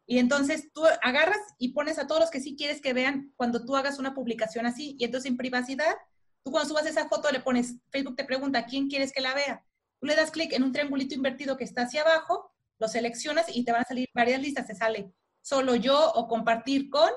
Y 0.07 0.17
entonces 0.17 0.71
tú 0.73 0.83
agarras 1.03 1.37
y 1.59 1.73
pones 1.73 1.99
a 1.99 2.07
todos 2.07 2.21
los 2.21 2.31
que 2.31 2.39
sí 2.39 2.55
quieres 2.55 2.81
que 2.81 2.93
vean 2.93 3.33
cuando 3.35 3.65
tú 3.65 3.75
hagas 3.75 3.99
una 3.99 4.15
publicación 4.15 4.65
así. 4.65 4.95
Y 4.99 5.05
entonces 5.05 5.29
en 5.29 5.37
privacidad, 5.37 5.95
tú 6.43 6.51
cuando 6.51 6.69
subas 6.69 6.87
esa 6.87 7.07
foto 7.07 7.31
le 7.31 7.39
pones, 7.39 7.75
Facebook 7.91 8.15
te 8.15 8.23
pregunta, 8.23 8.65
¿quién 8.65 8.87
quieres 8.87 9.11
que 9.13 9.21
la 9.21 9.35
vea? 9.35 9.63
Tú 9.99 10.07
le 10.07 10.15
das 10.15 10.31
clic 10.31 10.53
en 10.53 10.63
un 10.63 10.71
triangulito 10.71 11.13
invertido 11.13 11.55
que 11.55 11.63
está 11.63 11.83
hacia 11.83 12.01
abajo, 12.01 12.51
lo 12.79 12.87
seleccionas 12.87 13.45
y 13.55 13.63
te 13.63 13.71
van 13.71 13.81
a 13.81 13.85
salir 13.85 14.09
varias 14.13 14.41
listas. 14.41 14.65
Te 14.65 14.75
sale 14.75 15.13
solo 15.45 15.75
yo 15.75 16.11
o 16.13 16.27
compartir 16.27 16.89
con, 16.89 17.09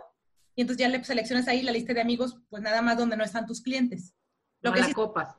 y 0.54 0.60
entonces 0.60 0.80
ya 0.80 0.88
le 0.90 1.02
seleccionas 1.02 1.48
ahí 1.48 1.62
la 1.62 1.72
lista 1.72 1.94
de 1.94 2.02
amigos, 2.02 2.38
pues 2.50 2.62
nada 2.62 2.82
más 2.82 2.98
donde 2.98 3.16
no 3.16 3.24
están 3.24 3.46
tus 3.46 3.62
clientes. 3.62 4.14
Lo 4.60 4.70
que 4.70 4.84
sí, 4.84 4.92
copas. 4.92 5.34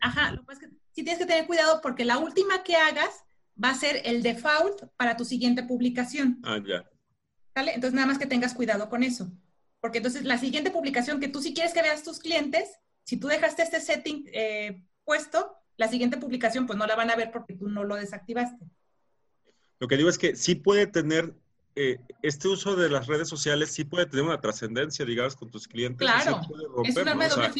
Ajá, 0.00 0.32
lo 0.32 0.44
que 0.44 0.52
es 0.52 0.58
que 0.58 0.66
sí 0.66 1.02
tienes 1.02 1.18
que 1.18 1.24
tener 1.24 1.46
cuidado 1.46 1.80
porque 1.80 2.04
la 2.04 2.18
última 2.18 2.62
que 2.62 2.76
hagas 2.76 3.24
va 3.62 3.70
a 3.70 3.74
ser 3.74 4.02
el 4.04 4.22
default 4.22 4.82
para 4.98 5.16
tu 5.16 5.24
siguiente 5.24 5.62
publicación. 5.62 6.38
Ah, 6.42 6.58
ya. 6.62 6.84
¿Sale? 7.54 7.72
Entonces 7.74 7.94
nada 7.94 8.06
más 8.06 8.18
que 8.18 8.26
tengas 8.26 8.52
cuidado 8.52 8.90
con 8.90 9.02
eso. 9.02 9.32
Porque 9.80 9.98
entonces 9.98 10.24
la 10.24 10.36
siguiente 10.36 10.70
publicación 10.70 11.20
que 11.20 11.28
tú 11.28 11.40
sí 11.40 11.54
quieres 11.54 11.72
que 11.72 11.80
veas 11.80 12.02
tus 12.02 12.18
clientes, 12.18 12.68
si 13.04 13.16
tú 13.16 13.28
dejaste 13.28 13.62
este 13.62 13.80
setting 13.80 14.28
eh, 14.34 14.84
puesto, 15.04 15.56
la 15.78 15.88
siguiente 15.88 16.18
publicación 16.18 16.66
pues 16.66 16.78
no 16.78 16.86
la 16.86 16.96
van 16.96 17.10
a 17.10 17.16
ver 17.16 17.30
porque 17.30 17.54
tú 17.54 17.68
no 17.68 17.82
lo 17.84 17.96
desactivaste. 17.96 18.66
Lo 19.78 19.88
que 19.88 19.96
digo 19.96 20.10
es 20.10 20.18
que 20.18 20.36
sí 20.36 20.54
puede 20.54 20.86
tener 20.86 21.34
eh, 21.78 21.98
este 22.22 22.48
uso 22.48 22.74
de 22.74 22.88
las 22.88 23.06
redes 23.06 23.28
sociales 23.28 23.70
sí 23.70 23.84
puede 23.84 24.06
tener 24.06 24.24
una 24.24 24.40
trascendencia, 24.40 25.04
digamos, 25.04 25.36
con 25.36 25.50
tus 25.50 25.68
clientes. 25.68 26.08
Claro, 26.08 26.40
es 26.82 26.96
una 26.96 27.14
o 27.14 27.52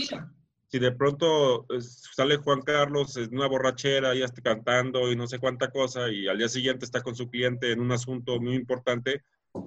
Si 0.68 0.78
de 0.78 0.92
pronto 0.92 1.66
eh, 1.70 1.82
sale 1.82 2.38
Juan 2.38 2.62
Carlos 2.62 3.18
en 3.18 3.36
una 3.36 3.46
borrachera 3.46 4.14
y 4.14 4.22
está 4.22 4.40
cantando 4.40 5.12
y 5.12 5.16
no 5.16 5.26
sé 5.26 5.38
cuánta 5.38 5.70
cosa 5.70 6.10
y 6.10 6.28
al 6.28 6.38
día 6.38 6.48
siguiente 6.48 6.86
está 6.86 7.02
con 7.02 7.14
su 7.14 7.28
cliente 7.28 7.72
en 7.72 7.80
un 7.80 7.92
asunto 7.92 8.40
muy 8.40 8.54
importante 8.54 9.22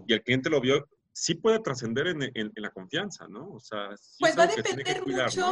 y 0.08 0.14
el 0.14 0.24
cliente 0.24 0.50
lo 0.50 0.60
vio, 0.60 0.90
sí 1.14 1.36
puede 1.36 1.60
trascender 1.60 2.08
en, 2.08 2.52
la 2.56 2.72
confianza, 2.72 3.28
¿no? 3.28 3.50
O 3.52 3.60
sea, 3.60 3.90
pues 4.20 4.38
va 4.38 4.44
a 4.44 4.48
depender 4.48 5.06
mucho, 5.06 5.44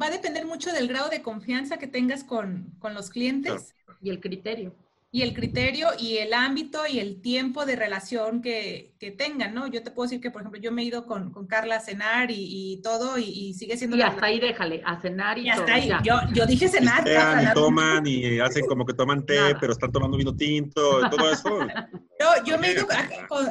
va 0.00 0.06
a 0.06 0.10
depender 0.10 0.46
mucho 0.46 0.72
del 0.72 0.88
grado 0.88 1.10
de 1.10 1.22
confianza 1.22 1.78
que 1.78 1.86
tengas 1.86 2.24
con, 2.24 2.76
los 2.82 3.10
clientes. 3.10 3.74
Y 4.02 4.10
el 4.10 4.20
criterio 4.20 4.76
y 5.16 5.22
el 5.22 5.32
criterio 5.32 5.88
y 5.98 6.18
el 6.18 6.34
ámbito 6.34 6.80
y 6.86 6.98
el 6.98 7.22
tiempo 7.22 7.64
de 7.64 7.74
relación 7.74 8.42
que, 8.42 8.94
que, 8.98 9.10
tengan, 9.10 9.54
¿no? 9.54 9.66
Yo 9.66 9.82
te 9.82 9.90
puedo 9.90 10.06
decir 10.06 10.20
que, 10.20 10.30
por 10.30 10.42
ejemplo, 10.42 10.60
yo 10.60 10.70
me 10.72 10.82
he 10.82 10.84
ido 10.84 11.06
con, 11.06 11.32
con 11.32 11.46
Carla 11.46 11.76
a 11.76 11.80
cenar 11.80 12.28
y, 12.30 12.82
todo 12.82 13.16
y, 13.16 13.54
sigue 13.54 13.78
siendo... 13.78 13.96
Y 13.96 14.02
hasta 14.02 14.26
ahí 14.26 14.38
déjale, 14.38 14.82
a 14.84 15.00
cenar 15.00 15.38
y, 15.38 15.46
y 15.46 15.48
hasta 15.48 15.72
ahí, 15.72 15.90
yo, 16.04 16.16
yo, 16.34 16.44
dije 16.44 16.68
cenar. 16.68 17.02
Y, 17.08 17.54
toman 17.54 18.06
y 18.06 18.40
hacen 18.40 18.66
como 18.66 18.84
que 18.84 18.92
toman 18.92 19.24
té, 19.24 19.38
pero 19.58 19.72
están 19.72 19.90
tomando 19.90 20.18
vino 20.18 20.36
tinto, 20.36 21.08
todo 21.08 21.30
eso. 21.32 21.60
yo, 22.20 22.44
yo 22.44 22.58
me 22.58 22.68
he 22.68 22.72
ido 22.72 22.86
con, 23.26 23.46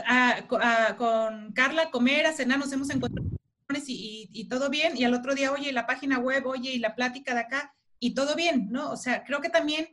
con, 0.97 1.51
Carla 1.53 1.81
a 1.81 1.89
comer, 1.89 2.27
a 2.27 2.31
cenar, 2.31 2.59
nos 2.59 2.71
hemos 2.73 2.91
encontrado 2.91 3.27
y, 3.87 4.29
y 4.31 4.47
todo 4.49 4.69
bien, 4.69 4.95
y 4.95 5.03
al 5.03 5.15
otro 5.15 5.33
día, 5.33 5.51
oye, 5.51 5.73
la 5.73 5.87
página 5.87 6.19
web, 6.19 6.45
oye, 6.45 6.73
y 6.73 6.77
la 6.77 6.93
plática 6.93 7.33
de 7.33 7.39
acá, 7.39 7.73
y 7.99 8.13
todo 8.13 8.35
bien, 8.35 8.67
¿no? 8.69 8.91
O 8.91 8.97
sea, 8.97 9.23
creo 9.23 9.41
que 9.41 9.49
también 9.49 9.87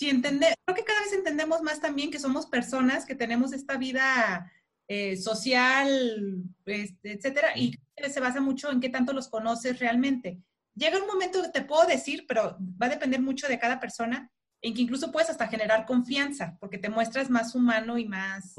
si 0.00 0.08
entender, 0.08 0.54
creo 0.64 0.74
que 0.74 0.84
cada 0.84 1.02
vez 1.02 1.12
entendemos 1.12 1.60
más 1.60 1.78
también 1.78 2.10
que 2.10 2.18
somos 2.18 2.46
personas, 2.46 3.04
que 3.04 3.14
tenemos 3.14 3.52
esta 3.52 3.76
vida 3.76 4.50
eh, 4.88 5.18
social, 5.18 6.42
este, 6.64 7.12
etcétera, 7.12 7.50
y 7.54 7.78
se 8.08 8.18
basa 8.18 8.40
mucho 8.40 8.70
en 8.70 8.80
qué 8.80 8.88
tanto 8.88 9.12
los 9.12 9.28
conoces 9.28 9.78
realmente. 9.78 10.40
Llega 10.74 10.98
un 10.98 11.06
momento 11.06 11.42
que 11.42 11.50
te 11.50 11.60
puedo 11.60 11.86
decir, 11.86 12.24
pero 12.26 12.56
va 12.82 12.86
a 12.86 12.88
depender 12.88 13.20
mucho 13.20 13.46
de 13.46 13.58
cada 13.58 13.78
persona, 13.78 14.32
en 14.62 14.72
que 14.72 14.80
incluso 14.80 15.12
puedes 15.12 15.28
hasta 15.28 15.48
generar 15.48 15.84
confianza, 15.84 16.56
porque 16.60 16.78
te 16.78 16.88
muestras 16.88 17.28
más 17.28 17.54
humano 17.54 17.98
y 17.98 18.06
más, 18.06 18.54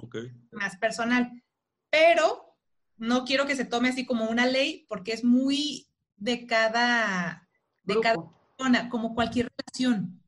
más 0.52 0.78
personal. 0.78 1.42
Pero 1.90 2.56
no 2.98 3.26
quiero 3.26 3.48
que 3.48 3.56
se 3.56 3.66
tome 3.66 3.90
así 3.90 4.06
como 4.06 4.30
una 4.30 4.46
ley, 4.46 4.86
porque 4.88 5.14
es 5.14 5.24
muy 5.24 5.88
de 6.18 6.46
cada, 6.46 7.50
de 7.82 8.00
cada 8.00 8.18
persona, 8.58 8.90
como 8.90 9.16
cualquier 9.16 9.52
relación. 9.58 10.21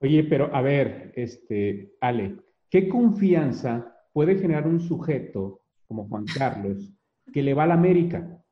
Oye, 0.00 0.24
pero 0.24 0.54
a 0.54 0.62
ver, 0.62 1.12
este, 1.14 1.94
Ale, 2.00 2.36
¿qué 2.70 2.88
confianza 2.88 3.94
puede 4.12 4.38
generar 4.38 4.66
un 4.66 4.80
sujeto 4.80 5.60
como 5.86 6.08
Juan 6.08 6.24
Carlos 6.24 6.92
que 7.32 7.42
le 7.42 7.52
va 7.52 7.64
a 7.64 7.68
la 7.68 7.74
América? 7.74 8.42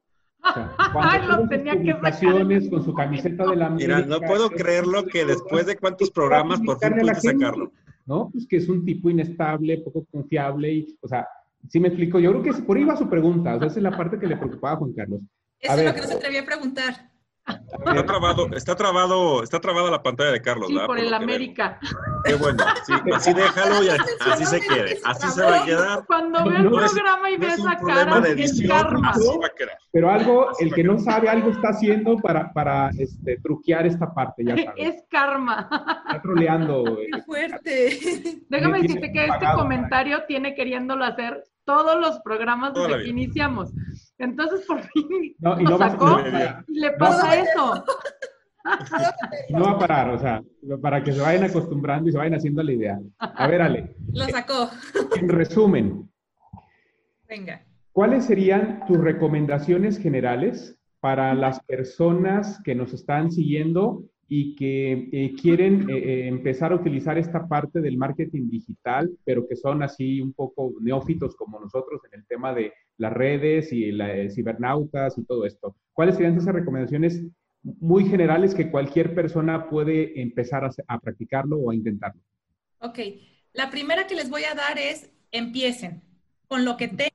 Ay, 0.43 1.27
lo 1.27 1.49
tenía 1.49 1.81
que 1.81 1.93
sacar. 1.93 2.71
con 2.71 2.85
su 2.85 2.95
camiseta 2.95 3.47
de 3.47 3.57
la 3.57 3.71
Mira, 3.71 4.01
no 4.03 4.21
puedo 4.21 4.51
creerlo 4.51 5.07
que 5.07 5.25
después 5.25 5.67
de 5.67 5.77
cuántos 5.77 6.11
programas 6.11 6.61
por 6.61 6.79
fin 6.79 6.99
pude 6.99 7.15
sacarlo. 7.15 7.73
¿No? 8.05 8.31
Pues 8.31 8.47
que 8.47 8.57
es 8.57 8.69
un 8.69 8.85
tipo 8.85 9.11
inestable, 9.11 9.79
poco 9.79 10.07
confiable 10.11 10.73
y, 10.73 10.99
o 11.03 11.09
sea, 11.09 11.29
sí 11.69 11.79
me 11.79 11.89
explico. 11.89 12.19
Yo 12.19 12.31
creo 12.31 12.43
que 12.43 12.63
por 12.63 12.77
ahí 12.77 12.85
va 12.85 12.97
su 12.97 13.09
pregunta. 13.09 13.55
O 13.55 13.59
sea, 13.59 13.69
esa 13.69 13.79
es 13.79 13.83
la 13.83 13.97
parte 13.97 14.19
que 14.19 14.27
le 14.27 14.37
preocupaba 14.37 14.75
a 14.75 14.77
Juan 14.77 14.93
Carlos. 14.93 15.21
Eso 15.61 15.75
es 15.75 15.85
lo 15.85 15.95
que 15.95 16.01
no 16.01 16.07
se 16.07 16.15
atrevía 16.15 16.43
a 16.43 16.47
preguntar. 16.47 17.11
Está 17.87 18.07
trabado, 18.07 18.49
está 18.55 18.77
trabado, 18.77 19.43
está 19.43 19.61
trabada 19.61 19.91
la 19.91 20.03
pantalla 20.03 20.33
de 20.33 20.43
Carlos, 20.43 20.69
sí, 20.69 20.79
por, 20.87 20.99
el 20.99 21.13
América. 21.15 21.79
Qué 22.25 22.35
bueno, 22.35 22.65
sí, 22.85 22.93
así 23.15 23.33
déjalo 23.33 23.83
y 23.85 23.89
así 23.89 24.45
se 24.45 24.61
quiere, 24.61 24.99
así 25.05 25.29
se 25.29 25.43
va 25.43 25.63
a 25.63 25.65
quedar. 25.65 26.07
Cuando 26.07 26.45
ve 26.45 26.57
el 26.57 26.69
programa 26.69 27.31
y 27.31 27.37
ve 27.37 27.47
esa 27.47 27.77
cara, 27.77 28.29
es 28.29 28.63
karma. 28.67 29.15
Pero 29.93 30.11
algo, 30.11 30.51
el 30.59 30.75
que 30.75 30.85
no 30.85 30.99
sabe 30.99 31.29
algo 31.29 31.51
está 31.51 31.69
haciendo 31.69 32.17
para, 32.19 32.53
para 32.53 32.91
este, 32.99 33.39
truquear 33.39 33.87
esta 33.87 34.13
parte, 34.13 34.45
ya 34.45 34.57
sabes. 34.65 34.73
Es 34.77 35.05
karma. 35.09 35.69
Está 36.07 36.23
troleando. 36.23 36.85
Qué 37.13 37.23
fuerte. 37.23 37.99
Déjame 38.49 38.83
decirte 38.83 39.13
que 39.13 39.27
este 39.27 39.47
comentario 39.55 40.25
tiene 40.27 40.55
queriéndolo 40.55 41.05
hacer 41.05 41.45
todos 41.65 42.01
los 42.01 42.19
programas 42.21 42.73
desde 42.75 43.03
que 43.03 43.09
iniciamos. 43.09 43.71
Entonces, 44.19 44.67
por 44.67 44.83
fin 44.83 45.35
no, 45.39 45.61
y 45.61 45.65
no 45.65 45.79
sacó 45.79 46.19
y 46.67 46.81
le 46.81 46.91
pasa 46.93 47.37
eso. 47.37 47.85
No 49.49 49.65
va 49.65 49.71
a 49.71 49.79
parar, 49.79 50.11
o 50.11 50.19
sea, 50.19 50.43
para 50.83 51.03
que 51.03 51.13
se 51.13 51.23
vayan 51.23 51.45
acostumbrando 51.45 52.09
y 52.09 52.13
se 52.13 52.19
vayan 52.19 52.35
haciendo 52.35 52.63
la 52.63 52.73
idea. 52.73 53.01
A 53.19 53.47
ver, 53.47 53.63
Ale. 53.63 53.97
Lo 54.13 54.27
sacó. 54.27 54.69
En 55.17 55.29
resumen. 55.31 56.11
Venga. 57.27 57.65
¿Cuáles 57.93 58.27
serían 58.27 58.85
tus 58.87 58.99
recomendaciones 58.99 59.99
generales 59.99 60.79
para 61.01 61.33
las 61.33 61.61
personas 61.65 62.61
que 62.63 62.75
nos 62.75 62.93
están 62.93 63.31
siguiendo 63.31 64.05
y 64.31 64.55
que 64.55 65.09
eh, 65.11 65.35
quieren 65.41 65.89
eh, 65.89 65.97
eh, 65.97 66.29
empezar 66.29 66.73
a 66.73 66.77
utilizar 66.77 67.17
esta 67.17 67.49
parte 67.49 67.81
del 67.81 67.97
marketing 67.97 68.51
digital, 68.51 69.11
pero 69.25 69.49
que 69.49 69.57
son 69.57 69.83
así 69.83 70.21
un 70.21 70.35
poco 70.35 70.75
neófitos 70.81 71.35
como 71.35 71.59
nosotros 71.59 72.03
en 72.13 72.21
el 72.21 72.27
tema 72.27 72.53
de 72.53 72.75
las 72.99 73.13
redes 73.13 73.73
y 73.73 73.91
la, 73.91 74.29
cibernautas 74.31 75.17
y 75.17 75.25
todo 75.25 75.47
esto. 75.47 75.75
¿Cuáles 75.95 76.17
serían 76.17 76.37
esas 76.37 76.55
recomendaciones 76.55 77.23
muy 77.63 78.05
generales 78.05 78.55
que 78.55 78.71
cualquier 78.71 79.15
persona 79.15 79.71
puede 79.71 80.21
empezar 80.21 80.63
a, 80.65 80.71
a 80.87 81.01
practicarlo 81.01 81.57
o 81.57 81.71
a 81.71 81.75
intentarlo? 81.75 82.21
Ok, 82.81 82.99
la 83.55 83.71
primera 83.71 84.07
que 84.07 84.15
les 84.15 84.29
voy 84.29 84.45
a 84.45 84.55
dar 84.55 84.79
es 84.79 85.11
empiecen 85.33 86.03
con 86.49 86.67
lo 86.67 86.77
que 86.77 86.89
tengan, 86.89 87.11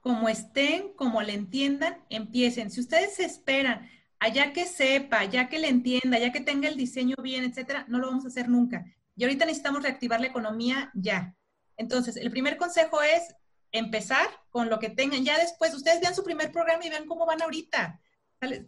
como 0.00 0.28
estén, 0.28 0.92
como 0.94 1.22
le 1.22 1.34
entiendan, 1.34 1.98
empiecen. 2.08 2.70
Si 2.70 2.80
ustedes 2.80 3.18
esperan 3.18 3.88
allá 4.22 4.52
que 4.52 4.66
sepa, 4.66 5.24
ya 5.24 5.48
que 5.48 5.58
le 5.58 5.68
entienda, 5.68 6.16
ya 6.16 6.30
que 6.30 6.40
tenga 6.40 6.68
el 6.68 6.76
diseño 6.76 7.16
bien, 7.20 7.42
etcétera, 7.42 7.84
no 7.88 7.98
lo 7.98 8.06
vamos 8.06 8.24
a 8.24 8.28
hacer 8.28 8.48
nunca. 8.48 8.86
Y 9.16 9.24
ahorita 9.24 9.44
necesitamos 9.46 9.82
reactivar 9.82 10.20
la 10.20 10.28
economía 10.28 10.92
ya. 10.94 11.34
Entonces, 11.76 12.16
el 12.16 12.30
primer 12.30 12.56
consejo 12.56 13.02
es 13.02 13.34
empezar 13.72 14.28
con 14.50 14.70
lo 14.70 14.78
que 14.78 14.90
tengan. 14.90 15.24
Ya 15.24 15.36
después, 15.38 15.74
ustedes 15.74 16.00
vean 16.00 16.14
su 16.14 16.22
primer 16.22 16.52
programa 16.52 16.86
y 16.86 16.90
vean 16.90 17.06
cómo 17.06 17.26
van 17.26 17.42
ahorita. 17.42 18.00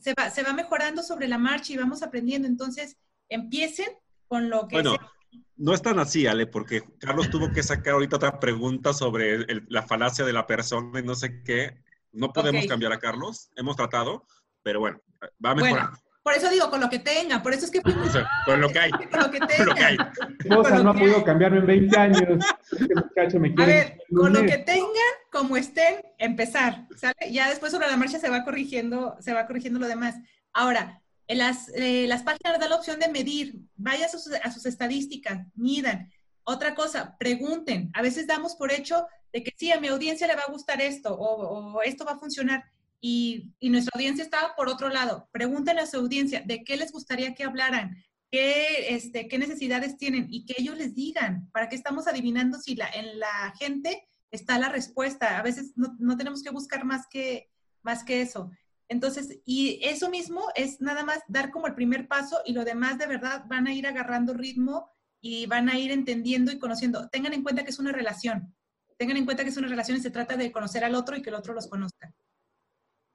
Se 0.01 0.15
va, 0.15 0.29
se 0.29 0.43
va 0.43 0.53
mejorando 0.53 1.05
sobre 1.05 1.29
la 1.29 1.39
marcha 1.39 1.73
y 1.73 1.77
vamos 1.77 2.03
aprendiendo. 2.03 2.49
Entonces, 2.49 2.97
empiecen 3.29 3.89
con 4.27 4.51
lo 4.51 4.67
que... 4.67 4.75
Bueno, 4.75 4.97
no 5.55 5.73
es 5.73 5.83
tan 5.83 6.01
así, 6.01 6.27
Ale, 6.27 6.49
porque 6.49 6.83
Carlos 6.99 7.31
tuvo 7.31 7.53
que 7.53 7.63
sacar 7.63 7.95
ahorita 7.95 8.17
otra 8.17 8.41
pregunta 8.41 8.93
sobre 8.93 9.47
la 9.69 9.83
falacia 9.83 10.25
de 10.25 10.33
la 10.33 10.49
persona 10.49 10.99
y 10.99 11.05
no 11.05 11.15
sé 11.15 11.45
qué. 11.45 11.81
No 12.11 12.33
podemos 12.33 12.67
cambiar 12.67 12.93
a 12.93 12.99
Carlos. 12.99 13.51
Hemos 13.55 13.77
tratado, 13.77 14.27
pero 14.65 14.81
bueno, 14.81 15.01
va 15.45 15.51
a 15.51 15.55
mejorar. 15.55 15.91
por 16.23 16.33
eso 16.33 16.49
digo, 16.49 16.71
con 16.71 16.81
lo 16.81 16.89
que 16.89 16.99
tengan, 16.99 17.43
por 17.43 17.53
eso 17.53 17.67
es 17.67 17.71
que... 17.71 17.83
con 18.47 18.61
lo 18.61 18.69
que 18.71 18.79
hay. 18.81 18.91
Con 18.91 19.21
lo 19.21 19.31
que 19.31 19.39
tengan. 19.41 19.69
Con 19.69 19.85
hay. 19.85 19.97
no 20.83 20.91
ha 20.91 20.95
podido 20.95 21.23
cambiarme 21.23 21.59
en 21.59 21.67
20 21.67 21.99
años. 21.99 22.45
Este 22.73 22.95
muchacho 22.95 23.39
me 23.39 23.55
quiere 23.55 23.73
a 23.73 23.77
ver, 23.77 23.99
con 24.13 24.33
lo 24.33 24.41
que 24.41 24.59
tengan, 24.59 25.13
como 25.31 25.57
estén, 25.57 26.03
empezar, 26.19 26.89
¿sale? 26.97 27.31
Ya 27.31 27.51
después 27.51 27.71
sobre 27.71 27.87
la 27.87 27.97
marcha 27.99 28.19
se 28.19 28.31
va 28.31 28.43
corrigiendo, 28.43 29.17
se 29.21 29.35
va 29.35 29.47
corrigiendo 29.47 29.79
lo 29.79 29.87
demás. 29.87 30.17
Ahora, 30.55 31.03
en 31.27 31.39
las, 31.39 31.69
eh, 31.75 32.07
las 32.09 32.23
páginas 32.23 32.59
dan 32.59 32.71
la 32.71 32.77
opción 32.77 32.99
de 32.99 33.09
medir, 33.09 33.57
vaya 33.77 34.07
a 34.07 34.09
sus, 34.09 34.31
a 34.33 34.51
sus 34.51 34.65
estadísticas, 34.65 35.47
midan. 35.55 36.11
Otra 36.43 36.75
cosa, 36.75 37.17
pregunten. 37.19 37.91
A 37.95 38.03
veces 38.03 38.27
damos 38.27 38.55
por 38.55 38.73
hecho 38.73 39.07
de 39.33 39.43
que 39.43 39.53
sí, 39.57 39.73
a 39.73 39.81
mi 39.81 39.89
audiencia 39.89 40.27
le 40.27 40.37
va 40.37 40.43
a 40.43 40.53
gustar 40.53 40.81
esto 40.81 41.15
o, 41.15 41.77
o 41.77 41.83
esto 41.83 42.05
va 42.05 42.13
a 42.13 42.19
funcionar 42.19 42.65
y, 43.01 43.55
nuestra 43.61 43.93
audiencia 43.95 44.25
estaba 44.25 44.55
por 44.57 44.69
otro 44.69 44.89
lado. 44.89 45.29
Pregúntenle 45.33 45.83
a 45.83 45.87
su 45.87 45.97
audiencia 45.99 46.43
de 46.45 46.65
qué 46.65 46.77
les 46.77 46.93
gustaría 46.93 47.35
que 47.35 47.45
hablaran, 47.45 47.97
qué, 48.31 48.95
este, 48.95 49.29
qué 49.29 49.39
necesidades 49.39 49.97
tienen 49.97 50.27
y 50.31 50.45
que 50.45 50.55
ellos 50.59 50.77
les 50.77 50.95
digan. 50.95 51.51
¿Para 51.53 51.69
qué 51.69 51.77
estamos 51.77 52.07
adivinando 52.07 52.59
si 52.59 52.73
en 52.73 53.19
la 53.19 53.55
gente 53.59 54.07
está 54.31 54.59
la 54.59 54.69
respuesta? 54.69 55.39
A 55.39 55.43
veces 55.43 55.73
no, 55.77 55.97
no 55.99 56.17
tenemos 56.17 56.43
que 56.43 56.51
buscar 56.51 56.85
más 56.85 57.07
que, 57.09 57.51
más 57.83 58.05
que 58.05 58.23
eso. 58.23 58.51
Entonces, 58.89 59.41
y 59.45 59.81
eso 59.83 60.11
mismo 60.11 60.47
es 60.55 60.81
nada 60.81 61.05
más 61.05 61.21
dar 61.29 61.51
como 61.51 61.67
el 61.67 61.75
primer 61.75 62.07
paso 62.07 62.41
y 62.45 62.53
lo 62.53 62.65
demás 62.65 62.99
de 62.99 63.07
verdad 63.07 63.45
van 63.49 63.67
a 63.67 63.73
ir 63.73 63.87
agarrando 63.87 64.35
ritmo 64.35 64.91
y 65.21 65.47
van 65.47 65.71
a 65.71 65.79
ir 65.79 65.91
entendiendo 65.91 66.53
y 66.53 66.59
conociendo. 66.59 67.09
Tengan 67.09 67.33
en 67.33 67.43
cuenta 67.43 67.65
que 67.65 67.71
es 67.71 67.79
una 67.79 67.93
relación. 67.93 68.55
Tengan 68.99 69.17
en 69.17 69.25
cuenta 69.25 69.43
que 69.43 69.49
es 69.51 69.57
una 69.57 69.69
relación 69.69 69.97
y 69.97 70.01
se 70.01 70.11
trata 70.11 70.37
de 70.37 70.53
conocer 70.53 70.85
al 70.85 70.95
otro 70.95 71.17
y 71.17 71.23
que 71.23 71.31
el 71.31 71.37
otro 71.37 71.55
los 71.55 71.67
conozca. 71.67 72.15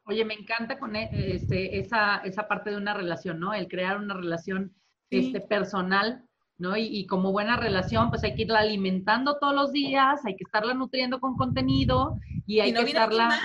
Oye, 0.10 0.26
me 0.26 0.34
encanta 0.34 0.80
con 0.80 0.96
e, 0.96 1.08
este, 1.14 1.78
esa, 1.78 2.18
esa 2.18 2.48
parte 2.48 2.72
de 2.72 2.78
una 2.78 2.96
relación, 2.96 3.40
¿no? 3.40 3.54
El 3.54 3.68
crear 3.68 4.00
una 4.00 4.16
relación 4.16 4.74
este, 5.12 5.40
personal, 5.40 6.24
¿no? 6.58 6.76
Y, 6.76 7.06
como 7.06 7.32
buena 7.32 7.58
relación, 7.58 8.10
pues 8.10 8.24
hay 8.24 8.34
que 8.34 8.42
irla 8.42 8.62
alimentando 8.62 9.38
todos 9.38 9.54
los 9.54 9.72
días, 9.72 10.26
hay 10.26 10.36
que 10.36 10.46
estarla 10.46 10.74
nutriendo 10.74 11.20
con 11.20 11.38
contenido 11.38 12.18
y 12.48 12.60
hay 12.60 12.74
que 12.74 12.82
estarla... 12.82 13.40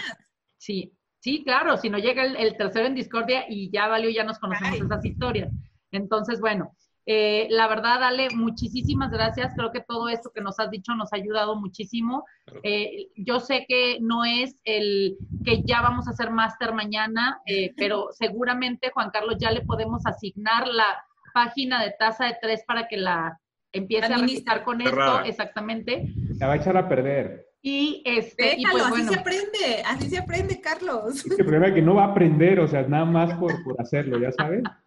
Sí, 0.57 0.95
sí, 1.21 1.45
claro, 1.45 1.77
si 1.77 1.91
no 1.91 1.99
llega 1.99 2.25
el, 2.25 2.57
tercero 2.57 2.87
en 2.87 2.95
discordia 2.95 3.45
y 3.47 3.71
ya 3.71 3.87
valió, 3.87 4.09
ya 4.09 4.25
nos 4.25 4.39
conocemos 4.39 4.81
esas 4.81 5.05
historias. 5.05 5.53
Entonces, 5.91 6.41
bueno, 6.41 6.75
eh, 7.07 7.49
la 7.51 7.69
verdad, 7.69 8.03
Ale, 8.03 8.29
muchísimas 8.35 9.11
gracias. 9.11 9.53
Creo 9.55 9.71
que 9.71 9.81
todo 9.81 10.09
esto 10.09 10.31
que 10.35 10.41
nos 10.41 10.59
has 10.59 10.71
dicho 10.71 10.95
nos 10.95 11.13
ha 11.13 11.17
ayudado 11.17 11.57
muchísimo. 11.57 12.25
Eh, 12.63 13.09
yo 13.17 13.41
sé 13.41 13.67
que 13.69 13.99
no 14.01 14.25
es 14.25 14.57
el 14.65 15.19
que 15.45 15.63
ya 15.63 15.83
vamos 15.83 16.09
a 16.09 16.13
hacer 16.13 16.31
máster 16.31 16.73
mañana, 16.73 17.41
eh, 17.47 17.73
pero 17.77 18.09
seguramente, 18.13 18.91
Juan 18.93 19.11
Carlos, 19.11 19.37
ya 19.39 19.51
le 19.51 19.63
podemos 19.63 20.07
asignar 20.07 20.67
la 20.69 21.05
página 21.35 21.83
de 21.83 21.95
tasa 21.99 22.27
de 22.27 22.37
tres 22.41 22.65
para 22.67 22.89
que 22.89 22.97
la 22.97 23.39
empiece 23.73 24.13
a 24.13 24.17
administrar 24.17 24.65
con 24.65 24.81
esto. 24.81 25.21
Exactamente. 25.25 26.07
La 26.39 26.47
va 26.47 26.55
a 26.55 26.57
echar 26.57 26.77
a 26.77 26.89
perder. 26.89 27.49
Y 27.61 28.03
este, 28.05 28.57
Déjalo, 28.57 28.91
pues, 28.91 28.93
así 28.93 29.09
se 29.09 29.21
aprende, 29.21 29.83
así 29.87 30.11
se 30.11 30.19
aprende, 30.19 30.61
Carlos. 30.61 31.25
el 31.25 31.37
problema 31.37 31.69
es 31.69 31.75
que 31.75 31.81
no 31.81 31.95
va 31.95 32.05
a 32.05 32.09
aprender, 32.09 32.61
o 32.61 32.69
sea, 32.69 32.83
nada 32.83 33.07
más 33.07 33.33
por, 33.39 33.65
por 33.65 33.81
hacerlo, 33.81 34.21
ya 34.21 34.33
sabes. 34.33 34.63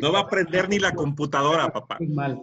No 0.00 0.12
va 0.12 0.18
a 0.18 0.22
aprender 0.22 0.68
ni 0.68 0.78
la 0.78 0.92
computadora, 0.92 1.70
papá. 1.70 1.98
Mal. 2.00 2.42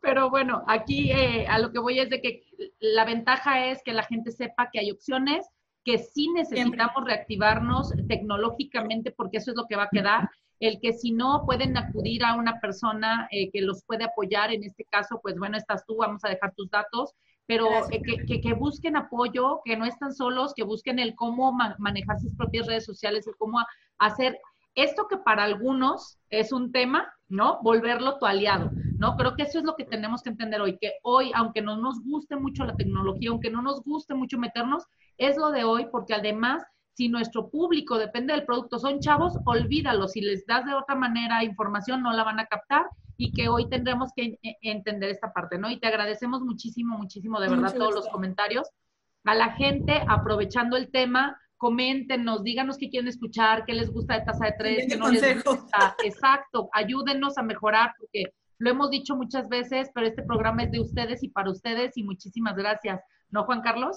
Pero 0.00 0.28
bueno, 0.28 0.62
aquí 0.68 1.10
eh, 1.10 1.46
a 1.48 1.58
lo 1.58 1.72
que 1.72 1.78
voy 1.78 1.98
es 1.98 2.10
de 2.10 2.20
que 2.20 2.44
la 2.78 3.06
ventaja 3.06 3.66
es 3.66 3.82
que 3.82 3.94
la 3.94 4.02
gente 4.02 4.32
sepa 4.32 4.68
que 4.70 4.80
hay 4.80 4.90
opciones, 4.90 5.48
que 5.82 5.98
sí 5.98 6.28
necesitamos 6.34 7.04
reactivarnos 7.04 7.92
tecnológicamente 8.06 9.12
porque 9.12 9.38
eso 9.38 9.52
es 9.52 9.56
lo 9.56 9.66
que 9.66 9.76
va 9.76 9.84
a 9.84 9.90
quedar. 9.90 10.28
El 10.60 10.78
que 10.80 10.92
si 10.92 11.10
no 11.10 11.44
pueden 11.46 11.76
acudir 11.76 12.22
a 12.24 12.34
una 12.34 12.60
persona 12.60 13.28
eh, 13.30 13.50
que 13.50 13.62
los 13.62 13.82
puede 13.84 14.04
apoyar, 14.04 14.52
en 14.52 14.64
este 14.64 14.84
caso, 14.84 15.20
pues 15.22 15.36
bueno, 15.38 15.56
estás 15.56 15.84
tú, 15.86 15.96
vamos 15.96 16.22
a 16.24 16.28
dejar 16.28 16.52
tus 16.54 16.70
datos, 16.70 17.14
pero 17.46 17.68
eh, 17.90 18.02
que, 18.26 18.40
que, 18.40 18.52
busquen 18.52 18.96
apoyo, 18.96 19.60
que 19.64 19.76
no 19.76 19.86
están 19.86 20.14
solos, 20.14 20.52
que 20.54 20.64
busquen 20.64 20.98
el 20.98 21.14
cómo 21.14 21.52
manejar 21.78 22.20
sus 22.20 22.34
propias 22.34 22.66
redes 22.66 22.84
sociales, 22.84 23.26
el 23.26 23.36
cómo 23.36 23.58
hacer 23.98 24.38
esto 24.74 25.06
que 25.08 25.16
para 25.18 25.44
algunos 25.44 26.18
es 26.30 26.52
un 26.52 26.72
tema, 26.72 27.12
¿no? 27.28 27.60
Volverlo 27.62 28.18
tu 28.18 28.26
aliado, 28.26 28.70
¿no? 28.98 29.16
Creo 29.16 29.34
que 29.34 29.44
eso 29.44 29.58
es 29.58 29.64
lo 29.64 29.76
que 29.76 29.84
tenemos 29.84 30.22
que 30.22 30.30
entender 30.30 30.60
hoy, 30.60 30.78
que 30.78 30.94
hoy, 31.02 31.32
aunque 31.34 31.62
no 31.62 31.76
nos 31.76 32.02
guste 32.04 32.36
mucho 32.36 32.64
la 32.64 32.76
tecnología, 32.76 33.30
aunque 33.30 33.50
no 33.50 33.62
nos 33.62 33.82
guste 33.82 34.14
mucho 34.14 34.38
meternos, 34.38 34.84
es 35.18 35.36
lo 35.36 35.50
de 35.50 35.64
hoy, 35.64 35.86
porque 35.90 36.14
además, 36.14 36.62
si 36.92 37.08
nuestro 37.08 37.50
público 37.50 37.98
depende 37.98 38.32
del 38.32 38.44
producto, 38.44 38.78
son 38.78 39.00
chavos, 39.00 39.38
olvídalo, 39.44 40.08
si 40.08 40.20
les 40.20 40.46
das 40.46 40.64
de 40.64 40.74
otra 40.74 40.94
manera 40.94 41.44
información, 41.44 42.02
no 42.02 42.12
la 42.12 42.24
van 42.24 42.40
a 42.40 42.46
captar 42.46 42.86
y 43.16 43.32
que 43.32 43.48
hoy 43.48 43.68
tendremos 43.68 44.10
que 44.14 44.38
entender 44.62 45.10
esta 45.10 45.32
parte, 45.32 45.58
¿no? 45.58 45.70
Y 45.70 45.78
te 45.78 45.86
agradecemos 45.86 46.40
muchísimo, 46.42 46.98
muchísimo, 46.98 47.40
de 47.40 47.48
verdad, 47.48 47.74
todos 47.76 47.94
los 47.94 48.08
comentarios. 48.08 48.68
A 49.24 49.34
la 49.34 49.52
gente, 49.52 50.02
aprovechando 50.06 50.76
el 50.76 50.90
tema, 50.90 51.40
coméntenos, 51.64 52.44
díganos 52.44 52.76
qué 52.76 52.90
quieren 52.90 53.08
escuchar, 53.08 53.64
qué 53.64 53.72
les 53.72 53.90
gusta 53.90 54.18
de 54.18 54.26
tasa 54.26 54.44
de 54.44 54.54
tres, 54.58 54.86
qué 54.86 54.98
no 54.98 55.08
les 55.08 55.42
gusta. 55.42 55.96
Exacto, 56.04 56.68
ayúdenos 56.74 57.38
a 57.38 57.42
mejorar 57.42 57.94
porque 57.98 58.34
lo 58.58 58.68
hemos 58.68 58.90
dicho 58.90 59.16
muchas 59.16 59.48
veces, 59.48 59.88
pero 59.94 60.06
este 60.06 60.22
programa 60.22 60.64
es 60.64 60.72
de 60.72 60.80
ustedes 60.80 61.22
y 61.22 61.30
para 61.30 61.50
ustedes 61.50 61.96
y 61.96 62.02
muchísimas 62.02 62.54
gracias. 62.54 63.00
¿No, 63.30 63.44
Juan 63.44 63.62
Carlos? 63.62 63.96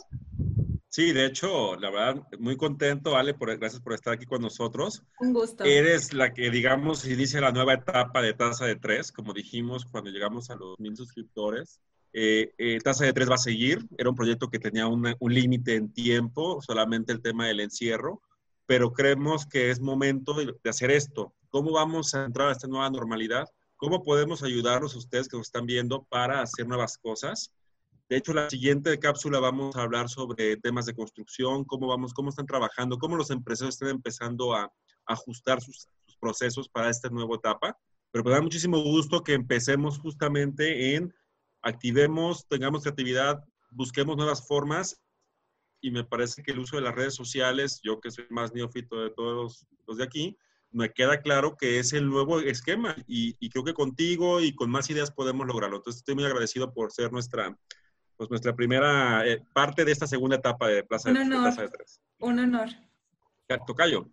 Sí, 0.87 1.11
de 1.11 1.25
hecho, 1.25 1.75
la 1.75 1.89
verdad, 1.89 2.23
muy 2.39 2.55
contento, 2.55 3.17
Ale, 3.17 3.33
por, 3.33 3.53
gracias 3.57 3.81
por 3.81 3.91
estar 3.91 4.13
aquí 4.13 4.25
con 4.25 4.41
nosotros. 4.41 5.03
Un 5.19 5.33
gusto. 5.33 5.65
Eres 5.65 6.13
la 6.13 6.33
que, 6.33 6.49
digamos, 6.49 7.05
inicia 7.05 7.41
la 7.41 7.51
nueva 7.51 7.73
etapa 7.73 8.21
de 8.21 8.33
tasa 8.33 8.65
de 8.65 8.77
tres, 8.77 9.11
como 9.11 9.33
dijimos 9.33 9.83
cuando 9.83 10.09
llegamos 10.09 10.49
a 10.51 10.55
los 10.55 10.79
mil 10.79 10.95
suscriptores. 10.95 11.81
Eh, 12.13 12.53
eh, 12.57 12.79
tasa 12.83 13.05
de 13.05 13.13
tres 13.13 13.29
va 13.29 13.35
a 13.35 13.39
seguir. 13.39 13.85
Era 13.97 14.09
un 14.09 14.15
proyecto 14.15 14.49
que 14.49 14.59
tenía 14.59 14.87
un 14.87 15.33
límite 15.33 15.75
en 15.75 15.91
tiempo, 15.91 16.61
solamente 16.61 17.11
el 17.11 17.21
tema 17.21 17.47
del 17.47 17.59
encierro, 17.59 18.21
pero 18.65 18.93
creemos 18.93 19.45
que 19.45 19.69
es 19.69 19.79
momento 19.79 20.33
de, 20.33 20.53
de 20.63 20.69
hacer 20.69 20.91
esto. 20.91 21.33
¿Cómo 21.49 21.71
vamos 21.71 22.13
a 22.13 22.25
entrar 22.25 22.49
a 22.49 22.51
esta 22.51 22.67
nueva 22.67 22.89
normalidad? 22.89 23.47
¿Cómo 23.77 24.03
podemos 24.03 24.43
ayudarlos 24.43 24.95
a 24.95 24.97
ustedes 24.97 25.27
que 25.27 25.37
nos 25.37 25.47
están 25.47 25.65
viendo 25.65 26.03
para 26.09 26.41
hacer 26.41 26.67
nuevas 26.67 26.97
cosas? 26.97 27.51
De 28.09 28.15
hecho, 28.15 28.33
la 28.33 28.49
siguiente 28.49 28.97
cápsula 28.99 29.39
vamos 29.39 29.75
a 29.75 29.81
hablar 29.81 30.07
sobre 30.07 30.55
temas 30.57 30.85
de 30.85 30.95
construcción, 30.95 31.65
cómo 31.65 31.87
vamos, 31.87 32.13
cómo 32.13 32.29
están 32.29 32.45
trabajando, 32.45 32.97
cómo 32.97 33.17
los 33.17 33.31
empresarios 33.31 33.75
están 33.75 33.89
empezando 33.89 34.53
a, 34.53 34.71
ajustar 35.07 35.61
sus, 35.61 35.87
procesos 36.19 36.67
para 36.67 36.89
esta 36.89 37.09
nueva 37.09 37.35
etapa. 37.35 37.77
Pero 38.11 38.23
me 38.23 38.31
da 38.31 38.41
muchísimo 38.41 38.81
gusto 38.81 39.23
que 39.23 39.33
empecemos 39.33 39.99
justamente 39.99 40.95
en 40.95 41.13
activemos, 41.61 42.47
tengamos 42.47 42.83
creatividad, 42.83 43.43
busquemos 43.71 44.17
nuevas 44.17 44.47
formas 44.47 45.01
y 45.81 45.91
me 45.91 46.03
parece 46.03 46.43
que 46.43 46.51
el 46.51 46.59
uso 46.59 46.77
de 46.77 46.81
las 46.81 46.95
redes 46.95 47.15
sociales, 47.15 47.79
yo 47.83 47.99
que 47.99 48.11
soy 48.11 48.25
más 48.29 48.53
neófito 48.53 49.01
de 49.01 49.11
todos 49.11 49.67
los 49.85 49.97
de 49.97 50.03
aquí, 50.03 50.37
me 50.71 50.91
queda 50.91 51.21
claro 51.21 51.55
que 51.55 51.79
es 51.79 51.93
el 51.93 52.09
nuevo 52.09 52.39
esquema 52.39 52.95
y, 53.07 53.35
y, 53.39 53.49
creo 53.49 53.63
que 53.63 53.73
contigo 53.73 54.41
y 54.41 54.53
con 54.53 54.69
más 54.69 54.89
ideas 54.89 55.11
podemos 55.11 55.47
lograrlo. 55.47 55.77
Entonces 55.77 55.99
estoy 55.99 56.15
muy 56.15 56.25
agradecido 56.25 56.73
por 56.73 56.91
ser 56.91 57.11
nuestra, 57.11 57.57
pues 58.17 58.29
nuestra 58.29 58.55
primera 58.55 59.25
eh, 59.25 59.41
parte 59.53 59.85
de 59.85 59.91
esta 59.91 60.07
segunda 60.07 60.35
etapa 60.35 60.67
de 60.67 60.83
Plaza, 60.83 61.09
Un 61.09 61.17
honor. 61.17 61.29
de, 61.29 61.41
Plaza 61.41 61.61
de 61.61 61.69
Tres. 61.69 62.01
Un 62.19 62.39
honor. 62.39 62.69
Tocayo. 63.65 64.09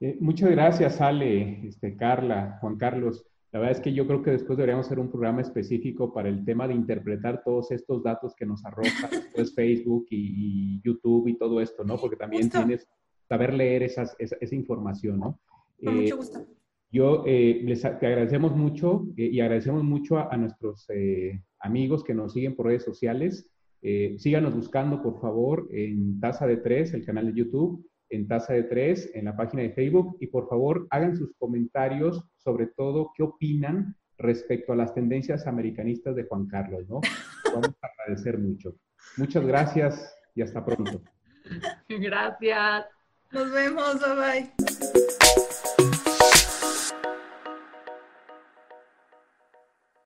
Eh, 0.00 0.16
muchas 0.20 0.50
gracias, 0.50 1.00
Ale, 1.00 1.66
este, 1.66 1.96
Carla, 1.96 2.58
Juan 2.60 2.76
Carlos. 2.76 3.26
La 3.52 3.60
verdad 3.60 3.76
es 3.78 3.82
que 3.82 3.94
yo 3.94 4.06
creo 4.06 4.22
que 4.22 4.32
después 4.32 4.56
deberíamos 4.56 4.86
hacer 4.86 4.98
un 4.98 5.08
programa 5.10 5.40
específico 5.40 6.12
para 6.12 6.28
el 6.28 6.44
tema 6.44 6.68
de 6.68 6.74
interpretar 6.74 7.42
todos 7.42 7.70
estos 7.70 8.02
datos 8.02 8.34
que 8.36 8.44
nos 8.44 8.64
arroja 8.64 9.08
después 9.10 9.54
Facebook 9.54 10.06
y, 10.10 10.76
y, 10.76 10.82
YouTube 10.82 11.28
y 11.28 11.38
todo 11.38 11.60
esto, 11.60 11.84
¿no? 11.84 11.96
Porque 11.96 12.16
también 12.16 12.42
Justo. 12.44 12.58
tienes 12.58 12.86
saber 13.28 13.54
leer 13.54 13.82
esas, 13.82 14.14
esa, 14.18 14.36
esa 14.40 14.54
información, 14.54 15.18
¿no? 15.18 15.40
Con 15.82 15.96
eh, 15.96 16.02
mucho 16.02 16.16
gusto. 16.16 16.46
Yo 16.90 17.22
eh, 17.26 17.60
les 17.64 17.82
te 17.82 18.06
agradecemos 18.06 18.56
mucho 18.56 19.06
eh, 19.16 19.28
y 19.30 19.40
agradecemos 19.40 19.84
mucho 19.84 20.16
a, 20.16 20.32
a 20.32 20.36
nuestros 20.36 20.86
eh, 20.88 21.42
amigos 21.60 22.02
que 22.02 22.14
nos 22.14 22.32
siguen 22.32 22.56
por 22.56 22.66
redes 22.66 22.84
sociales. 22.84 23.50
Eh, 23.82 24.16
síganos 24.18 24.54
buscando, 24.54 25.02
por 25.02 25.20
favor, 25.20 25.68
en 25.70 26.18
Taza 26.18 26.46
de 26.46 26.56
Tres, 26.56 26.94
el 26.94 27.04
canal 27.04 27.26
de 27.26 27.38
YouTube, 27.38 27.86
en 28.10 28.26
Taza 28.26 28.54
de 28.54 28.64
Tres, 28.64 29.10
en 29.14 29.26
la 29.26 29.36
página 29.36 29.62
de 29.62 29.70
Facebook, 29.70 30.16
y 30.20 30.28
por 30.28 30.48
favor 30.48 30.86
hagan 30.90 31.16
sus 31.16 31.34
comentarios 31.38 32.24
sobre 32.36 32.66
todo 32.66 33.12
qué 33.16 33.22
opinan 33.22 33.96
respecto 34.18 34.72
a 34.72 34.76
las 34.76 34.94
tendencias 34.94 35.46
americanistas 35.46 36.16
de 36.16 36.24
Juan 36.24 36.46
Carlos, 36.46 36.88
¿no? 36.88 37.00
Vamos 37.52 37.74
a 37.82 37.86
agradecer 37.86 38.38
mucho. 38.38 38.74
Muchas 39.16 39.46
gracias 39.46 40.16
y 40.34 40.42
hasta 40.42 40.64
pronto. 40.64 41.00
Gracias. 41.88 42.86
Nos 43.30 43.52
vemos, 43.52 44.00
bye 44.00 44.16
bye. 44.16 45.07